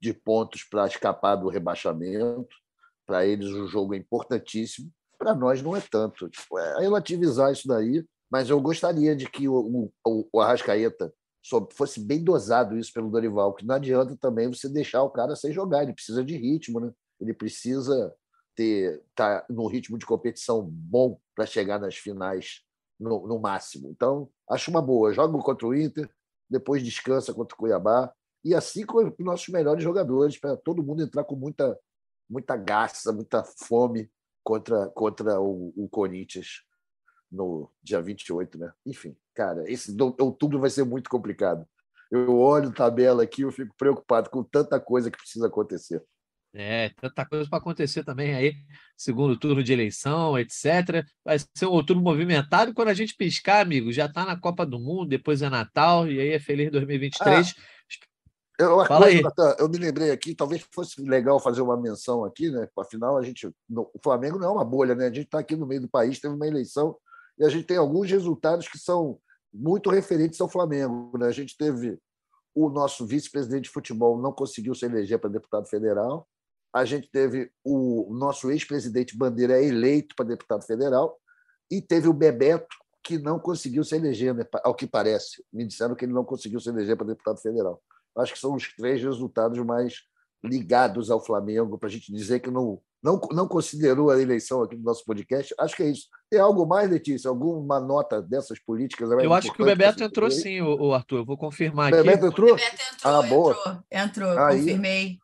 de 0.00 0.12
pontos 0.12 0.64
para 0.64 0.86
escapar 0.86 1.36
do 1.36 1.48
rebaixamento. 1.48 2.54
Para 3.06 3.24
eles, 3.24 3.48
o 3.48 3.66
jogo 3.66 3.94
é 3.94 3.96
importantíssimo 3.96 4.90
para 5.20 5.34
nós 5.34 5.60
não 5.60 5.76
é 5.76 5.82
tanto. 5.82 6.30
Tipo, 6.30 6.58
é 6.58 6.80
relativizar 6.80 7.52
isso 7.52 7.68
daí, 7.68 8.02
mas 8.30 8.48
eu 8.48 8.58
gostaria 8.58 9.14
de 9.14 9.28
que 9.28 9.46
o, 9.46 9.90
o, 10.06 10.28
o 10.32 10.40
Arrascaeta 10.40 11.12
fosse 11.72 12.00
bem 12.00 12.24
dosado 12.24 12.78
isso 12.78 12.92
pelo 12.92 13.10
Dorival, 13.10 13.54
que 13.54 13.66
não 13.66 13.74
adianta 13.74 14.16
também 14.16 14.48
você 14.48 14.68
deixar 14.68 15.02
o 15.02 15.10
cara 15.10 15.36
sem 15.36 15.52
jogar, 15.52 15.82
ele 15.82 15.92
precisa 15.92 16.24
de 16.24 16.36
ritmo, 16.36 16.80
né? 16.80 16.90
Ele 17.20 17.34
precisa 17.34 18.14
ter 18.60 19.02
tá 19.14 19.42
no 19.48 19.66
ritmo 19.66 19.96
de 19.96 20.04
competição 20.04 20.62
bom 20.62 21.18
para 21.34 21.46
chegar 21.46 21.78
nas 21.78 21.96
finais 21.96 22.62
no, 22.98 23.26
no, 23.26 23.38
máximo. 23.38 23.88
Então, 23.88 24.28
acho 24.50 24.70
uma 24.70 24.82
boa. 24.82 25.14
Joga 25.14 25.38
contra 25.38 25.66
o 25.66 25.74
Inter, 25.74 26.10
depois 26.48 26.84
descansa 26.84 27.32
contra 27.32 27.54
o 27.54 27.58
Cuiabá, 27.58 28.12
e 28.44 28.54
assim 28.54 28.84
com 28.84 28.98
os 28.98 29.14
nossos 29.18 29.48
melhores 29.48 29.82
jogadores, 29.82 30.38
para 30.38 30.58
todo 30.58 30.82
mundo 30.82 31.02
entrar 31.02 31.24
com 31.24 31.34
muita, 31.34 31.78
muita 32.28 32.54
gaça, 32.54 33.10
muita 33.12 33.42
fome 33.42 34.10
contra, 34.44 34.88
contra 34.88 35.40
o, 35.40 35.72
o 35.74 35.88
Corinthians 35.88 36.62
no 37.32 37.70
dia 37.82 38.02
28, 38.02 38.58
né? 38.58 38.72
Enfim, 38.84 39.16
cara, 39.34 39.64
esse 39.70 39.96
outubro 40.18 40.60
vai 40.60 40.68
ser 40.68 40.84
muito 40.84 41.08
complicado. 41.08 41.66
Eu 42.10 42.38
olho 42.38 42.74
tabela 42.74 43.22
aqui, 43.22 43.40
eu 43.40 43.52
fico 43.52 43.74
preocupado 43.78 44.28
com 44.28 44.42
tanta 44.42 44.78
coisa 44.78 45.10
que 45.10 45.16
precisa 45.16 45.46
acontecer. 45.46 46.04
É, 46.52 46.90
tanta 47.00 47.24
coisa 47.24 47.48
para 47.48 47.58
acontecer 47.58 48.02
também 48.02 48.34
aí, 48.34 48.54
segundo 48.96 49.38
turno 49.38 49.62
de 49.62 49.72
eleição, 49.72 50.38
etc. 50.38 51.04
Vai 51.24 51.38
ser 51.38 51.66
um 51.66 51.70
outubro 51.70 52.02
movimentado. 52.02 52.74
Quando 52.74 52.88
a 52.88 52.94
gente 52.94 53.16
piscar, 53.16 53.60
amigo, 53.60 53.92
já 53.92 54.06
está 54.06 54.26
na 54.26 54.38
Copa 54.38 54.66
do 54.66 54.78
Mundo, 54.78 55.08
depois 55.08 55.42
é 55.42 55.48
Natal, 55.48 56.08
e 56.10 56.18
aí 56.18 56.30
é 56.30 56.40
feliz 56.40 56.70
2023. 56.72 57.54
Ah, 58.60 58.74
uma 58.74 58.84
Fala 58.84 59.06
coisa, 59.06 59.28
aí. 59.38 59.54
eu 59.58 59.68
me 59.68 59.78
lembrei 59.78 60.10
aqui, 60.10 60.34
talvez 60.34 60.66
fosse 60.72 61.00
legal 61.00 61.40
fazer 61.40 61.62
uma 61.62 61.80
menção 61.80 62.24
aqui, 62.24 62.50
né? 62.50 62.68
Afinal, 62.78 63.16
a 63.16 63.22
gente, 63.22 63.46
o 63.46 64.00
Flamengo 64.02 64.38
não 64.38 64.48
é 64.48 64.52
uma 64.52 64.64
bolha, 64.64 64.94
né? 64.94 65.06
A 65.06 65.12
gente 65.12 65.26
está 65.26 65.38
aqui 65.38 65.56
no 65.56 65.66
meio 65.66 65.80
do 65.80 65.88
país, 65.88 66.20
teve 66.20 66.34
uma 66.34 66.46
eleição 66.46 66.96
e 67.38 67.44
a 67.44 67.48
gente 67.48 67.64
tem 67.64 67.78
alguns 67.78 68.10
resultados 68.10 68.68
que 68.68 68.78
são 68.78 69.18
muito 69.52 69.88
referentes 69.88 70.40
ao 70.40 70.48
Flamengo. 70.48 71.16
Né? 71.16 71.26
A 71.26 71.32
gente 71.32 71.56
teve 71.56 71.98
o 72.54 72.68
nosso 72.68 73.06
vice-presidente 73.06 73.64
de 73.64 73.70
futebol 73.70 74.20
não 74.20 74.32
conseguiu 74.32 74.74
se 74.74 74.84
eleger 74.84 75.18
para 75.18 75.30
deputado 75.30 75.66
federal. 75.66 76.28
A 76.72 76.84
gente 76.84 77.10
teve 77.10 77.50
o 77.64 78.12
nosso 78.12 78.50
ex-presidente 78.50 79.16
Bandeira 79.16 79.60
eleito 79.62 80.14
para 80.14 80.26
deputado 80.26 80.64
federal 80.64 81.18
e 81.70 81.80
teve 81.80 82.08
o 82.08 82.12
Bebeto 82.12 82.76
que 83.02 83.18
não 83.18 83.38
conseguiu 83.38 83.82
se 83.82 83.96
eleger, 83.96 84.34
né? 84.34 84.44
ao 84.62 84.74
que 84.74 84.86
parece. 84.86 85.44
Me 85.52 85.66
disseram 85.66 85.94
que 85.94 86.04
ele 86.04 86.12
não 86.12 86.24
conseguiu 86.24 86.60
se 86.60 86.68
eleger 86.68 86.96
para 86.96 87.06
deputado 87.06 87.40
federal. 87.40 87.82
Acho 88.16 88.34
que 88.34 88.38
são 88.38 88.54
os 88.54 88.74
três 88.74 89.02
resultados 89.02 89.58
mais 89.64 90.02
ligados 90.44 91.10
ao 91.10 91.24
Flamengo, 91.24 91.78
para 91.78 91.88
a 91.88 91.92
gente 91.92 92.12
dizer 92.12 92.40
que 92.40 92.50
não, 92.50 92.80
não, 93.02 93.20
não 93.32 93.46
considerou 93.46 94.10
a 94.10 94.20
eleição 94.20 94.62
aqui 94.62 94.76
no 94.76 94.82
nosso 94.82 95.04
podcast. 95.04 95.54
Acho 95.58 95.76
que 95.76 95.82
é 95.82 95.90
isso. 95.90 96.06
Tem 96.30 96.40
algo 96.40 96.66
mais, 96.66 96.90
Letícia? 96.90 97.28
Alguma 97.28 97.80
nota 97.80 98.22
dessas 98.22 98.58
políticas? 98.58 99.10
Eu 99.10 99.32
acho 99.32 99.52
que 99.52 99.62
o 99.62 99.66
Bebeto 99.66 100.02
entrou 100.02 100.30
sim, 100.30 100.60
o, 100.60 100.94
Arthur. 100.94 101.18
Eu 101.18 101.24
vou 101.24 101.36
confirmar 101.36 101.92
aqui. 101.92 102.02
Bebeto 102.02 102.26
entrou? 102.26 102.54
Bebeto 102.54 102.82
entrou, 102.94 103.14
ah, 103.14 103.22
boa. 103.22 103.84
entrou, 103.90 104.28
entrou 104.30 104.46
Aí. 104.46 104.58
confirmei. 104.58 105.18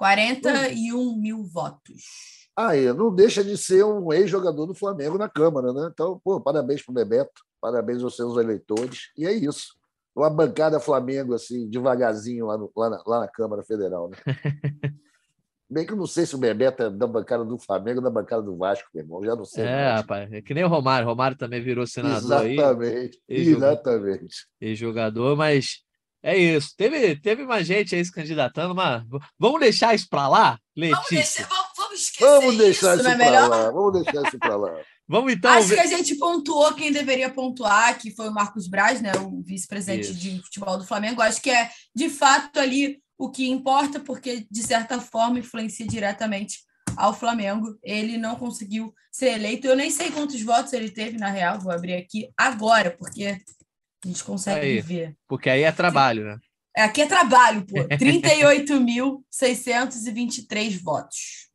41 0.00 1.14
mil 1.20 1.44
votos. 1.44 2.48
Aí, 2.56 2.90
não 2.94 3.14
deixa 3.14 3.44
de 3.44 3.58
ser 3.58 3.84
um 3.84 4.10
ex-jogador 4.10 4.64
do 4.64 4.74
Flamengo 4.74 5.18
na 5.18 5.28
Câmara, 5.28 5.74
né? 5.74 5.90
Então, 5.92 6.18
pô, 6.24 6.40
parabéns 6.40 6.82
para 6.82 6.90
o 6.90 6.94
Bebeto, 6.94 7.42
parabéns 7.60 8.02
aos 8.02 8.16
seus 8.16 8.38
eleitores. 8.38 9.10
E 9.14 9.26
é 9.26 9.32
isso 9.32 9.78
uma 10.16 10.30
bancada 10.30 10.80
Flamengo, 10.80 11.34
assim, 11.34 11.68
devagarzinho 11.68 12.46
lá, 12.46 12.56
no, 12.56 12.72
lá, 12.74 12.88
na, 12.88 13.02
lá 13.06 13.20
na 13.20 13.28
Câmara 13.28 13.62
Federal. 13.62 14.08
Né? 14.08 14.16
Bem 15.68 15.86
que 15.86 15.92
eu 15.92 15.96
não 15.98 16.06
sei 16.06 16.24
se 16.24 16.34
o 16.34 16.38
Bebeto 16.38 16.82
é 16.82 16.90
da 16.90 17.06
bancada 17.06 17.44
do 17.44 17.58
Flamengo 17.58 17.98
ou 17.98 18.04
da 18.04 18.10
bancada 18.10 18.42
do 18.42 18.56
Vasco, 18.56 18.88
meu 18.94 19.04
irmão. 19.04 19.22
Já 19.22 19.36
não 19.36 19.44
sei. 19.44 19.64
É, 19.64 19.92
rapaz. 19.92 20.32
É 20.32 20.40
que 20.40 20.54
nem 20.54 20.64
o 20.64 20.68
Romário. 20.68 21.06
O 21.06 21.10
Romário 21.10 21.36
também 21.36 21.62
virou 21.62 21.86
senador 21.86 22.46
exatamente, 22.46 23.22
aí. 23.28 23.36
Exatamente. 23.36 24.48
E 24.60 24.74
jogador, 24.74 25.36
mas 25.36 25.84
é 26.22 26.36
isso. 26.36 26.74
Teve, 26.76 27.16
teve 27.16 27.44
mais 27.44 27.66
gente 27.66 27.94
aí 27.94 28.04
se 28.04 28.12
candidatando, 28.12 28.74
mas 28.74 29.02
vamos 29.38 29.60
deixar 29.60 29.94
isso 29.94 30.08
para 30.08 30.28
lá, 30.28 30.58
Letícia? 30.76 30.96
Vamos, 30.96 31.10
deixar, 31.10 31.48
vamos, 31.48 31.70
vamos 31.76 32.00
esquecer 32.00 32.40
vamos 32.40 32.56
deixar 32.56 32.94
isso, 32.94 33.02
isso 33.02 33.10
é 33.10 33.16
para 33.16 33.48
lá. 33.48 33.70
Vamos 33.70 33.92
deixar 33.92 34.22
isso 34.26 34.38
para 34.38 34.56
lá. 34.56 34.72
Vamos 35.10 35.32
então. 35.32 35.50
Acho 35.50 35.66
ver... 35.66 35.74
que 35.74 35.80
a 35.80 35.86
gente 35.88 36.14
pontuou 36.14 36.72
quem 36.72 36.92
deveria 36.92 37.28
pontuar, 37.28 37.98
que 37.98 38.14
foi 38.14 38.28
o 38.28 38.32
Marcos 38.32 38.68
Braz, 38.68 39.00
né, 39.00 39.10
o 39.16 39.42
vice-presidente 39.42 40.14
de 40.14 40.40
futebol 40.40 40.78
do 40.78 40.86
Flamengo. 40.86 41.20
Acho 41.20 41.42
que 41.42 41.50
é 41.50 41.68
de 41.92 42.08
fato 42.08 42.60
ali 42.60 43.02
o 43.18 43.28
que 43.28 43.50
importa, 43.50 43.98
porque 43.98 44.46
de 44.48 44.62
certa 44.62 45.00
forma 45.00 45.40
influencia 45.40 45.84
diretamente 45.84 46.60
ao 46.96 47.12
Flamengo. 47.12 47.76
Ele 47.82 48.16
não 48.16 48.36
conseguiu 48.36 48.94
ser 49.10 49.32
eleito. 49.32 49.66
Eu 49.66 49.74
nem 49.74 49.90
sei 49.90 50.12
quantos 50.12 50.40
votos 50.42 50.72
ele 50.72 50.90
teve, 50.90 51.18
na 51.18 51.28
real, 51.28 51.58
vou 51.58 51.72
abrir 51.72 51.94
aqui 51.94 52.30
agora, 52.36 52.96
porque 52.96 53.36
a 54.04 54.08
gente 54.08 54.24
consegue 54.24 54.66
aí, 54.66 54.80
ver. 54.80 55.14
Porque 55.28 55.50
aí 55.50 55.62
é 55.62 55.72
trabalho, 55.72 56.24
né? 56.24 56.38
Aqui 56.76 57.00
é 57.02 57.06
trabalho, 57.06 57.64
pô. 57.66 57.74
38.623 57.98 60.82
votos. 60.82 61.48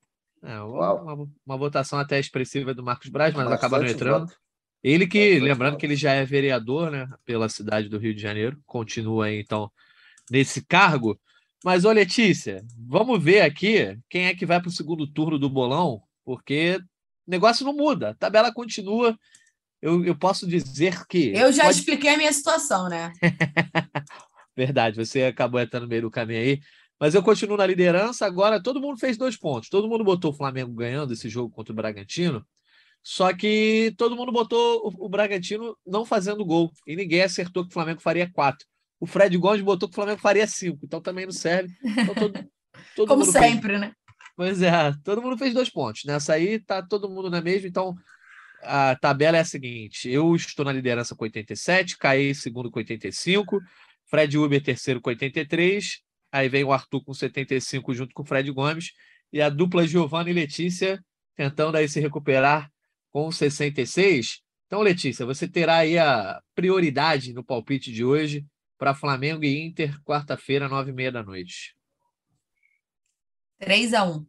É, 0.44 0.60
uma, 0.60 1.28
uma, 1.46 1.58
votação 1.58 1.98
até 1.98 2.20
expressiva 2.20 2.74
do 2.74 2.84
Marcos 2.84 3.08
Braz, 3.10 3.34
mas 3.34 3.46
Bastante 3.46 3.60
acaba 3.60 3.80
não 3.80 3.88
entrando. 3.88 4.28
Voto. 4.28 4.38
Ele 4.84 5.08
que, 5.08 5.18
Bastante 5.18 5.44
lembrando 5.44 5.72
voto. 5.72 5.80
que 5.80 5.86
ele 5.88 5.96
já 5.96 6.12
é 6.12 6.24
vereador 6.24 6.92
né, 6.92 7.10
pela 7.26 7.50
cidade 7.50 7.90
do 7.90 7.98
Rio 7.98 8.14
de 8.14 8.22
Janeiro, 8.22 8.62
continua 8.66 9.26
aí, 9.26 9.40
então, 9.40 9.72
nesse 10.30 10.64
cargo. 10.64 11.20
Mas, 11.64 11.84
ô 11.84 11.92
Letícia, 11.92 12.64
vamos 12.78 13.24
ver 13.24 13.42
aqui 13.42 13.98
quem 14.08 14.28
é 14.28 14.36
que 14.36 14.46
vai 14.46 14.60
para 14.60 14.70
o 14.70 14.72
segundo 14.72 15.08
turno 15.08 15.40
do 15.40 15.50
bolão, 15.50 16.04
porque 16.24 16.80
o 17.26 17.32
negócio 17.32 17.66
não 17.66 17.74
muda, 17.74 18.10
a 18.10 18.14
tabela 18.14 18.54
continua. 18.54 19.18
Eu, 19.86 20.04
eu 20.04 20.16
posso 20.18 20.48
dizer 20.48 21.06
que. 21.06 21.32
Eu 21.36 21.54
já 21.54 21.66
pode... 21.66 21.78
expliquei 21.78 22.10
a 22.10 22.18
minha 22.18 22.34
situação, 22.34 22.90
né? 22.90 23.14
Verdade, 24.58 24.96
você 24.96 25.26
acabou 25.26 25.62
entrando 25.62 25.84
no 25.84 25.90
meio 25.90 26.02
do 26.02 26.10
caminho 26.10 26.40
aí. 26.40 26.60
Mas 27.00 27.14
eu 27.14 27.22
continuo 27.22 27.56
na 27.56 27.68
liderança. 27.68 28.26
Agora 28.26 28.64
todo 28.64 28.82
mundo 28.82 28.98
fez 28.98 29.16
dois 29.16 29.38
pontos. 29.38 29.70
Todo 29.70 29.88
mundo 29.88 30.04
botou 30.04 30.32
o 30.32 30.36
Flamengo 30.36 30.74
ganhando 30.74 31.14
esse 31.14 31.30
jogo 31.30 31.54
contra 31.54 31.72
o 31.72 31.76
Bragantino. 31.76 32.44
Só 33.04 33.32
que 33.32 33.94
todo 33.96 34.16
mundo 34.16 34.32
botou 34.32 34.92
o 34.98 35.08
Bragantino 35.08 35.78
não 35.86 36.04
fazendo 36.04 36.44
gol. 36.44 36.72
E 36.88 36.96
ninguém 36.96 37.22
acertou 37.22 37.62
que 37.62 37.70
o 37.70 37.74
Flamengo 37.74 38.02
faria 38.02 38.28
quatro. 38.32 38.66
O 39.00 39.06
Fred 39.06 39.38
Gomes 39.38 39.62
botou 39.62 39.88
que 39.88 39.94
o 39.94 39.96
Flamengo 39.98 40.20
faria 40.20 40.48
cinco. 40.48 40.80
Então 40.84 41.00
também 41.00 41.26
não 41.26 41.32
serve. 41.32 41.72
Então, 41.84 42.16
todo, 42.16 42.34
todo 42.96 43.08
Como 43.08 43.24
sempre, 43.24 43.78
fez... 43.78 43.82
né? 43.82 43.94
Pois 44.36 44.64
é, 44.64 44.92
todo 45.04 45.22
mundo 45.22 45.38
fez 45.38 45.54
dois 45.54 45.70
pontos. 45.70 46.06
Nessa 46.06 46.34
aí 46.34 46.58
tá 46.58 46.82
todo 46.82 47.08
mundo 47.08 47.30
na 47.30 47.40
mesma. 47.40 47.68
Então 47.68 47.94
a 48.66 48.96
tabela 48.96 49.38
é 49.38 49.42
a 49.42 49.46
seguinte: 49.46 50.10
eu 50.10 50.36
estou 50.36 50.66
na 50.66 50.72
liderança 50.72 51.16
com 51.16 51.24
87, 51.24 51.98
Caí 51.98 52.34
segundo 52.36 52.72
com 52.72 52.80
85, 52.80 53.60
Fred 54.08 54.38
Uber 54.38 54.62
terceiro 54.62 55.02
com 55.02 55.10
83, 55.10 56.06
Aí 56.36 56.50
vem 56.50 56.66
o 56.66 56.74
Arthur 56.74 57.02
com 57.02 57.14
75 57.14 57.94
junto 57.94 58.14
com 58.14 58.22
o 58.22 58.26
Fred 58.26 58.52
Gomes. 58.52 58.92
E 59.32 59.42
a 59.42 59.48
dupla 59.48 59.88
Giovanna 59.88 60.30
e 60.30 60.34
Letícia 60.34 61.02
tentando 61.34 61.78
aí 61.78 61.88
se 61.88 62.02
recuperar 62.02 62.70
com 63.10 63.32
66. 63.32 64.42
Então, 64.68 64.82
Letícia, 64.82 65.26
você 65.26 65.48
terá 65.48 65.78
aí 65.78 65.98
a 65.98 66.42
prioridade 66.54 67.32
no 67.32 67.42
palpite 67.42 67.90
de 67.90 68.04
hoje 68.04 68.46
para 68.78 68.94
Flamengo 68.94 69.46
e 69.46 69.66
Inter, 69.66 69.98
quarta-feira, 70.04 70.68
nove 70.68 70.92
e 70.92 70.94
meia 70.94 71.10
da 71.10 71.24
noite. 71.24 71.74
3 73.60 73.94
a 73.94 74.04
1 74.04 74.26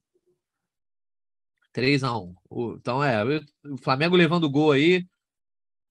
3 1.77 2.03
a 2.05 2.17
1 2.19 2.35
Então, 2.79 3.05
é, 3.05 3.23
o 3.67 3.77
Flamengo 3.77 4.17
levando 4.17 4.49
gol 4.51 4.73
aí. 4.73 5.07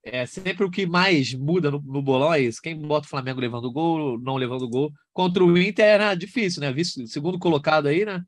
é 0.03 0.25
sempre 0.25 0.65
o 0.65 0.71
que 0.71 0.85
mais 0.87 1.33
muda 1.33 1.71
no, 1.71 1.79
no, 1.81 2.01
bolão 2.01 2.33
é 2.33 2.41
isso. 2.41 2.61
Quem 2.61 2.75
bota 2.79 3.05
o 3.07 3.09
Flamengo 3.09 3.39
levando 3.39 3.71
gol, 3.71 4.19
não 4.19 4.35
levando 4.37 4.67
gol. 4.67 4.91
Contra 5.13 5.43
o 5.43 5.57
Inter 5.57 5.85
era 5.85 6.15
difícil, 6.15 6.61
né? 6.61 6.73
Visto, 6.73 7.07
segundo 7.07 7.39
colocado 7.39 7.87
aí, 7.87 8.03
né? 8.05 8.23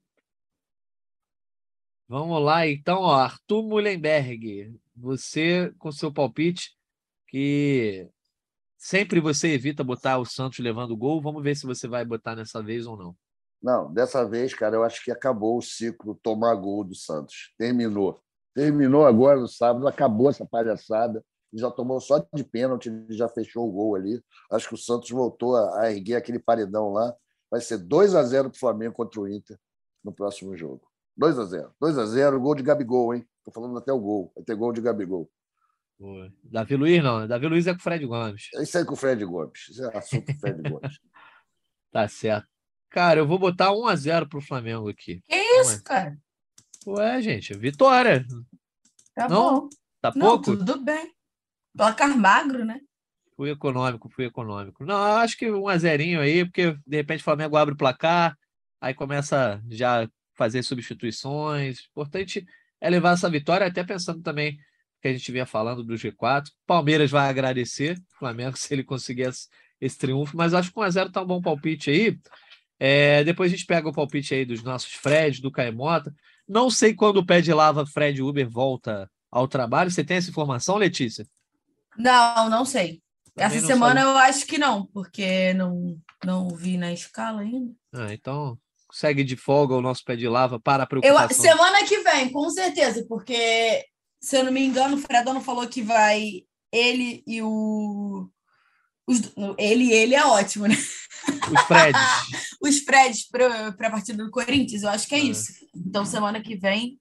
Vamos 2.07 2.41
lá, 2.41 2.67
então, 2.67 3.01
ó, 3.01 3.15
Arthur 3.15 3.63
Mullenberg, 3.63 4.73
você 4.95 5.73
com 5.79 5.91
seu 5.91 6.13
palpite, 6.13 6.71
que 7.27 8.07
sempre 8.77 9.19
você 9.19 9.49
evita 9.53 9.83
botar 9.83 10.17
o 10.19 10.25
Santos 10.25 10.59
levando 10.59 10.95
gol. 10.95 11.21
Vamos 11.21 11.43
ver 11.43 11.55
se 11.55 11.65
você 11.65 11.87
vai 11.87 12.05
botar 12.05 12.35
nessa 12.35 12.61
vez 12.63 12.85
ou 12.85 12.97
não. 12.97 13.15
Não, 13.61 13.91
dessa 13.91 14.23
vez, 14.27 14.53
cara, 14.53 14.75
eu 14.75 14.83
acho 14.83 15.03
que 15.03 15.11
acabou 15.11 15.57
o 15.57 15.61
ciclo 15.61 16.19
tomar 16.21 16.55
gol 16.55 16.83
do 16.83 16.95
Santos. 16.95 17.53
Terminou. 17.57 18.21
Terminou 18.53 19.05
agora 19.05 19.39
no 19.39 19.47
sábado, 19.47 19.87
acabou 19.87 20.29
essa 20.29 20.45
palhaçada. 20.45 21.23
Já 21.53 21.71
tomou 21.71 21.99
só 21.99 22.25
de 22.33 22.43
pênalti, 22.43 22.91
já 23.09 23.27
fechou 23.27 23.67
o 23.67 23.71
gol 23.71 23.95
ali. 23.95 24.21
Acho 24.51 24.69
que 24.69 24.75
o 24.75 24.77
Santos 24.77 25.09
voltou 25.09 25.55
a 25.55 25.91
erguer 25.91 26.15
aquele 26.15 26.39
paredão 26.39 26.91
lá. 26.91 27.15
Vai 27.49 27.61
ser 27.61 27.77
2 27.77 28.15
a 28.15 28.23
0 28.23 28.49
para 28.49 28.57
o 28.57 28.59
Flamengo 28.59 28.93
contra 28.93 29.21
o 29.21 29.27
Inter 29.27 29.57
no 30.03 30.11
próximo 30.11 30.55
jogo. 30.55 30.87
2 31.15 31.39
a 31.39 31.45
0 31.45 31.73
2 31.79 31.97
a 31.97 32.05
0 32.05 32.39
gol 32.39 32.53
de 32.53 32.63
Gabigol, 32.63 33.15
hein? 33.15 33.25
Estou 33.39 33.53
falando 33.53 33.77
até 33.77 33.91
o 33.91 33.99
gol. 33.99 34.31
Vai 34.35 34.43
ter 34.43 34.55
gol 34.55 34.73
de 34.73 34.81
Gabigol. 34.81 35.29
Boa. 35.99 36.31
Davi 36.43 36.75
Luiz 36.75 37.03
não. 37.03 37.27
Davi 37.27 37.47
Luiz 37.47 37.65
é 37.65 37.73
com 37.73 37.79
o 37.79 37.83
Fred 37.83 38.05
Gomes. 38.05 38.49
É 38.55 38.63
isso 38.63 38.77
aí 38.77 38.85
com 38.85 38.93
o 38.93 38.97
Fred 38.97 39.25
Gomes. 39.25 39.69
Isso 39.69 39.83
é 39.83 39.97
assunto 39.97 40.31
do 40.31 40.39
Fred 40.39 40.69
Gomes. 40.69 40.99
tá 41.91 42.07
certo. 42.07 42.56
Cara, 42.89 43.19
eu 43.19 43.27
vou 43.27 43.37
botar 43.37 43.71
1 43.71 43.87
a 43.87 43.95
0 43.95 44.29
pro 44.29 44.41
Flamengo 44.41 44.89
aqui. 44.89 45.21
Que 45.27 45.35
isso, 45.61 45.83
cara? 45.83 46.17
Ué, 46.85 47.21
gente, 47.21 47.53
vitória. 47.53 48.25
Tá 49.13 49.27
não? 49.27 49.61
bom. 49.61 49.69
Tá 50.01 50.11
não, 50.15 50.27
pouco? 50.27 50.57
Tudo 50.57 50.79
bem. 50.79 51.13
Placar 51.75 52.17
magro, 52.17 52.63
né? 52.63 52.79
Fui 53.35 53.51
econômico, 53.51 54.09
fui 54.09 54.25
econômico. 54.25 54.85
Não, 54.85 55.17
acho 55.17 55.37
que 55.37 55.51
um 55.51 55.67
a 55.67 55.77
zerinho 55.77 56.21
aí, 56.21 56.45
porque 56.45 56.75
de 56.87 56.97
repente 56.97 57.21
o 57.21 57.23
Flamengo 57.23 57.55
abre 57.55 57.73
o 57.73 57.77
placar, 57.77 58.35
aí 58.81 58.93
começa 58.93 59.61
já 59.69 60.09
fazer 60.33 60.63
substituições. 60.63 61.87
Importante 61.91 62.45
é 62.79 62.89
levar 62.89 63.13
essa 63.13 63.29
vitória, 63.29 63.67
até 63.67 63.83
pensando 63.83 64.21
também 64.21 64.57
que 65.01 65.07
a 65.07 65.13
gente 65.13 65.31
vinha 65.31 65.45
falando 65.45 65.83
do 65.83 65.95
G4. 65.95 66.45
Palmeiras 66.65 67.11
vai 67.11 67.29
agradecer 67.29 67.97
o 67.97 68.17
Flamengo 68.17 68.55
se 68.57 68.73
ele 68.73 68.83
conseguir 68.83 69.23
esse, 69.23 69.47
esse 69.79 69.97
triunfo, 69.97 70.37
mas 70.37 70.53
acho 70.53 70.71
que 70.71 70.79
1 70.79 70.81
a 70.81 70.89
0 70.89 71.11
tá 71.11 71.21
um 71.21 71.27
bom 71.27 71.41
palpite 71.41 71.89
aí. 71.89 72.19
É, 72.79 73.23
depois 73.23 73.51
a 73.51 73.55
gente 73.55 73.65
pega 73.65 73.89
o 73.89 73.93
palpite 73.93 74.33
aí 74.33 74.45
dos 74.45 74.63
nossos 74.63 74.93
Fred, 74.93 75.41
do 75.41 75.51
Caemota. 75.51 76.13
Não 76.47 76.69
sei 76.69 76.93
quando 76.93 77.17
o 77.17 77.25
pé 77.25 77.41
de 77.41 77.53
lava 77.53 77.85
Fred 77.85 78.21
Uber 78.21 78.47
volta 78.49 79.09
ao 79.31 79.47
trabalho. 79.47 79.91
Você 79.91 80.03
tem 80.03 80.17
essa 80.17 80.29
informação, 80.29 80.77
Letícia? 80.77 81.27
Não, 81.97 82.49
não 82.49 82.65
sei. 82.65 83.01
Também 83.35 83.57
essa 83.57 83.61
não 83.61 83.67
semana 83.67 84.01
sabe. 84.01 84.11
eu 84.11 84.17
acho 84.17 84.45
que 84.45 84.57
não, 84.57 84.85
porque 84.87 85.53
não, 85.53 85.97
não 86.23 86.49
vi 86.49 86.77
na 86.77 86.93
escala 86.93 87.41
ainda. 87.41 87.73
Ah, 87.93 88.13
então 88.13 88.57
segue 88.91 89.23
de 89.23 89.35
folga 89.35 89.75
o 89.75 89.81
nosso 89.81 90.03
pé 90.03 90.15
de 90.15 90.27
lava 90.27 90.59
para 90.59 90.83
a 90.83 90.87
preocupação. 90.87 91.45
Eu, 91.45 91.51
semana 91.51 91.85
que 91.85 91.99
vem, 91.99 92.31
com 92.31 92.49
certeza, 92.49 93.05
porque 93.07 93.85
se 94.19 94.37
eu 94.37 94.43
não 94.43 94.51
me 94.51 94.63
engano, 94.63 94.95
o 94.95 94.99
Fredão 94.99 95.39
falou 95.41 95.67
que 95.67 95.81
vai 95.81 96.43
ele 96.71 97.23
e 97.27 97.41
o 97.41 98.29
os, 99.05 99.21
ele 99.57 99.85
e 99.85 99.93
ele 99.93 100.15
é 100.15 100.25
ótimo, 100.25 100.67
né? 100.67 100.75
Os 100.75 101.61
Freds. 101.67 102.01
Os 102.61 102.79
Freds 102.79 103.27
para 103.27 103.67
a 103.67 103.91
partida 103.91 104.23
do 104.23 104.31
Corinthians, 104.31 104.83
eu 104.83 104.89
acho 104.89 105.07
que 105.07 105.15
é, 105.15 105.19
é 105.19 105.21
isso. 105.21 105.51
Então, 105.75 106.05
semana 106.05 106.41
que 106.41 106.55
vem, 106.55 106.99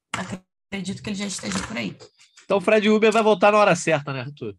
acredito 0.70 1.02
que 1.02 1.10
ele 1.10 1.16
já 1.16 1.26
esteja 1.26 1.58
por 1.66 1.76
aí. 1.76 1.96
Então, 2.44 2.58
o 2.58 2.60
Fred 2.60 2.88
Uber 2.88 3.10
vai 3.10 3.22
voltar 3.22 3.52
na 3.52 3.58
hora 3.58 3.74
certa, 3.74 4.12
né, 4.12 4.20
Arthur? 4.20 4.54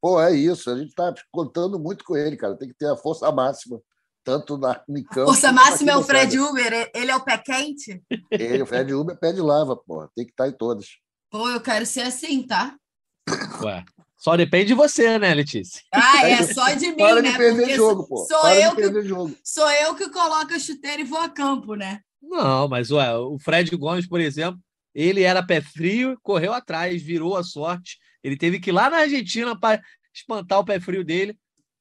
Pô, 0.00 0.20
é 0.20 0.34
isso. 0.34 0.70
A 0.70 0.76
gente 0.76 0.88
está 0.88 1.12
contando 1.30 1.78
muito 1.78 2.04
com 2.04 2.16
ele, 2.16 2.36
cara. 2.36 2.56
Tem 2.56 2.68
que 2.68 2.74
ter 2.74 2.88
a 2.88 2.96
força 2.96 3.30
máxima, 3.32 3.80
tanto 4.24 4.56
na. 4.56 4.70
A 4.70 5.14
força 5.24 5.52
máxima 5.52 5.92
é 5.92 5.96
o 5.96 6.02
Fred 6.02 6.38
Uber? 6.38 6.90
Ele 6.94 7.10
é 7.10 7.16
o 7.16 7.24
pé 7.24 7.38
quente? 7.38 8.02
Ele, 8.30 8.62
o 8.62 8.66
Fred 8.66 8.92
Uber 8.94 9.14
é 9.14 9.18
pé 9.18 9.32
de 9.32 9.40
lava, 9.40 9.76
pô. 9.76 10.08
Tem 10.14 10.24
que 10.24 10.30
estar 10.30 10.44
tá 10.44 10.50
em 10.50 10.52
todas. 10.52 10.86
Pô, 11.30 11.48
eu 11.50 11.60
quero 11.60 11.84
ser 11.84 12.02
assim, 12.02 12.46
tá? 12.46 12.76
Ué. 13.62 13.84
Só 14.16 14.36
depende 14.36 14.68
de 14.68 14.74
você, 14.74 15.18
né, 15.18 15.34
Letícia? 15.34 15.82
Ah, 15.92 16.26
é 16.26 16.42
só 16.42 16.72
de 16.72 16.88
mim, 16.88 16.96
Para 16.96 17.22
né? 17.22 17.32
De 17.32 17.36
perder 17.36 17.76
jogo, 17.76 18.06
pô. 18.08 18.24
Sou 18.24 18.40
Para 18.40 18.60
eu 18.60 18.74
que 18.74 19.02
jogo. 19.02 19.36
sou 19.44 19.70
eu 19.70 19.94
que 19.94 20.08
coloco 20.08 20.54
a 20.54 20.58
chuteira 20.58 21.02
e 21.02 21.04
vou 21.04 21.20
a 21.20 21.28
campo, 21.28 21.74
né? 21.74 22.00
Não, 22.22 22.66
mas 22.66 22.90
ué, 22.90 23.14
o 23.14 23.38
Fred 23.38 23.74
Gomes, 23.76 24.06
por 24.06 24.20
exemplo, 24.20 24.60
ele 24.94 25.22
era 25.22 25.46
pé 25.46 25.60
frio, 25.60 26.18
correu 26.22 26.54
atrás, 26.54 27.02
virou 27.02 27.36
a 27.36 27.44
sorte. 27.44 27.98
Ele 28.24 28.36
teve 28.36 28.58
que 28.58 28.70
ir 28.70 28.72
lá 28.72 28.88
na 28.88 28.98
Argentina 28.98 29.58
para 29.58 29.80
espantar 30.12 30.58
o 30.58 30.64
pé 30.64 30.80
frio 30.80 31.04
dele. 31.04 31.38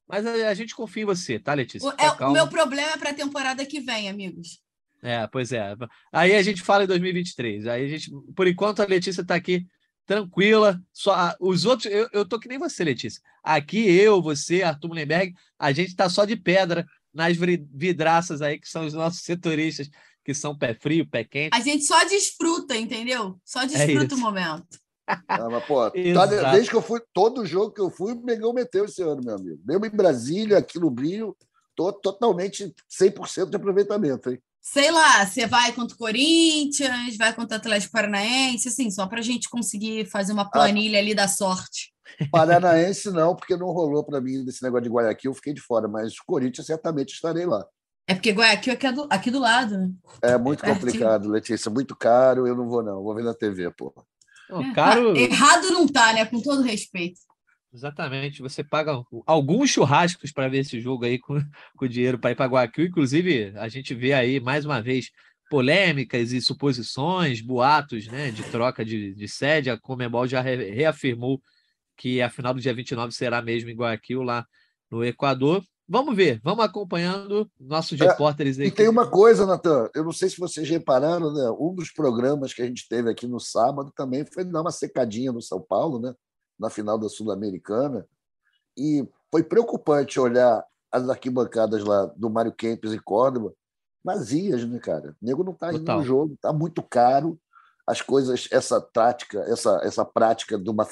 Mas 0.07 0.25
a, 0.25 0.49
a, 0.49 0.53
gente 0.53 0.75
confia 0.75 1.03
em 1.03 1.05
você, 1.05 1.39
tá, 1.39 1.53
Letícia? 1.53 1.87
O, 1.87 1.93
é, 1.97 2.25
o 2.25 2.31
meu 2.31 2.47
problema 2.47 2.91
é 2.91 2.97
para 2.97 3.09
a 3.09 3.13
temporada 3.13 3.65
que 3.65 3.79
vem, 3.79 4.09
amigos. 4.09 4.59
É, 5.01 5.25
pois 5.27 5.51
é. 5.51 5.75
Aí 6.11 6.35
a 6.35 6.41
gente 6.43 6.61
fala 6.61 6.83
em 6.83 6.87
2023. 6.87 7.65
Aí 7.67 7.85
a 7.85 7.87
gente, 7.87 8.11
por 8.35 8.47
enquanto, 8.47 8.81
a 8.81 8.85
Letícia 8.85 9.21
está 9.21 9.35
aqui 9.35 9.65
tranquila. 10.05 10.81
Só 10.93 11.35
os 11.39 11.65
outros, 11.65 11.91
eu, 11.91 12.07
eu 12.13 12.25
tô 12.27 12.39
que 12.39 12.47
nem 12.47 12.57
você, 12.57 12.83
Letícia. 12.83 13.21
Aqui 13.43 13.89
eu, 13.89 14.21
você, 14.21 14.61
Arthur 14.63 14.89
Mullenberg, 14.89 15.33
a 15.57 15.71
gente 15.71 15.95
tá 15.95 16.09
só 16.09 16.25
de 16.25 16.35
pedra 16.35 16.85
nas 17.13 17.37
vidraças 17.37 18.41
aí 18.41 18.59
que 18.59 18.67
são 18.67 18.85
os 18.85 18.93
nossos 18.93 19.21
setoristas, 19.21 19.89
que 20.23 20.33
são 20.33 20.57
pé 20.57 20.73
frio, 20.73 21.07
pé 21.07 21.23
quente. 21.23 21.55
A 21.55 21.61
gente 21.61 21.85
só 21.85 22.03
desfruta, 22.05 22.75
entendeu? 22.75 23.39
Só 23.43 23.61
é 23.61 23.67
desfruta 23.67 24.15
é 24.15 24.17
o 24.17 24.19
momento. 24.19 24.79
Ah, 25.07 25.49
mas, 25.49 25.65
pô, 25.65 25.89
tá, 25.89 26.25
desde 26.51 26.69
que 26.69 26.75
eu 26.75 26.81
fui, 26.81 26.99
todo 27.13 27.45
jogo 27.45 27.71
que 27.71 27.81
eu 27.81 27.89
fui, 27.89 28.13
o 28.13 28.21
Mengão 28.23 28.51
meteu 28.51 28.85
esse 28.85 29.01
ano, 29.01 29.21
meu 29.23 29.35
amigo. 29.35 29.61
Mesmo 29.65 29.85
em 29.85 29.89
Brasília, 29.89 30.57
aqui 30.57 30.79
no 30.79 30.89
Brio, 30.89 31.37
tô 31.75 31.93
totalmente 31.93 32.73
100% 32.89 33.49
de 33.49 33.55
aproveitamento, 33.55 34.29
hein? 34.29 34.41
Sei 34.65 34.89
lá, 34.89 35.23
você 35.23 35.45
vai 35.45 35.71
contra 35.73 35.93
o 35.93 35.97
Corinthians, 35.97 37.15
vai 37.17 37.31
contra 37.35 37.55
o 37.55 37.59
Atlético 37.59 37.91
Paranaense, 37.91 38.67
assim, 38.67 38.89
só 38.89 39.05
para 39.05 39.19
a 39.19 39.23
gente 39.23 39.47
conseguir 39.47 40.09
fazer 40.09 40.33
uma 40.33 40.49
planilha 40.49 40.97
ah, 40.97 41.01
ali 41.01 41.13
da 41.13 41.27
sorte. 41.27 41.93
Paranaense 42.31 43.11
não, 43.11 43.35
porque 43.35 43.55
não 43.55 43.67
rolou 43.67 44.03
para 44.03 44.19
mim 44.19 44.43
desse 44.43 44.63
negócio 44.63 44.85
de 44.85 44.89
Guayaquil, 44.89 45.31
eu 45.31 45.35
fiquei 45.35 45.53
de 45.53 45.61
fora, 45.61 45.87
mas 45.87 46.13
o 46.13 46.25
Corinthians 46.25 46.65
certamente 46.65 47.13
estarei 47.13 47.45
lá. 47.45 47.63
É 48.07 48.15
porque 48.15 48.31
Guayaquil 48.31 48.73
é 48.73 48.75
aqui 48.75 48.91
do, 48.91 49.07
aqui 49.11 49.31
do 49.31 49.39
lado, 49.39 49.77
né? 49.77 49.91
É 50.23 50.35
muito 50.35 50.63
complicado, 50.63 51.29
Letícia, 51.29 51.69
muito 51.69 51.95
caro, 51.95 52.47
eu 52.47 52.55
não 52.55 52.67
vou 52.67 52.81
não, 52.81 53.03
vou 53.03 53.13
ver 53.13 53.23
na 53.23 53.35
TV, 53.35 53.71
pô. 53.71 53.93
Não, 54.49 54.73
caro... 54.73 55.15
Errado 55.15 55.69
não 55.71 55.87
tá, 55.87 56.11
né? 56.11 56.25
Com 56.25 56.41
todo 56.41 56.63
respeito. 56.63 57.19
Exatamente. 57.75 58.41
Você 58.41 58.63
paga 58.63 59.03
alguns 59.25 59.69
churrascos 59.69 60.31
para 60.31 60.47
ver 60.47 60.59
esse 60.59 60.79
jogo 60.79 61.03
aí 61.03 61.19
com, 61.19 61.35
com 61.75 61.87
dinheiro 61.87 62.17
para 62.17 62.31
ir 62.31 62.35
para 62.35 62.45
Guayaquil. 62.45 62.85
Inclusive, 62.85 63.51
a 63.57 63.67
gente 63.67 63.93
vê 63.93 64.13
aí, 64.13 64.39
mais 64.39 64.65
uma 64.65 64.81
vez, 64.81 65.11
polêmicas 65.49 66.31
e 66.31 66.41
suposições, 66.41 67.41
boatos 67.41 68.07
né, 68.07 68.31
de 68.31 68.43
troca 68.43 68.85
de, 68.85 69.13
de 69.13 69.27
sede. 69.27 69.69
A 69.69 69.77
Comebol 69.77 70.25
já 70.25 70.39
re, 70.39 70.71
reafirmou 70.71 71.41
que 71.97 72.21
a 72.21 72.29
final 72.29 72.53
do 72.53 72.61
dia 72.61 72.73
29 72.73 73.13
será 73.13 73.41
mesmo 73.41 73.69
em 73.69 73.75
Guayaquil, 73.75 74.23
lá 74.23 74.45
no 74.89 75.03
Equador. 75.03 75.61
Vamos 75.87 76.15
ver, 76.15 76.39
vamos 76.43 76.63
acompanhando 76.63 77.49
nossos 77.59 77.99
é, 77.99 78.07
repórteres 78.07 78.57
aí. 78.57 78.67
E 78.67 78.71
tem 78.71 78.87
uma 78.87 79.07
coisa, 79.07 79.45
Natan, 79.45 79.89
eu 79.93 80.03
não 80.05 80.13
sei 80.13 80.29
se 80.29 80.39
vocês 80.39 80.67
repararam, 80.67 81.31
né? 81.31 81.49
Um 81.59 81.75
dos 81.75 81.91
programas 81.91 82.53
que 82.53 82.61
a 82.61 82.65
gente 82.65 82.87
teve 82.87 83.09
aqui 83.09 83.27
no 83.27 83.39
sábado 83.39 83.91
também 83.95 84.25
foi 84.25 84.45
dar 84.45 84.61
uma 84.61 84.71
secadinha 84.71 85.31
no 85.31 85.41
São 85.41 85.61
Paulo, 85.61 85.99
né? 85.99 86.15
Na 86.59 86.69
final 86.69 86.97
da 86.97 87.09
Sul-Americana. 87.09 88.07
E 88.77 89.07
foi 89.31 89.43
preocupante 89.43 90.19
olhar 90.19 90.65
as 90.91 91.09
arquibancadas 91.09 91.83
lá 91.83 92.05
do 92.15 92.29
Mário 92.29 92.53
Kempes 92.53 92.93
e 92.93 92.99
Córdoba 92.99 93.53
vazias, 94.05 94.63
né, 94.63 94.77
cara? 94.77 95.15
O 95.19 95.25
nego 95.25 95.43
não 95.43 95.53
está 95.53 95.73
indo 95.73 95.91
no 95.91 96.03
jogo, 96.03 96.35
está 96.35 96.53
muito 96.53 96.83
caro. 96.83 97.39
As 97.87 98.01
coisas, 98.01 98.47
essa 98.51 98.79
tática, 98.79 99.39
essa, 99.47 99.81
essa 99.83 100.05
prática 100.05 100.59
de 100.59 100.69
uma 100.69 100.87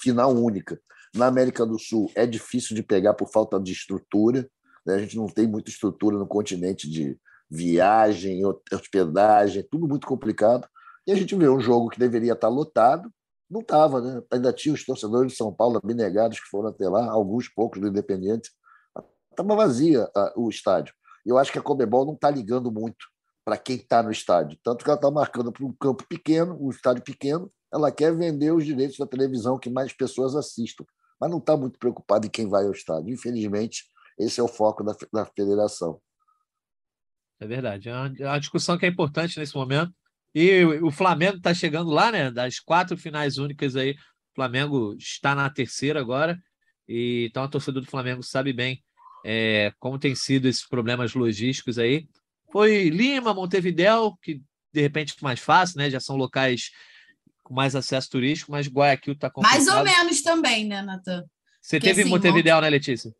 final 0.00 0.34
única 0.34 0.78
na 1.14 1.26
América 1.26 1.64
do 1.64 1.78
Sul 1.78 2.10
é 2.16 2.26
difícil 2.26 2.74
de 2.74 2.82
pegar 2.82 3.14
por 3.14 3.30
falta 3.30 3.60
de 3.60 3.72
estrutura. 3.72 4.48
Né? 4.84 4.94
A 4.94 4.98
gente 4.98 5.16
não 5.16 5.26
tem 5.26 5.46
muita 5.46 5.70
estrutura 5.70 6.18
no 6.18 6.26
continente 6.26 6.90
de 6.90 7.16
viagem, 7.48 8.42
hospedagem, 8.72 9.66
tudo 9.70 9.86
muito 9.86 10.06
complicado. 10.06 10.66
E 11.06 11.12
a 11.12 11.14
gente 11.14 11.34
vê 11.36 11.48
um 11.48 11.60
jogo 11.60 11.90
que 11.90 11.98
deveria 11.98 12.32
estar 12.32 12.48
lotado, 12.48 13.12
não 13.52 13.60
estava, 13.60 14.00
né? 14.00 14.22
Ainda 14.32 14.50
tinha 14.50 14.74
os 14.74 14.84
torcedores 14.84 15.32
de 15.32 15.36
São 15.36 15.52
Paulo 15.52 15.76
abnegados 15.76 16.40
que 16.40 16.48
foram 16.48 16.70
até 16.70 16.88
lá, 16.88 17.10
alguns 17.10 17.48
poucos 17.48 17.80
do 17.80 17.86
Independente. 17.86 18.50
Estava 19.30 19.54
vazia 19.54 20.10
a, 20.16 20.32
o 20.36 20.48
estádio. 20.48 20.94
Eu 21.24 21.36
acho 21.36 21.52
que 21.52 21.58
a 21.58 21.62
Comebol 21.62 22.06
não 22.06 22.14
está 22.14 22.30
ligando 22.30 22.72
muito 22.72 23.06
para 23.44 23.58
quem 23.58 23.76
está 23.76 24.02
no 24.02 24.10
estádio. 24.10 24.58
Tanto 24.64 24.82
que 24.82 24.90
ela 24.90 24.98
está 24.98 25.10
marcando 25.10 25.52
para 25.52 25.66
um 25.66 25.72
campo 25.72 26.04
pequeno, 26.08 26.56
um 26.58 26.70
estádio 26.70 27.04
pequeno, 27.04 27.50
ela 27.70 27.92
quer 27.92 28.16
vender 28.16 28.52
os 28.52 28.64
direitos 28.64 28.96
da 28.96 29.06
televisão 29.06 29.58
que 29.58 29.68
mais 29.68 29.92
pessoas 29.92 30.34
assistam. 30.34 30.84
Mas 31.20 31.30
não 31.30 31.38
está 31.38 31.54
muito 31.54 31.78
preocupada 31.78 32.26
em 32.26 32.30
quem 32.30 32.48
vai 32.48 32.64
ao 32.64 32.72
estádio. 32.72 33.12
Infelizmente, 33.12 33.84
esse 34.18 34.40
é 34.40 34.42
o 34.42 34.48
foco 34.48 34.82
da, 34.82 34.96
da 35.12 35.26
federação. 35.26 36.00
É 37.38 37.46
verdade. 37.46 37.90
É 37.90 37.92
uma, 37.94 38.14
é 38.18 38.26
uma 38.26 38.38
discussão 38.38 38.78
que 38.78 38.86
é 38.86 38.88
importante 38.88 39.38
nesse 39.38 39.54
momento 39.54 39.92
e 40.34 40.64
o 40.64 40.90
Flamengo 40.90 41.36
está 41.36 41.52
chegando 41.52 41.90
lá, 41.90 42.10
né? 42.10 42.30
Das 42.30 42.58
quatro 42.58 42.96
finais 42.96 43.38
únicas 43.38 43.76
aí 43.76 43.92
O 43.92 44.34
Flamengo 44.34 44.94
está 44.98 45.34
na 45.34 45.50
terceira 45.50 46.00
agora, 46.00 46.38
e 46.88 47.26
então 47.30 47.42
a 47.42 47.48
torcida 47.48 47.80
do 47.80 47.86
Flamengo 47.86 48.22
sabe 48.22 48.52
bem 48.52 48.82
é, 49.24 49.72
como 49.78 49.98
tem 49.98 50.14
sido 50.14 50.48
esses 50.48 50.66
problemas 50.66 51.14
logísticos 51.14 51.78
aí. 51.78 52.06
Foi 52.50 52.88
Lima, 52.88 53.32
Montevidéu, 53.32 54.16
que 54.20 54.42
de 54.72 54.80
repente 54.80 55.14
mais 55.22 55.40
fácil, 55.40 55.78
né? 55.78 55.90
Já 55.90 56.00
são 56.00 56.16
locais 56.16 56.70
com 57.42 57.54
mais 57.54 57.74
acesso 57.74 58.10
turístico, 58.10 58.52
mas 58.52 58.68
Guayaquil 58.68 59.14
está 59.14 59.30
complicado. 59.30 59.64
Mais 59.64 59.68
ou 59.68 59.84
menos 59.84 60.22
também, 60.22 60.66
né, 60.66 60.82
Natan? 60.82 61.24
Você 61.60 61.76
Porque, 61.76 61.88
teve 61.88 62.02
assim, 62.02 62.10
Montevidéu, 62.10 62.60
né, 62.60 62.68
Letícia? 62.68 63.12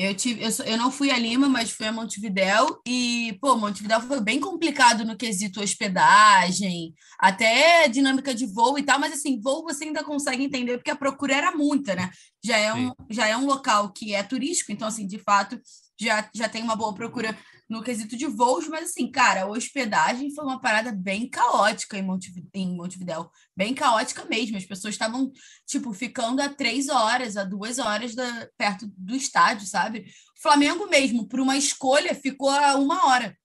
Eu, 0.00 0.14
tive, 0.14 0.42
eu, 0.42 0.50
eu, 0.64 0.78
não 0.78 0.90
fui 0.90 1.10
a 1.10 1.18
Lima, 1.18 1.46
mas 1.46 1.70
fui 1.70 1.86
a 1.86 1.92
Montevidéu 1.92 2.80
e, 2.86 3.36
pô, 3.38 3.54
Montevidéu 3.54 4.00
foi 4.00 4.18
bem 4.18 4.40
complicado 4.40 5.04
no 5.04 5.14
quesito 5.14 5.60
hospedagem, 5.60 6.94
até 7.18 7.86
dinâmica 7.86 8.34
de 8.34 8.46
voo 8.46 8.78
e 8.78 8.82
tal, 8.82 8.98
mas 8.98 9.12
assim, 9.12 9.38
voo 9.38 9.62
você 9.62 9.84
ainda 9.84 10.02
consegue 10.02 10.42
entender 10.42 10.78
porque 10.78 10.90
a 10.90 10.96
procura 10.96 11.34
era 11.34 11.54
muita, 11.54 11.94
né? 11.94 12.10
Já 12.42 12.56
é 12.56 12.72
um, 12.72 12.92
já 13.10 13.26
é 13.26 13.36
um 13.36 13.44
local 13.44 13.92
que 13.92 14.14
é 14.14 14.22
turístico, 14.22 14.72
então, 14.72 14.88
assim, 14.88 15.06
de 15.06 15.18
fato, 15.18 15.60
já, 16.00 16.30
já 16.34 16.48
tem 16.48 16.62
uma 16.62 16.76
boa 16.76 16.94
procura 16.94 17.36
no 17.70 17.84
quesito 17.84 18.16
de 18.16 18.26
voos, 18.26 18.66
mas 18.66 18.90
assim, 18.90 19.08
cara, 19.08 19.44
a 19.44 19.46
hospedagem 19.46 20.34
foi 20.34 20.44
uma 20.44 20.60
parada 20.60 20.90
bem 20.90 21.30
caótica 21.30 21.96
em, 21.96 22.02
Montevideo, 22.02 22.50
em 22.52 22.76
Montevidéu, 22.76 23.30
bem 23.56 23.72
caótica 23.72 24.24
mesmo. 24.24 24.56
As 24.56 24.64
pessoas 24.64 24.94
estavam, 24.94 25.30
tipo, 25.64 25.92
ficando 25.92 26.42
a 26.42 26.48
três 26.48 26.88
horas, 26.88 27.36
a 27.36 27.44
duas 27.44 27.78
horas 27.78 28.12
da, 28.12 28.48
perto 28.58 28.90
do 28.98 29.14
estádio, 29.14 29.68
sabe? 29.68 30.00
O 30.36 30.42
Flamengo 30.42 30.88
mesmo, 30.88 31.28
por 31.28 31.38
uma 31.38 31.56
escolha, 31.56 32.12
ficou 32.12 32.50
a 32.50 32.74
uma 32.74 33.06
hora. 33.06 33.38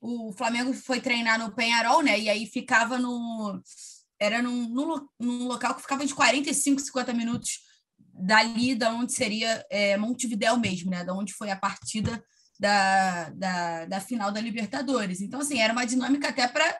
O 0.00 0.32
Flamengo 0.32 0.72
foi 0.72 0.98
treinar 0.98 1.38
no 1.38 1.54
Penharol, 1.54 2.02
né? 2.02 2.18
E 2.18 2.30
aí 2.30 2.46
ficava 2.46 2.98
no. 2.98 3.60
Era 4.18 4.40
num, 4.40 4.66
num, 4.66 5.06
num 5.20 5.46
local 5.46 5.74
que 5.74 5.82
ficava 5.82 6.06
de 6.06 6.14
45, 6.14 6.80
50 6.80 7.12
minutos 7.12 7.58
dali, 7.98 8.74
da 8.74 8.94
onde 8.94 9.12
seria 9.12 9.62
é, 9.70 9.94
Montevidéu 9.98 10.56
mesmo, 10.56 10.90
né? 10.90 11.04
Da 11.04 11.12
onde 11.12 11.34
foi 11.34 11.50
a 11.50 11.56
partida 11.56 12.24
da, 12.58 13.30
da, 13.30 13.84
da 13.86 14.00
final 14.00 14.32
da 14.32 14.40
Libertadores. 14.40 15.20
Então, 15.20 15.40
assim, 15.40 15.60
era 15.60 15.72
uma 15.72 15.84
dinâmica 15.84 16.28
até 16.28 16.46
para 16.48 16.78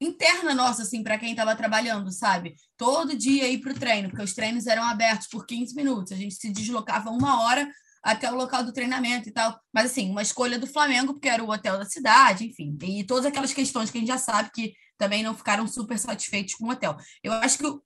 interna 0.00 0.54
nossa, 0.54 0.82
assim, 0.82 1.02
para 1.02 1.18
quem 1.18 1.30
estava 1.30 1.56
trabalhando, 1.56 2.10
sabe? 2.12 2.54
Todo 2.76 3.16
dia 3.16 3.48
ir 3.48 3.58
para 3.58 3.72
o 3.72 3.78
treino, 3.78 4.08
porque 4.08 4.24
os 4.24 4.34
treinos 4.34 4.66
eram 4.66 4.82
abertos 4.82 5.28
por 5.28 5.46
15 5.46 5.74
minutos, 5.74 6.12
a 6.12 6.16
gente 6.16 6.34
se 6.34 6.50
deslocava 6.50 7.10
uma 7.10 7.42
hora 7.42 7.68
até 8.02 8.30
o 8.30 8.34
local 8.34 8.62
do 8.62 8.72
treinamento 8.72 9.28
e 9.28 9.32
tal. 9.32 9.58
Mas, 9.72 9.86
assim, 9.86 10.10
uma 10.10 10.22
escolha 10.22 10.58
do 10.58 10.66
Flamengo, 10.66 11.14
porque 11.14 11.28
era 11.28 11.42
o 11.42 11.50
hotel 11.50 11.78
da 11.78 11.86
cidade, 11.86 12.44
enfim, 12.46 12.76
e 12.82 13.04
todas 13.04 13.24
aquelas 13.24 13.52
questões 13.52 13.90
que 13.90 13.96
a 13.96 14.00
gente 14.00 14.08
já 14.08 14.18
sabe 14.18 14.50
que 14.52 14.74
também 14.98 15.22
não 15.22 15.34
ficaram 15.34 15.66
super 15.66 15.98
satisfeitos 15.98 16.54
com 16.54 16.66
o 16.66 16.70
hotel. 16.70 16.96
Eu 17.22 17.32
acho 17.32 17.58
que 17.58 17.66
o, 17.66 17.82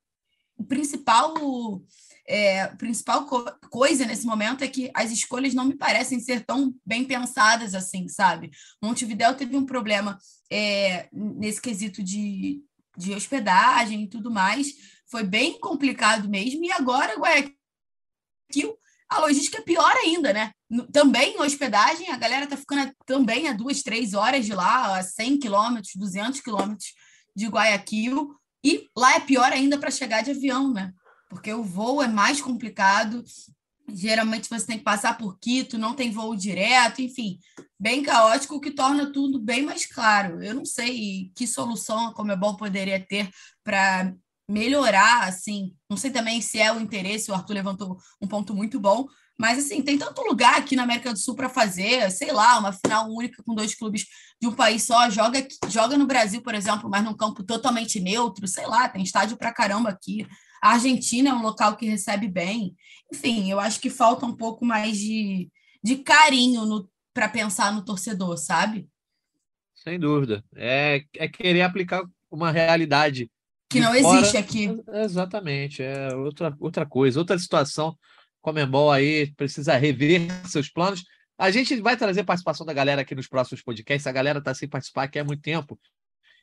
o 0.56 0.64
principal 0.64 1.34
é, 2.28 2.62
a 2.62 2.76
principal 2.76 3.24
co 3.24 3.42
coisa 3.70 4.04
nesse 4.04 4.26
momento 4.26 4.62
é 4.62 4.68
que 4.68 4.90
as 4.94 5.10
escolhas 5.10 5.54
não 5.54 5.64
me 5.64 5.74
parecem 5.74 6.20
ser 6.20 6.44
tão 6.44 6.74
bem 6.84 7.04
pensadas 7.04 7.74
assim, 7.74 8.06
sabe? 8.06 8.50
Montevidéu 8.82 9.34
teve 9.34 9.56
um 9.56 9.64
problema 9.64 10.18
é, 10.52 11.08
nesse 11.10 11.60
quesito 11.60 12.02
de, 12.02 12.62
de 12.96 13.14
hospedagem 13.14 14.02
e 14.02 14.08
tudo 14.08 14.30
mais, 14.30 14.74
foi 15.10 15.24
bem 15.24 15.58
complicado 15.58 16.28
mesmo, 16.28 16.62
e 16.64 16.70
agora 16.70 17.18
Guayaquil, 17.18 17.56
a 19.08 19.20
logística 19.20 19.58
é 19.58 19.62
pior 19.62 19.96
ainda, 19.96 20.34
né? 20.34 20.52
Também 20.92 21.34
em 21.34 21.40
hospedagem, 21.40 22.10
a 22.10 22.16
galera 22.18 22.46
tá 22.46 22.58
ficando 22.58 22.92
também 23.06 23.48
a 23.48 23.54
duas, 23.54 23.82
três 23.82 24.12
horas 24.12 24.44
de 24.44 24.52
lá, 24.52 24.98
a 24.98 25.02
100 25.02 25.38
quilômetros, 25.38 25.94
200 25.96 26.42
quilômetros 26.42 26.92
de 27.34 27.46
Guayaquil, 27.46 28.38
e 28.62 28.86
lá 28.94 29.14
é 29.14 29.20
pior 29.20 29.50
ainda 29.50 29.78
para 29.78 29.90
chegar 29.90 30.22
de 30.22 30.32
avião, 30.32 30.72
né? 30.72 30.92
Porque 31.28 31.52
o 31.52 31.62
voo 31.62 32.02
é 32.02 32.08
mais 32.08 32.40
complicado. 32.40 33.22
Geralmente 33.90 34.48
você 34.50 34.66
tem 34.66 34.78
que 34.78 34.84
passar 34.84 35.16
por 35.16 35.38
Quito, 35.38 35.78
não 35.78 35.94
tem 35.94 36.10
voo 36.10 36.36
direto, 36.36 37.00
enfim, 37.00 37.38
bem 37.80 38.02
caótico, 38.02 38.56
o 38.56 38.60
que 38.60 38.70
torna 38.70 39.12
tudo 39.12 39.40
bem 39.40 39.62
mais 39.62 39.86
claro. 39.86 40.42
Eu 40.42 40.54
não 40.54 40.64
sei 40.64 41.30
que 41.34 41.46
solução 41.46 42.08
a 42.08 42.14
Comebol 42.14 42.56
poderia 42.56 43.00
ter 43.00 43.30
para 43.64 44.12
melhorar, 44.48 45.24
assim, 45.24 45.74
não 45.90 45.96
sei 45.96 46.10
também 46.10 46.40
se 46.40 46.58
é 46.58 46.72
o 46.72 46.80
interesse, 46.80 47.30
o 47.30 47.34
Arthur 47.34 47.54
levantou 47.54 47.98
um 48.20 48.26
ponto 48.26 48.54
muito 48.54 48.80
bom, 48.80 49.06
mas 49.38 49.58
assim, 49.58 49.82
tem 49.82 49.96
tanto 49.96 50.22
lugar 50.22 50.58
aqui 50.58 50.74
na 50.74 50.82
América 50.82 51.12
do 51.12 51.18
Sul 51.18 51.36
para 51.36 51.48
fazer, 51.48 52.10
sei 52.10 52.32
lá, 52.32 52.58
uma 52.58 52.72
final 52.72 53.08
única 53.08 53.42
com 53.42 53.54
dois 53.54 53.74
clubes 53.74 54.06
de 54.40 54.48
um 54.48 54.52
país 54.52 54.84
só, 54.84 55.08
joga 55.10 55.46
joga 55.68 55.96
no 55.96 56.06
Brasil, 56.06 56.42
por 56.42 56.54
exemplo, 56.54 56.88
mas 56.90 57.04
num 57.04 57.14
campo 57.14 57.44
totalmente 57.44 58.00
neutro, 58.00 58.48
sei 58.48 58.66
lá, 58.66 58.88
tem 58.88 59.02
estádio 59.02 59.36
para 59.36 59.52
caramba 59.52 59.90
aqui. 59.90 60.26
A 60.62 60.72
Argentina 60.72 61.30
é 61.30 61.34
um 61.34 61.42
local 61.42 61.76
que 61.76 61.86
recebe 61.86 62.28
bem. 62.28 62.76
Enfim, 63.12 63.50
eu 63.50 63.58
acho 63.60 63.80
que 63.80 63.90
falta 63.90 64.26
um 64.26 64.36
pouco 64.36 64.64
mais 64.64 64.98
de, 64.98 65.50
de 65.82 65.96
carinho 65.96 66.88
para 67.14 67.28
pensar 67.28 67.72
no 67.72 67.84
torcedor, 67.84 68.36
sabe? 68.36 68.88
Sem 69.74 69.98
dúvida. 69.98 70.44
É, 70.54 71.02
é 71.16 71.28
querer 71.28 71.62
aplicar 71.62 72.02
uma 72.30 72.50
realidade. 72.50 73.30
Que 73.70 73.80
não 73.80 73.92
fora. 73.94 74.20
existe 74.20 74.36
aqui. 74.36 74.68
Exatamente. 74.92 75.82
É 75.82 76.14
outra, 76.14 76.54
outra 76.58 76.86
coisa, 76.86 77.18
outra 77.18 77.38
situação. 77.38 77.96
Comembol 78.40 78.90
aí 78.90 79.32
precisa 79.34 79.76
rever 79.76 80.28
seus 80.46 80.68
planos. 80.68 81.04
A 81.36 81.50
gente 81.50 81.80
vai 81.80 81.96
trazer 81.96 82.24
participação 82.24 82.66
da 82.66 82.72
galera 82.72 83.02
aqui 83.02 83.14
nos 83.14 83.28
próximos 83.28 83.62
podcasts. 83.62 84.06
A 84.06 84.12
galera 84.12 84.38
está 84.38 84.52
sem 84.54 84.68
participar 84.68 85.04
aqui 85.04 85.18
há 85.18 85.24
muito 85.24 85.42
tempo. 85.42 85.78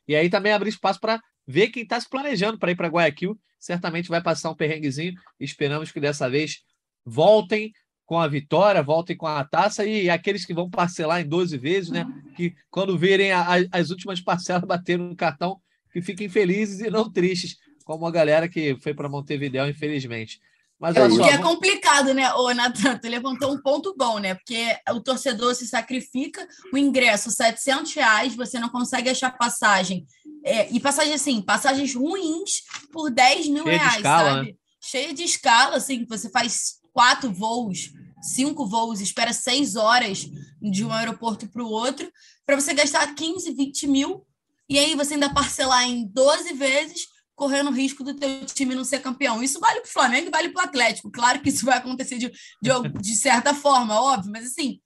E 0.06 0.14
aí 0.14 0.28
também 0.30 0.52
abrir 0.52 0.70
espaço 0.70 1.00
para 1.00 1.20
ver 1.46 1.68
quem 1.68 1.82
está 1.82 2.00
se 2.00 2.08
planejando 2.08 2.58
para 2.58 2.70
ir 2.70 2.76
para 2.76 2.88
Guayaquil. 2.88 3.38
Certamente 3.58 4.08
vai 4.08 4.22
passar 4.22 4.50
um 4.50 4.54
perrenguezinho. 4.54 5.14
Esperamos 5.40 5.90
que 5.90 6.00
dessa 6.00 6.28
vez 6.28 6.62
voltem 7.04 7.72
com 8.04 8.18
a 8.18 8.28
vitória, 8.28 8.82
voltem 8.82 9.16
com 9.16 9.26
a 9.26 9.44
taça 9.44 9.84
e 9.84 10.08
aqueles 10.08 10.44
que 10.44 10.54
vão 10.54 10.70
parcelar 10.70 11.20
em 11.20 11.28
12 11.28 11.58
vezes, 11.58 11.90
né? 11.90 12.06
Que 12.36 12.54
quando 12.70 12.96
virem 12.96 13.32
a, 13.32 13.40
a, 13.40 13.56
as 13.72 13.90
últimas 13.90 14.20
parcelas 14.20 14.62
bater 14.62 14.96
no 14.96 15.16
cartão, 15.16 15.60
que 15.92 16.00
fiquem 16.00 16.28
felizes 16.28 16.80
e 16.80 16.88
não 16.88 17.10
tristes, 17.10 17.56
como 17.84 18.06
a 18.06 18.10
galera 18.10 18.48
que 18.48 18.76
foi 18.76 18.94
para 18.94 19.08
Montevideo, 19.08 19.66
infelizmente. 19.68 20.40
Mas 20.78 20.94
é, 20.94 21.30
é 21.30 21.38
complicado, 21.38 22.12
né, 22.12 22.32
ô 22.34 22.52
Natan? 22.52 22.98
Tu 22.98 23.08
levantou 23.08 23.52
um 23.52 23.60
ponto 23.60 23.94
bom, 23.96 24.18
né? 24.18 24.34
Porque 24.34 24.76
o 24.90 25.00
torcedor 25.00 25.54
se 25.54 25.66
sacrifica, 25.66 26.46
o 26.72 26.76
ingresso, 26.76 27.30
700 27.30 27.94
reais, 27.94 28.36
você 28.36 28.58
não 28.58 28.68
consegue 28.68 29.08
achar 29.08 29.30
passagem. 29.30 30.06
É, 30.44 30.70
e 30.70 30.78
passagem, 30.78 31.14
assim, 31.14 31.40
passagens 31.40 31.94
ruins 31.94 32.62
por 32.92 33.10
10 33.10 33.48
mil 33.48 33.64
Cheia 33.64 33.78
reais, 33.78 33.96
escala, 33.96 34.30
sabe? 34.30 34.46
Né? 34.48 34.54
Cheia 34.80 35.14
de 35.14 35.22
escala, 35.24 35.76
assim, 35.76 36.04
você 36.06 36.28
faz 36.28 36.74
quatro 36.92 37.32
voos, 37.32 37.90
cinco 38.20 38.66
voos, 38.66 39.00
espera 39.00 39.32
seis 39.32 39.76
horas 39.76 40.26
de 40.60 40.84
um 40.84 40.92
aeroporto 40.92 41.48
para 41.48 41.62
o 41.62 41.70
outro, 41.70 42.10
para 42.44 42.60
você 42.60 42.74
gastar 42.74 43.14
15, 43.14 43.52
20 43.52 43.86
mil, 43.86 44.26
e 44.68 44.78
aí 44.78 44.94
você 44.94 45.14
ainda 45.14 45.32
parcelar 45.32 45.84
em 45.84 46.06
12 46.06 46.52
vezes 46.52 47.06
correndo 47.36 47.68
o 47.68 47.72
risco 47.72 48.02
do 48.02 48.14
teu 48.14 48.46
time 48.46 48.74
não 48.74 48.82
ser 48.82 49.00
campeão. 49.00 49.42
Isso 49.42 49.60
vale 49.60 49.80
para 49.80 49.88
o 49.88 49.92
Flamengo 49.92 50.28
e 50.28 50.30
vale 50.30 50.48
para 50.48 50.64
o 50.64 50.66
Atlético. 50.66 51.10
Claro 51.10 51.40
que 51.40 51.50
isso 51.50 51.66
vai 51.66 51.76
acontecer 51.76 52.16
de, 52.16 52.32
de, 52.62 52.70
de 53.00 53.14
certa 53.14 53.54
forma, 53.54 54.00
óbvio, 54.00 54.32
mas 54.32 54.46
assim, 54.46 54.80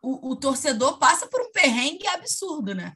o, 0.00 0.30
o, 0.30 0.36
torcedor 0.36 0.98
passa 0.98 1.26
por 1.26 1.40
um 1.40 1.50
perrengue 1.50 2.06
absurdo, 2.06 2.74
né? 2.74 2.94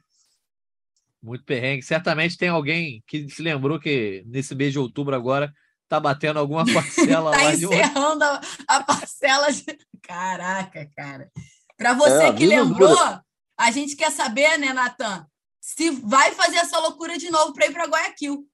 Muito 1.21 1.43
perrengue. 1.43 1.83
Certamente 1.83 2.37
tem 2.37 2.49
alguém 2.49 3.03
que 3.05 3.29
se 3.29 3.41
lembrou 3.41 3.79
que 3.79 4.23
nesse 4.25 4.55
mês 4.55 4.71
de 4.71 4.79
outubro 4.79 5.13
agora 5.13 5.53
tá 5.89 5.99
batendo 5.99 6.39
alguma 6.39 6.65
parcela 6.73 7.31
tá 7.31 7.43
lá 7.43 7.53
encerrando 7.53 8.23
a, 8.23 8.41
a, 8.67 8.83
parcela 8.83 9.51
de... 9.51 9.65
Caraca, 10.01 10.89
cara. 10.95 11.29
Para 11.77 11.93
você 11.93 12.23
é, 12.23 12.33
que 12.33 12.45
lembrou, 12.45 12.97
a 13.57 13.71
gente 13.71 13.95
quer 13.95 14.11
saber, 14.11 14.57
né, 14.57 14.71
Natan, 14.71 15.25
se 15.59 15.89
vai 15.89 16.31
fazer 16.31 16.57
essa 16.57 16.79
loucura 16.79 17.17
de 17.17 17.29
novo 17.29 17.53
para 17.53 17.65
ir 17.65 17.73
para 17.73 17.87
Guayaquil. 17.87 18.47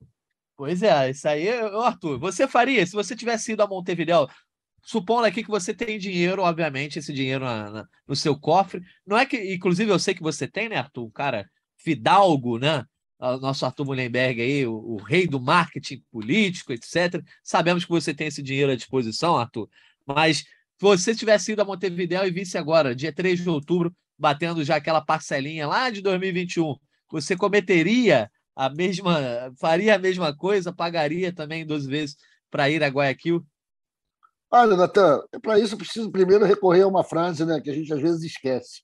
Pois 0.60 0.84
é, 0.84 1.10
isso 1.10 1.26
aí, 1.26 1.48
Arthur, 1.48 2.20
você 2.20 2.46
faria, 2.46 2.86
se 2.86 2.92
você 2.92 3.16
tivesse 3.16 3.54
ido 3.54 3.64
a 3.64 3.68
Montevideo, 3.68 4.28
supondo 4.84 5.26
aqui 5.26 5.42
que 5.42 5.50
você 5.50 5.74
tem 5.74 5.98
dinheiro, 5.98 6.42
obviamente, 6.42 7.00
esse 7.00 7.14
dinheiro 7.14 7.46
na, 7.46 7.70
na, 7.70 7.88
no 8.06 8.14
seu 8.14 8.38
cofre, 8.38 8.82
não 9.08 9.18
é 9.18 9.26
que, 9.26 9.54
inclusive 9.56 9.90
eu 9.90 9.98
sei 9.98 10.14
que 10.14 10.22
você 10.22 10.50
tem, 10.50 10.68
né, 10.68 10.76
Arthur, 10.76 11.06
um 11.06 11.12
cara 11.12 11.50
fidalgo, 11.78 12.60
né, 12.60 12.84
o 13.18 13.38
nosso 13.38 13.66
Arthur 13.66 13.86
Mullenberg 13.86 14.42
aí, 14.42 14.68
o, 14.68 14.74
o, 14.74 14.98
rei 14.98 15.26
do 15.26 15.40
marketing 15.40 16.04
político, 16.12 16.74
etc. 16.74 17.24
Sabemos 17.42 17.86
que 17.86 17.92
você 17.92 18.14
tem 18.14 18.28
esse 18.28 18.44
dinheiro 18.44 18.74
à 18.74 18.76
disposição, 18.76 19.38
Arthur, 19.38 19.70
mas 20.06 20.40
se 20.40 20.46
você 20.82 21.16
tivesse 21.16 21.54
ido 21.54 21.62
a 21.62 21.66
Montevideo 21.66 22.26
e 22.26 22.32
visse 22.32 22.58
agora, 22.58 22.94
dia 22.94 23.14
3 23.14 23.42
de 23.42 23.50
outubro, 23.50 23.96
batendo 24.18 24.62
já 24.66 24.76
aquela 24.76 25.00
parcelinha 25.00 25.66
lá 25.66 25.90
de 25.90 26.02
2021, 26.02 26.76
você 27.10 27.38
cometeria 27.38 28.30
a 28.60 28.70
mesma, 28.70 29.54
faria 29.58 29.96
a 29.96 29.98
mesma 29.98 30.36
coisa, 30.36 30.74
pagaria 30.74 31.32
também 31.32 31.66
12 31.66 31.88
vezes 31.88 32.18
para 32.52 32.70
ir 32.70 32.84
a 32.84 32.90
Guayaquil? 32.90 33.42
Olha, 34.52 34.76
Natan, 34.76 35.24
para 35.42 35.58
isso 35.58 35.76
eu 35.76 35.78
preciso 35.78 36.12
primeiro 36.12 36.44
recorrer 36.44 36.82
a 36.82 36.88
uma 36.88 37.02
frase 37.02 37.46
né, 37.46 37.62
que 37.62 37.70
a 37.70 37.74
gente 37.74 37.94
às 37.94 38.02
vezes 38.02 38.22
esquece. 38.22 38.82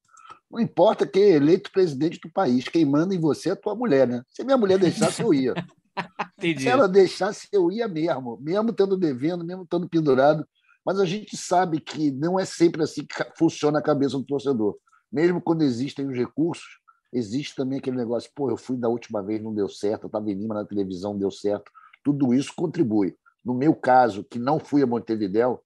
Não 0.49 0.61
importa 0.61 1.05
quem 1.05 1.23
é 1.23 1.31
eleito 1.31 1.73
presidente 1.73 2.21
do 2.21 2.31
país, 2.31 2.69
quem 2.69 2.85
manda 2.85 3.13
em 3.13 3.19
você 3.19 3.49
é 3.49 3.55
tua 3.55 3.75
mulher, 3.75 4.07
né? 4.07 4.23
Se 4.29 4.45
minha 4.45 4.57
mulher 4.57 4.79
deixasse, 4.79 5.21
eu 5.21 5.33
ia. 5.33 5.53
Se 6.57 6.69
ela 6.69 6.87
deixasse, 6.87 7.49
eu 7.51 7.69
ia 7.69 7.87
mesmo, 7.87 8.39
mesmo 8.41 8.69
estando 8.69 8.95
devendo, 8.95 9.43
mesmo 9.43 9.63
estando 9.63 9.89
pendurado. 9.89 10.47
Mas 10.85 11.01
a 11.01 11.05
gente 11.05 11.35
sabe 11.35 11.81
que 11.81 12.11
não 12.11 12.39
é 12.39 12.45
sempre 12.45 12.81
assim 12.81 13.05
que 13.05 13.15
funciona 13.37 13.79
a 13.79 13.83
cabeça 13.83 14.17
do 14.17 14.23
torcedor. 14.23 14.77
Mesmo 15.11 15.41
quando 15.41 15.63
existem 15.63 16.07
os 16.07 16.15
recursos, 16.15 16.79
existe 17.15 17.55
também 17.55 17.79
aquele 17.79 17.95
negócio, 17.95 18.29
pô, 18.35 18.49
eu 18.49 18.57
fui 18.57 18.75
da 18.75 18.89
última 18.89 19.23
vez, 19.23 19.41
não 19.41 19.53
deu 19.53 19.69
certo, 19.69 20.03
eu 20.03 20.07
estava 20.07 20.29
em 20.29 20.33
Lima 20.33 20.53
na 20.53 20.65
televisão, 20.65 21.17
deu 21.17 21.31
certo. 21.31 21.71
Tudo 22.03 22.33
isso 22.33 22.53
contribui. 22.55 23.17
No 23.43 23.53
meu 23.53 23.73
caso, 23.73 24.23
que 24.23 24.37
não 24.37 24.59
fui 24.59 24.83
a 24.83 24.87
Montevidéu, 24.87 25.63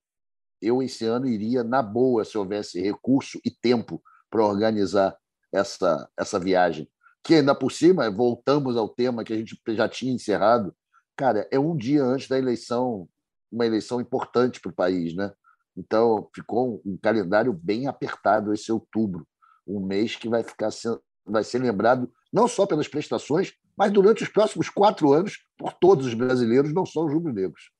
eu 0.61 0.83
esse 0.83 1.05
ano 1.05 1.27
iria 1.27 1.63
na 1.63 1.81
boa 1.81 2.23
se 2.23 2.37
houvesse 2.37 2.79
recurso 2.79 3.39
e 3.43 3.49
tempo 3.49 4.01
para 4.29 4.45
organizar 4.45 5.17
essa, 5.51 6.07
essa 6.17 6.39
viagem. 6.39 6.87
Que 7.23 7.35
ainda 7.35 7.55
por 7.55 7.71
cima, 7.71 8.09
voltamos 8.11 8.77
ao 8.77 8.87
tema 8.87 9.23
que 9.23 9.33
a 9.33 9.37
gente 9.37 9.59
já 9.69 9.89
tinha 9.89 10.13
encerrado, 10.13 10.75
cara, 11.15 11.47
é 11.51 11.59
um 11.59 11.75
dia 11.75 12.03
antes 12.03 12.27
da 12.27 12.37
eleição, 12.37 13.09
uma 13.51 13.65
eleição 13.65 13.99
importante 13.99 14.61
para 14.61 14.69
o 14.69 14.75
país, 14.75 15.15
né? 15.15 15.33
Então, 15.75 16.29
ficou 16.35 16.81
um 16.85 16.97
calendário 16.97 17.53
bem 17.53 17.87
apertado 17.87 18.53
esse 18.53 18.71
outubro, 18.71 19.25
um 19.65 19.79
mês 19.79 20.15
que 20.15 20.27
vai 20.27 20.43
ficar 20.43 20.71
vai 21.29 21.43
ser 21.43 21.59
lembrado 21.59 22.11
não 22.31 22.47
só 22.47 22.65
pelas 22.65 22.87
prestações, 22.87 23.53
mas 23.77 23.91
durante 23.91 24.23
os 24.23 24.29
próximos 24.29 24.69
quatro 24.69 25.13
anos 25.13 25.39
por 25.57 25.73
todos 25.73 26.05
os 26.05 26.13
brasileiros, 26.13 26.73
não 26.73 26.85
só 26.85 27.05
os 27.05 27.13
rubro-negros. 27.13 27.71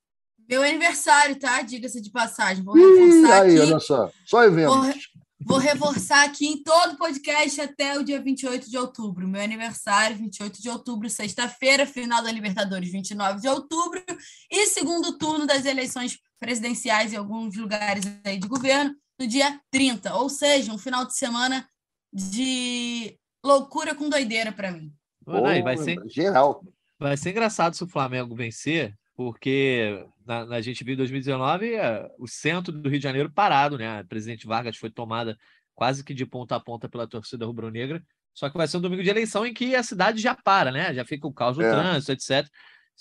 Meu 0.50 0.64
aniversário, 0.64 1.38
tá? 1.38 1.62
Diga-se 1.62 2.02
de 2.02 2.10
passagem. 2.10 2.64
Vou 2.64 2.74
reforçar 2.74 3.48
Ih, 3.48 3.52
aí, 3.52 3.58
aqui. 3.60 3.72
olha 3.72 3.80
só. 3.80 4.12
Só 4.26 4.44
eventos. 4.44 4.76
Vou, 4.76 4.94
vou 5.42 5.58
reforçar 5.60 6.26
aqui 6.26 6.48
em 6.48 6.64
todo 6.64 6.98
podcast 6.98 7.62
até 7.62 8.00
o 8.00 8.04
dia 8.04 8.20
28 8.20 8.68
de 8.68 8.76
outubro. 8.76 9.28
Meu 9.28 9.42
aniversário, 9.42 10.18
28 10.18 10.60
de 10.60 10.70
outubro, 10.70 11.08
sexta-feira, 11.08 11.86
final 11.86 12.24
da 12.24 12.32
Libertadores, 12.32 12.92
29 12.92 13.42
de 13.42 13.48
outubro, 13.48 14.04
e 14.50 14.66
segundo 14.68 15.20
turno 15.20 15.46
das 15.46 15.66
eleições 15.66 16.18
presidenciais 16.40 17.14
em 17.14 17.18
alguns 17.18 17.56
lugares 17.56 18.06
aí 18.24 18.40
de 18.40 18.48
governo, 18.48 18.96
no 19.20 19.28
dia 19.28 19.60
30. 19.70 20.16
Ou 20.16 20.30
seja, 20.30 20.74
um 20.74 20.80
final 20.80 21.06
de 21.06 21.16
semana 21.16 21.68
de 22.12 23.19
loucura 23.44 23.96
com 23.96 24.10
doideira 24.10 24.52
para 24.52 24.72
mim. 24.72 24.94
Pô, 25.26 25.42
vai 25.42 25.78
ser 25.78 25.98
geral. 26.08 26.64
Vai 26.98 27.16
ser 27.16 27.32
engraçado 27.32 27.76
se 27.76 27.84
o 27.84 27.88
Flamengo 27.88 28.36
vencer, 28.36 28.94
porque 29.16 30.06
na, 30.26 30.46
na 30.46 30.62
gente 30.62 30.84
viu 30.84 30.94
em 30.94 30.98
2019 30.98 31.74
é, 31.74 32.10
o 32.18 32.28
centro 32.28 32.74
do 32.74 32.90
Rio 32.90 33.00
de 33.00 33.04
Janeiro 33.04 33.32
parado, 33.32 33.78
né? 33.78 34.00
A 34.00 34.04
presidente 34.04 34.48
Vargas 34.48 34.78
foi 34.78 34.90
tomada 34.90 35.38
quase 35.76 36.04
que 36.04 36.14
de 36.14 36.26
ponta 36.26 36.56
a 36.56 36.60
ponta 36.60 36.90
pela 36.90 37.08
torcida 37.08 37.46
rubro-negra. 37.46 38.04
Só 38.34 38.50
que 38.50 38.58
vai 38.58 38.68
ser 38.68 38.78
um 38.78 38.82
domingo 38.82 39.04
de 39.04 39.10
eleição 39.10 39.46
em 39.46 39.54
que 39.54 39.76
a 39.76 39.84
cidade 39.84 40.22
já 40.22 40.36
para, 40.36 40.72
né? 40.72 40.94
Já 40.94 41.06
fica 41.06 41.28
o 41.28 41.34
caos 41.34 41.58
do 41.58 41.64
é. 41.64 41.70
trânsito, 41.70 42.12
etc. 42.12 42.50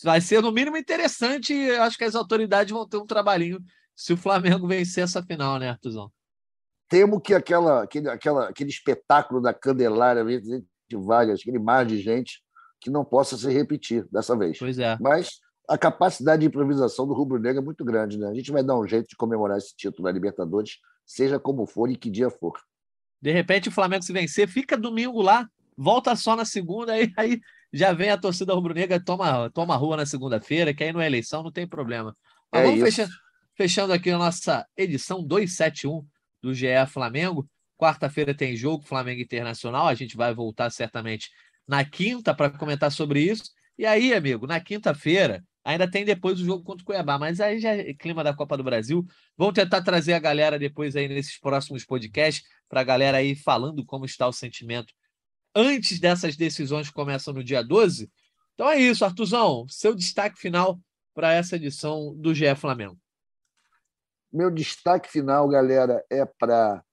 Vai 0.03 0.20
ser, 0.20 0.41
no 0.41 0.53
mínimo, 0.53 0.76
interessante. 0.76 1.53
Acho 1.72 1.99
que 1.99 2.05
as 2.05 2.14
autoridades 2.14 2.72
vão 2.72 2.89
ter 2.89 2.99
um 2.99 3.07
trabalhinho 3.07 3.61
se 3.95 4.12
o 4.12 4.16
Flamengo 4.16 4.66
vencer 4.66 5.05
essa 5.05 5.22
final, 5.22 5.59
né, 5.59 5.70
Artuzão? 5.70 6.11
Temo 6.89 7.20
que 7.20 7.34
aquela, 7.34 7.82
aquele, 7.82 8.09
aquela, 8.09 8.49
aquele 8.49 8.70
espetáculo 8.70 9.41
da 9.41 9.53
Candelária 9.53 10.24
de 10.24 10.97
Vargas, 10.97 11.41
aquele 11.41 11.59
mar 11.59 11.84
de 11.84 12.01
gente, 12.01 12.43
que 12.80 12.91
não 12.91 13.05
possa 13.05 13.36
se 13.36 13.51
repetir 13.53 14.07
dessa 14.11 14.36
vez. 14.36 14.59
Pois 14.59 14.78
é. 14.78 14.97
Mas 15.01 15.41
a 15.68 15.76
capacidade 15.76 16.41
de 16.41 16.47
improvisação 16.47 17.07
do 17.07 17.12
Rubro 17.12 17.39
Negro 17.39 17.61
é 17.61 17.64
muito 17.64 17.84
grande, 17.84 18.16
né? 18.16 18.28
A 18.28 18.34
gente 18.34 18.51
vai 18.51 18.62
dar 18.62 18.78
um 18.78 18.86
jeito 18.86 19.09
de 19.09 19.16
comemorar 19.16 19.59
esse 19.59 19.76
título 19.76 20.05
da 20.05 20.12
Libertadores, 20.12 20.78
seja 21.05 21.39
como 21.39 21.66
for 21.66 21.91
e 21.91 21.97
que 21.97 22.11
dia 22.11 22.30
for. 22.30 22.55
De 23.20 23.30
repente 23.32 23.68
o 23.68 23.72
Flamengo 23.72 24.03
se 24.03 24.12
vencer, 24.12 24.49
fica 24.49 24.76
domingo 24.76 25.20
lá, 25.20 25.47
volta 25.76 26.16
só 26.16 26.34
na 26.34 26.45
segunda, 26.45 26.93
aí, 26.93 27.12
aí 27.16 27.41
já 27.72 27.93
vem 27.93 28.11
a 28.11 28.16
torcida 28.16 28.55
rubro-negra, 28.55 28.99
toma, 28.99 29.51
toma 29.51 29.76
rua 29.76 29.99
na 29.99 30.07
segunda-feira, 30.07 30.72
que 30.72 30.84
aí 30.84 30.93
não 30.93 31.01
é 31.01 31.07
eleição, 31.07 31.43
não 31.43 31.53
tem 31.53 31.66
problema. 31.66 32.16
Mas 32.51 32.62
é 32.62 32.64
vamos 32.64 32.80
fechando, 32.80 33.12
fechando 33.55 33.93
aqui 33.93 34.11
a 34.11 34.18
nossa 34.18 34.66
edição 34.76 35.22
271 35.22 36.07
do 36.43 36.55
GE 36.55 36.66
Flamengo. 36.89 37.49
Quarta-feira 37.76 38.34
tem 38.34 38.57
jogo 38.57 38.86
Flamengo 38.86 39.20
Internacional. 39.20 39.86
A 39.86 39.95
gente 39.95 40.16
vai 40.16 40.34
voltar 40.34 40.70
certamente 40.70 41.30
na 41.66 41.84
quinta 41.84 42.34
para 42.34 42.51
comentar 42.51 42.91
sobre 42.91 43.20
isso. 43.20 43.45
E 43.76 43.86
aí, 43.86 44.12
amigo, 44.12 44.47
na 44.47 44.61
quinta-feira 44.61 45.45
ainda 45.64 45.89
tem 45.89 46.05
depois 46.05 46.41
o 46.41 46.45
jogo 46.45 46.64
contra 46.64 46.82
o 46.82 46.86
Cuiabá, 46.86 47.18
mas 47.18 47.41
aí 47.41 47.61
já 47.61 47.76
é 47.76 47.93
clima 47.93 48.24
da 48.24 48.34
Copa 48.34 48.57
do 48.57 48.64
Brasil. 48.64 49.07
Vamos 49.36 49.55
tentar 49.55 49.82
trazer 49.82 50.14
a 50.14 50.18
galera 50.18 50.59
depois 50.59 50.97
aí 50.97 51.07
nesses 51.07 51.39
próximos 51.39 51.84
podcasts 51.84 52.43
para 52.68 52.80
a 52.80 52.84
galera 52.84 53.18
aí 53.18 53.34
falando 53.34 53.84
como 53.84 54.07
está 54.07 54.26
o 54.26 54.32
sentimento 54.32 54.95
antes 55.55 56.01
dessas 56.01 56.36
decisões 56.36 56.89
que 56.89 56.95
começam 56.95 57.34
no 57.34 57.45
dia 57.45 57.62
12. 57.62 58.11
Então 58.55 58.68
é 58.70 58.80
isso, 58.80 59.05
Artuzão, 59.05 59.66
seu 59.68 59.95
destaque 59.95 60.39
final 60.39 60.80
para 61.14 61.32
essa 61.34 61.57
edição 61.57 62.14
do 62.16 62.34
GE 62.34 62.55
Flamengo. 62.57 62.99
Meu 64.33 64.51
destaque 64.51 65.11
final, 65.11 65.49
galera, 65.49 66.05
é 66.11 66.24
para. 66.24 66.85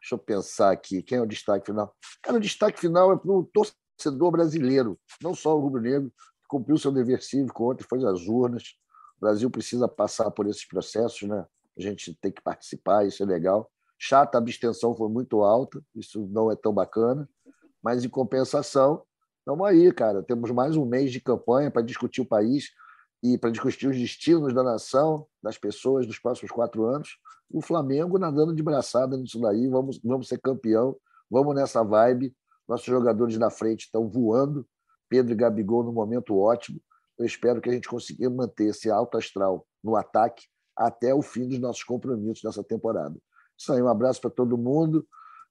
Deixa 0.00 0.14
eu 0.14 0.18
pensar 0.18 0.70
aqui. 0.70 1.02
Quem 1.02 1.18
é 1.18 1.22
o 1.22 1.26
destaque 1.26 1.66
final? 1.66 1.94
Cara, 2.22 2.36
o 2.36 2.40
destaque 2.40 2.78
final 2.78 3.12
é 3.12 3.16
para 3.16 3.30
o 3.30 3.44
torcedor 3.44 4.30
brasileiro, 4.30 4.98
não 5.22 5.34
só 5.34 5.56
o 5.56 5.60
rubro-negro, 5.60 6.10
que 6.10 6.48
cumpriu 6.48 6.76
seu 6.76 6.92
dever 6.92 7.22
cívico 7.22 7.70
ontem, 7.70 7.84
foi 7.88 8.04
às 8.04 8.26
urnas. 8.26 8.74
O 9.16 9.20
Brasil 9.20 9.48
precisa 9.50 9.88
passar 9.88 10.30
por 10.32 10.46
esses 10.46 10.66
processos, 10.66 11.28
né? 11.28 11.46
A 11.78 11.80
gente 11.80 12.14
tem 12.20 12.30
que 12.30 12.42
participar, 12.42 13.06
isso 13.06 13.22
é 13.22 13.26
legal. 13.26 13.70
Chata, 13.96 14.36
a 14.36 14.40
abstenção 14.40 14.94
foi 14.94 15.08
muito 15.08 15.42
alta, 15.42 15.82
isso 15.94 16.26
não 16.26 16.50
é 16.50 16.56
tão 16.56 16.74
bacana, 16.74 17.28
mas 17.80 18.04
em 18.04 18.08
compensação, 18.08 19.04
estamos 19.38 19.66
aí, 19.66 19.92
cara. 19.92 20.22
Temos 20.22 20.50
mais 20.50 20.76
um 20.76 20.84
mês 20.84 21.12
de 21.12 21.20
campanha 21.20 21.70
para 21.70 21.82
discutir 21.82 22.20
o 22.20 22.26
país 22.26 22.70
e 23.22 23.38
para 23.38 23.50
discutir 23.50 23.86
os 23.86 23.96
destinos 23.96 24.52
da 24.52 24.62
nação, 24.62 25.26
das 25.42 25.56
pessoas 25.56 26.06
dos 26.06 26.18
próximos 26.18 26.50
quatro 26.50 26.84
anos. 26.84 27.18
O 27.50 27.60
Flamengo 27.60 28.18
nadando 28.18 28.54
de 28.54 28.62
braçada 28.62 29.16
nisso 29.16 29.40
daí, 29.40 29.68
vamos, 29.68 30.00
vamos 30.02 30.28
ser 30.28 30.40
campeão, 30.40 30.96
vamos 31.30 31.54
nessa 31.54 31.84
vibe. 31.84 32.34
Nossos 32.68 32.86
jogadores 32.86 33.38
na 33.38 33.50
frente 33.50 33.84
estão 33.84 34.08
voando, 34.08 34.66
Pedro 35.08 35.32
e 35.32 35.36
Gabigol 35.36 35.84
no 35.84 35.92
momento 35.92 36.36
ótimo. 36.38 36.80
Eu 37.18 37.24
espero 37.24 37.60
que 37.60 37.68
a 37.68 37.72
gente 37.72 37.88
consiga 37.88 38.28
manter 38.28 38.70
esse 38.70 38.90
alto 38.90 39.16
astral 39.16 39.66
no 39.84 39.94
ataque 39.94 40.46
até 40.76 41.14
o 41.14 41.22
fim 41.22 41.46
dos 41.46 41.58
nossos 41.58 41.84
compromissos 41.84 42.42
nessa 42.42 42.64
temporada. 42.64 43.16
Isso 43.56 43.72
aí, 43.72 43.82
um 43.82 43.88
abraço 43.88 44.20
para 44.20 44.30
todo 44.30 44.58
mundo 44.58 45.06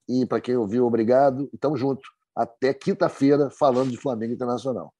e 0.08 0.26
para 0.26 0.40
quem 0.40 0.56
ouviu, 0.56 0.84
obrigado. 0.86 1.48
E 1.52 1.58
tamo 1.58 1.76
junto. 1.76 2.02
Até 2.34 2.74
quinta-feira, 2.74 3.48
falando 3.50 3.90
de 3.90 3.96
Flamengo 3.96 4.34
Internacional. 4.34 4.92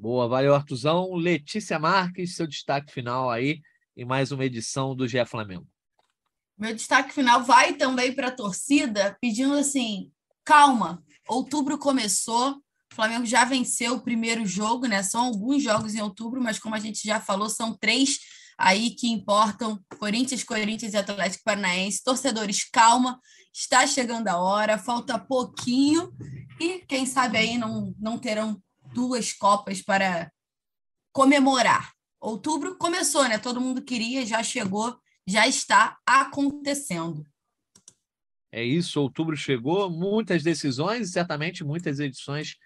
Boa, 0.00 0.28
valeu, 0.28 0.54
Artuzão. 0.54 1.12
Letícia 1.14 1.76
Marques, 1.76 2.36
seu 2.36 2.46
destaque 2.46 2.92
final 2.92 3.28
aí 3.28 3.60
em 3.96 4.04
mais 4.04 4.30
uma 4.30 4.44
edição 4.44 4.94
do 4.94 5.08
GE 5.08 5.24
Flamengo. 5.26 5.66
Meu 6.56 6.72
destaque 6.72 7.12
final 7.12 7.42
vai 7.42 7.74
também 7.74 8.14
para 8.14 8.28
a 8.28 8.34
torcida, 8.34 9.18
pedindo 9.20 9.54
assim: 9.54 10.12
calma, 10.44 11.02
outubro 11.26 11.76
começou, 11.78 12.52
o 12.92 12.94
Flamengo 12.94 13.26
já 13.26 13.44
venceu 13.44 13.94
o 13.94 14.00
primeiro 14.00 14.46
jogo, 14.46 14.86
né? 14.86 15.02
São 15.02 15.24
alguns 15.24 15.64
jogos 15.64 15.96
em 15.96 16.00
outubro, 16.00 16.40
mas 16.40 16.60
como 16.60 16.76
a 16.76 16.80
gente 16.80 17.02
já 17.04 17.20
falou, 17.20 17.50
são 17.50 17.76
três 17.76 18.20
aí 18.56 18.90
que 18.90 19.08
importam: 19.08 19.80
Corinthians, 19.98 20.44
Corinthians 20.44 20.94
e 20.94 20.96
Atlético 20.96 21.42
Paranaense. 21.42 22.04
Torcedores, 22.04 22.62
calma, 22.70 23.18
está 23.52 23.84
chegando 23.84 24.28
a 24.28 24.38
hora, 24.38 24.78
falta 24.78 25.18
pouquinho 25.18 26.12
e 26.60 26.84
quem 26.86 27.04
sabe 27.04 27.36
aí 27.36 27.58
não, 27.58 27.92
não 27.98 28.16
terão 28.16 28.62
duas 28.92 29.32
Copas 29.32 29.82
para 29.82 30.30
comemorar. 31.12 31.92
Outubro 32.20 32.76
começou, 32.76 33.28
né? 33.28 33.38
Todo 33.38 33.60
mundo 33.60 33.82
queria, 33.82 34.26
já 34.26 34.42
chegou, 34.42 34.98
já 35.26 35.46
está 35.46 35.96
acontecendo. 36.06 37.24
É 38.50 38.64
isso, 38.64 39.00
outubro 39.00 39.36
chegou, 39.36 39.90
muitas 39.90 40.42
decisões 40.42 41.12
certamente 41.12 41.62
muitas 41.62 42.00
edições 42.00 42.56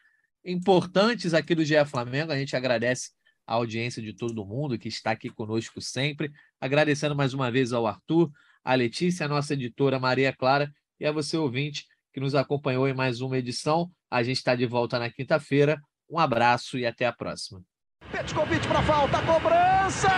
importantes 0.44 1.34
aqui 1.34 1.54
do 1.54 1.64
GE 1.64 1.84
Flamengo. 1.86 2.32
A 2.32 2.38
gente 2.38 2.56
agradece 2.56 3.10
a 3.46 3.54
audiência 3.54 4.02
de 4.02 4.14
todo 4.14 4.46
mundo 4.46 4.78
que 4.78 4.88
está 4.88 5.10
aqui 5.12 5.28
conosco 5.28 5.80
sempre. 5.80 6.30
Agradecendo 6.60 7.16
mais 7.16 7.34
uma 7.34 7.50
vez 7.50 7.72
ao 7.72 7.86
Arthur, 7.86 8.30
a 8.64 8.74
Letícia, 8.74 9.26
a 9.26 9.28
nossa 9.28 9.54
editora 9.54 9.98
Maria 9.98 10.32
Clara 10.32 10.72
e 11.00 11.06
a 11.06 11.12
você, 11.12 11.36
ouvinte, 11.36 11.86
que 12.12 12.20
nos 12.20 12.34
acompanhou 12.34 12.88
em 12.88 12.94
mais 12.94 13.20
uma 13.20 13.38
edição. 13.38 13.90
A 14.10 14.22
gente 14.22 14.36
está 14.36 14.54
de 14.54 14.66
volta 14.66 14.98
na 14.98 15.10
quinta-feira. 15.10 15.80
Um 16.12 16.18
abraço 16.18 16.76
e 16.76 16.84
até 16.84 17.06
a 17.06 17.12
próxima. 17.12 17.62
Petkovic 18.10 18.68
para 18.68 18.82
falta, 18.82 19.22
cobrança! 19.22 20.10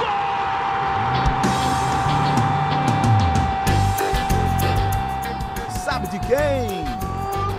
Gol! 0.00 0.08
Sabe 5.70 6.08
de 6.08 6.18
quem? 6.26 6.84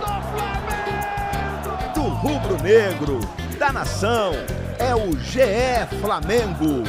Do 0.00 0.06
Flamengo! 0.34 1.94
Do 1.94 2.02
rubro-negro, 2.02 3.20
da 3.58 3.72
nação, 3.72 4.32
é 4.78 4.94
o 4.94 5.18
GE 5.18 5.86
Flamengo. 6.02 6.84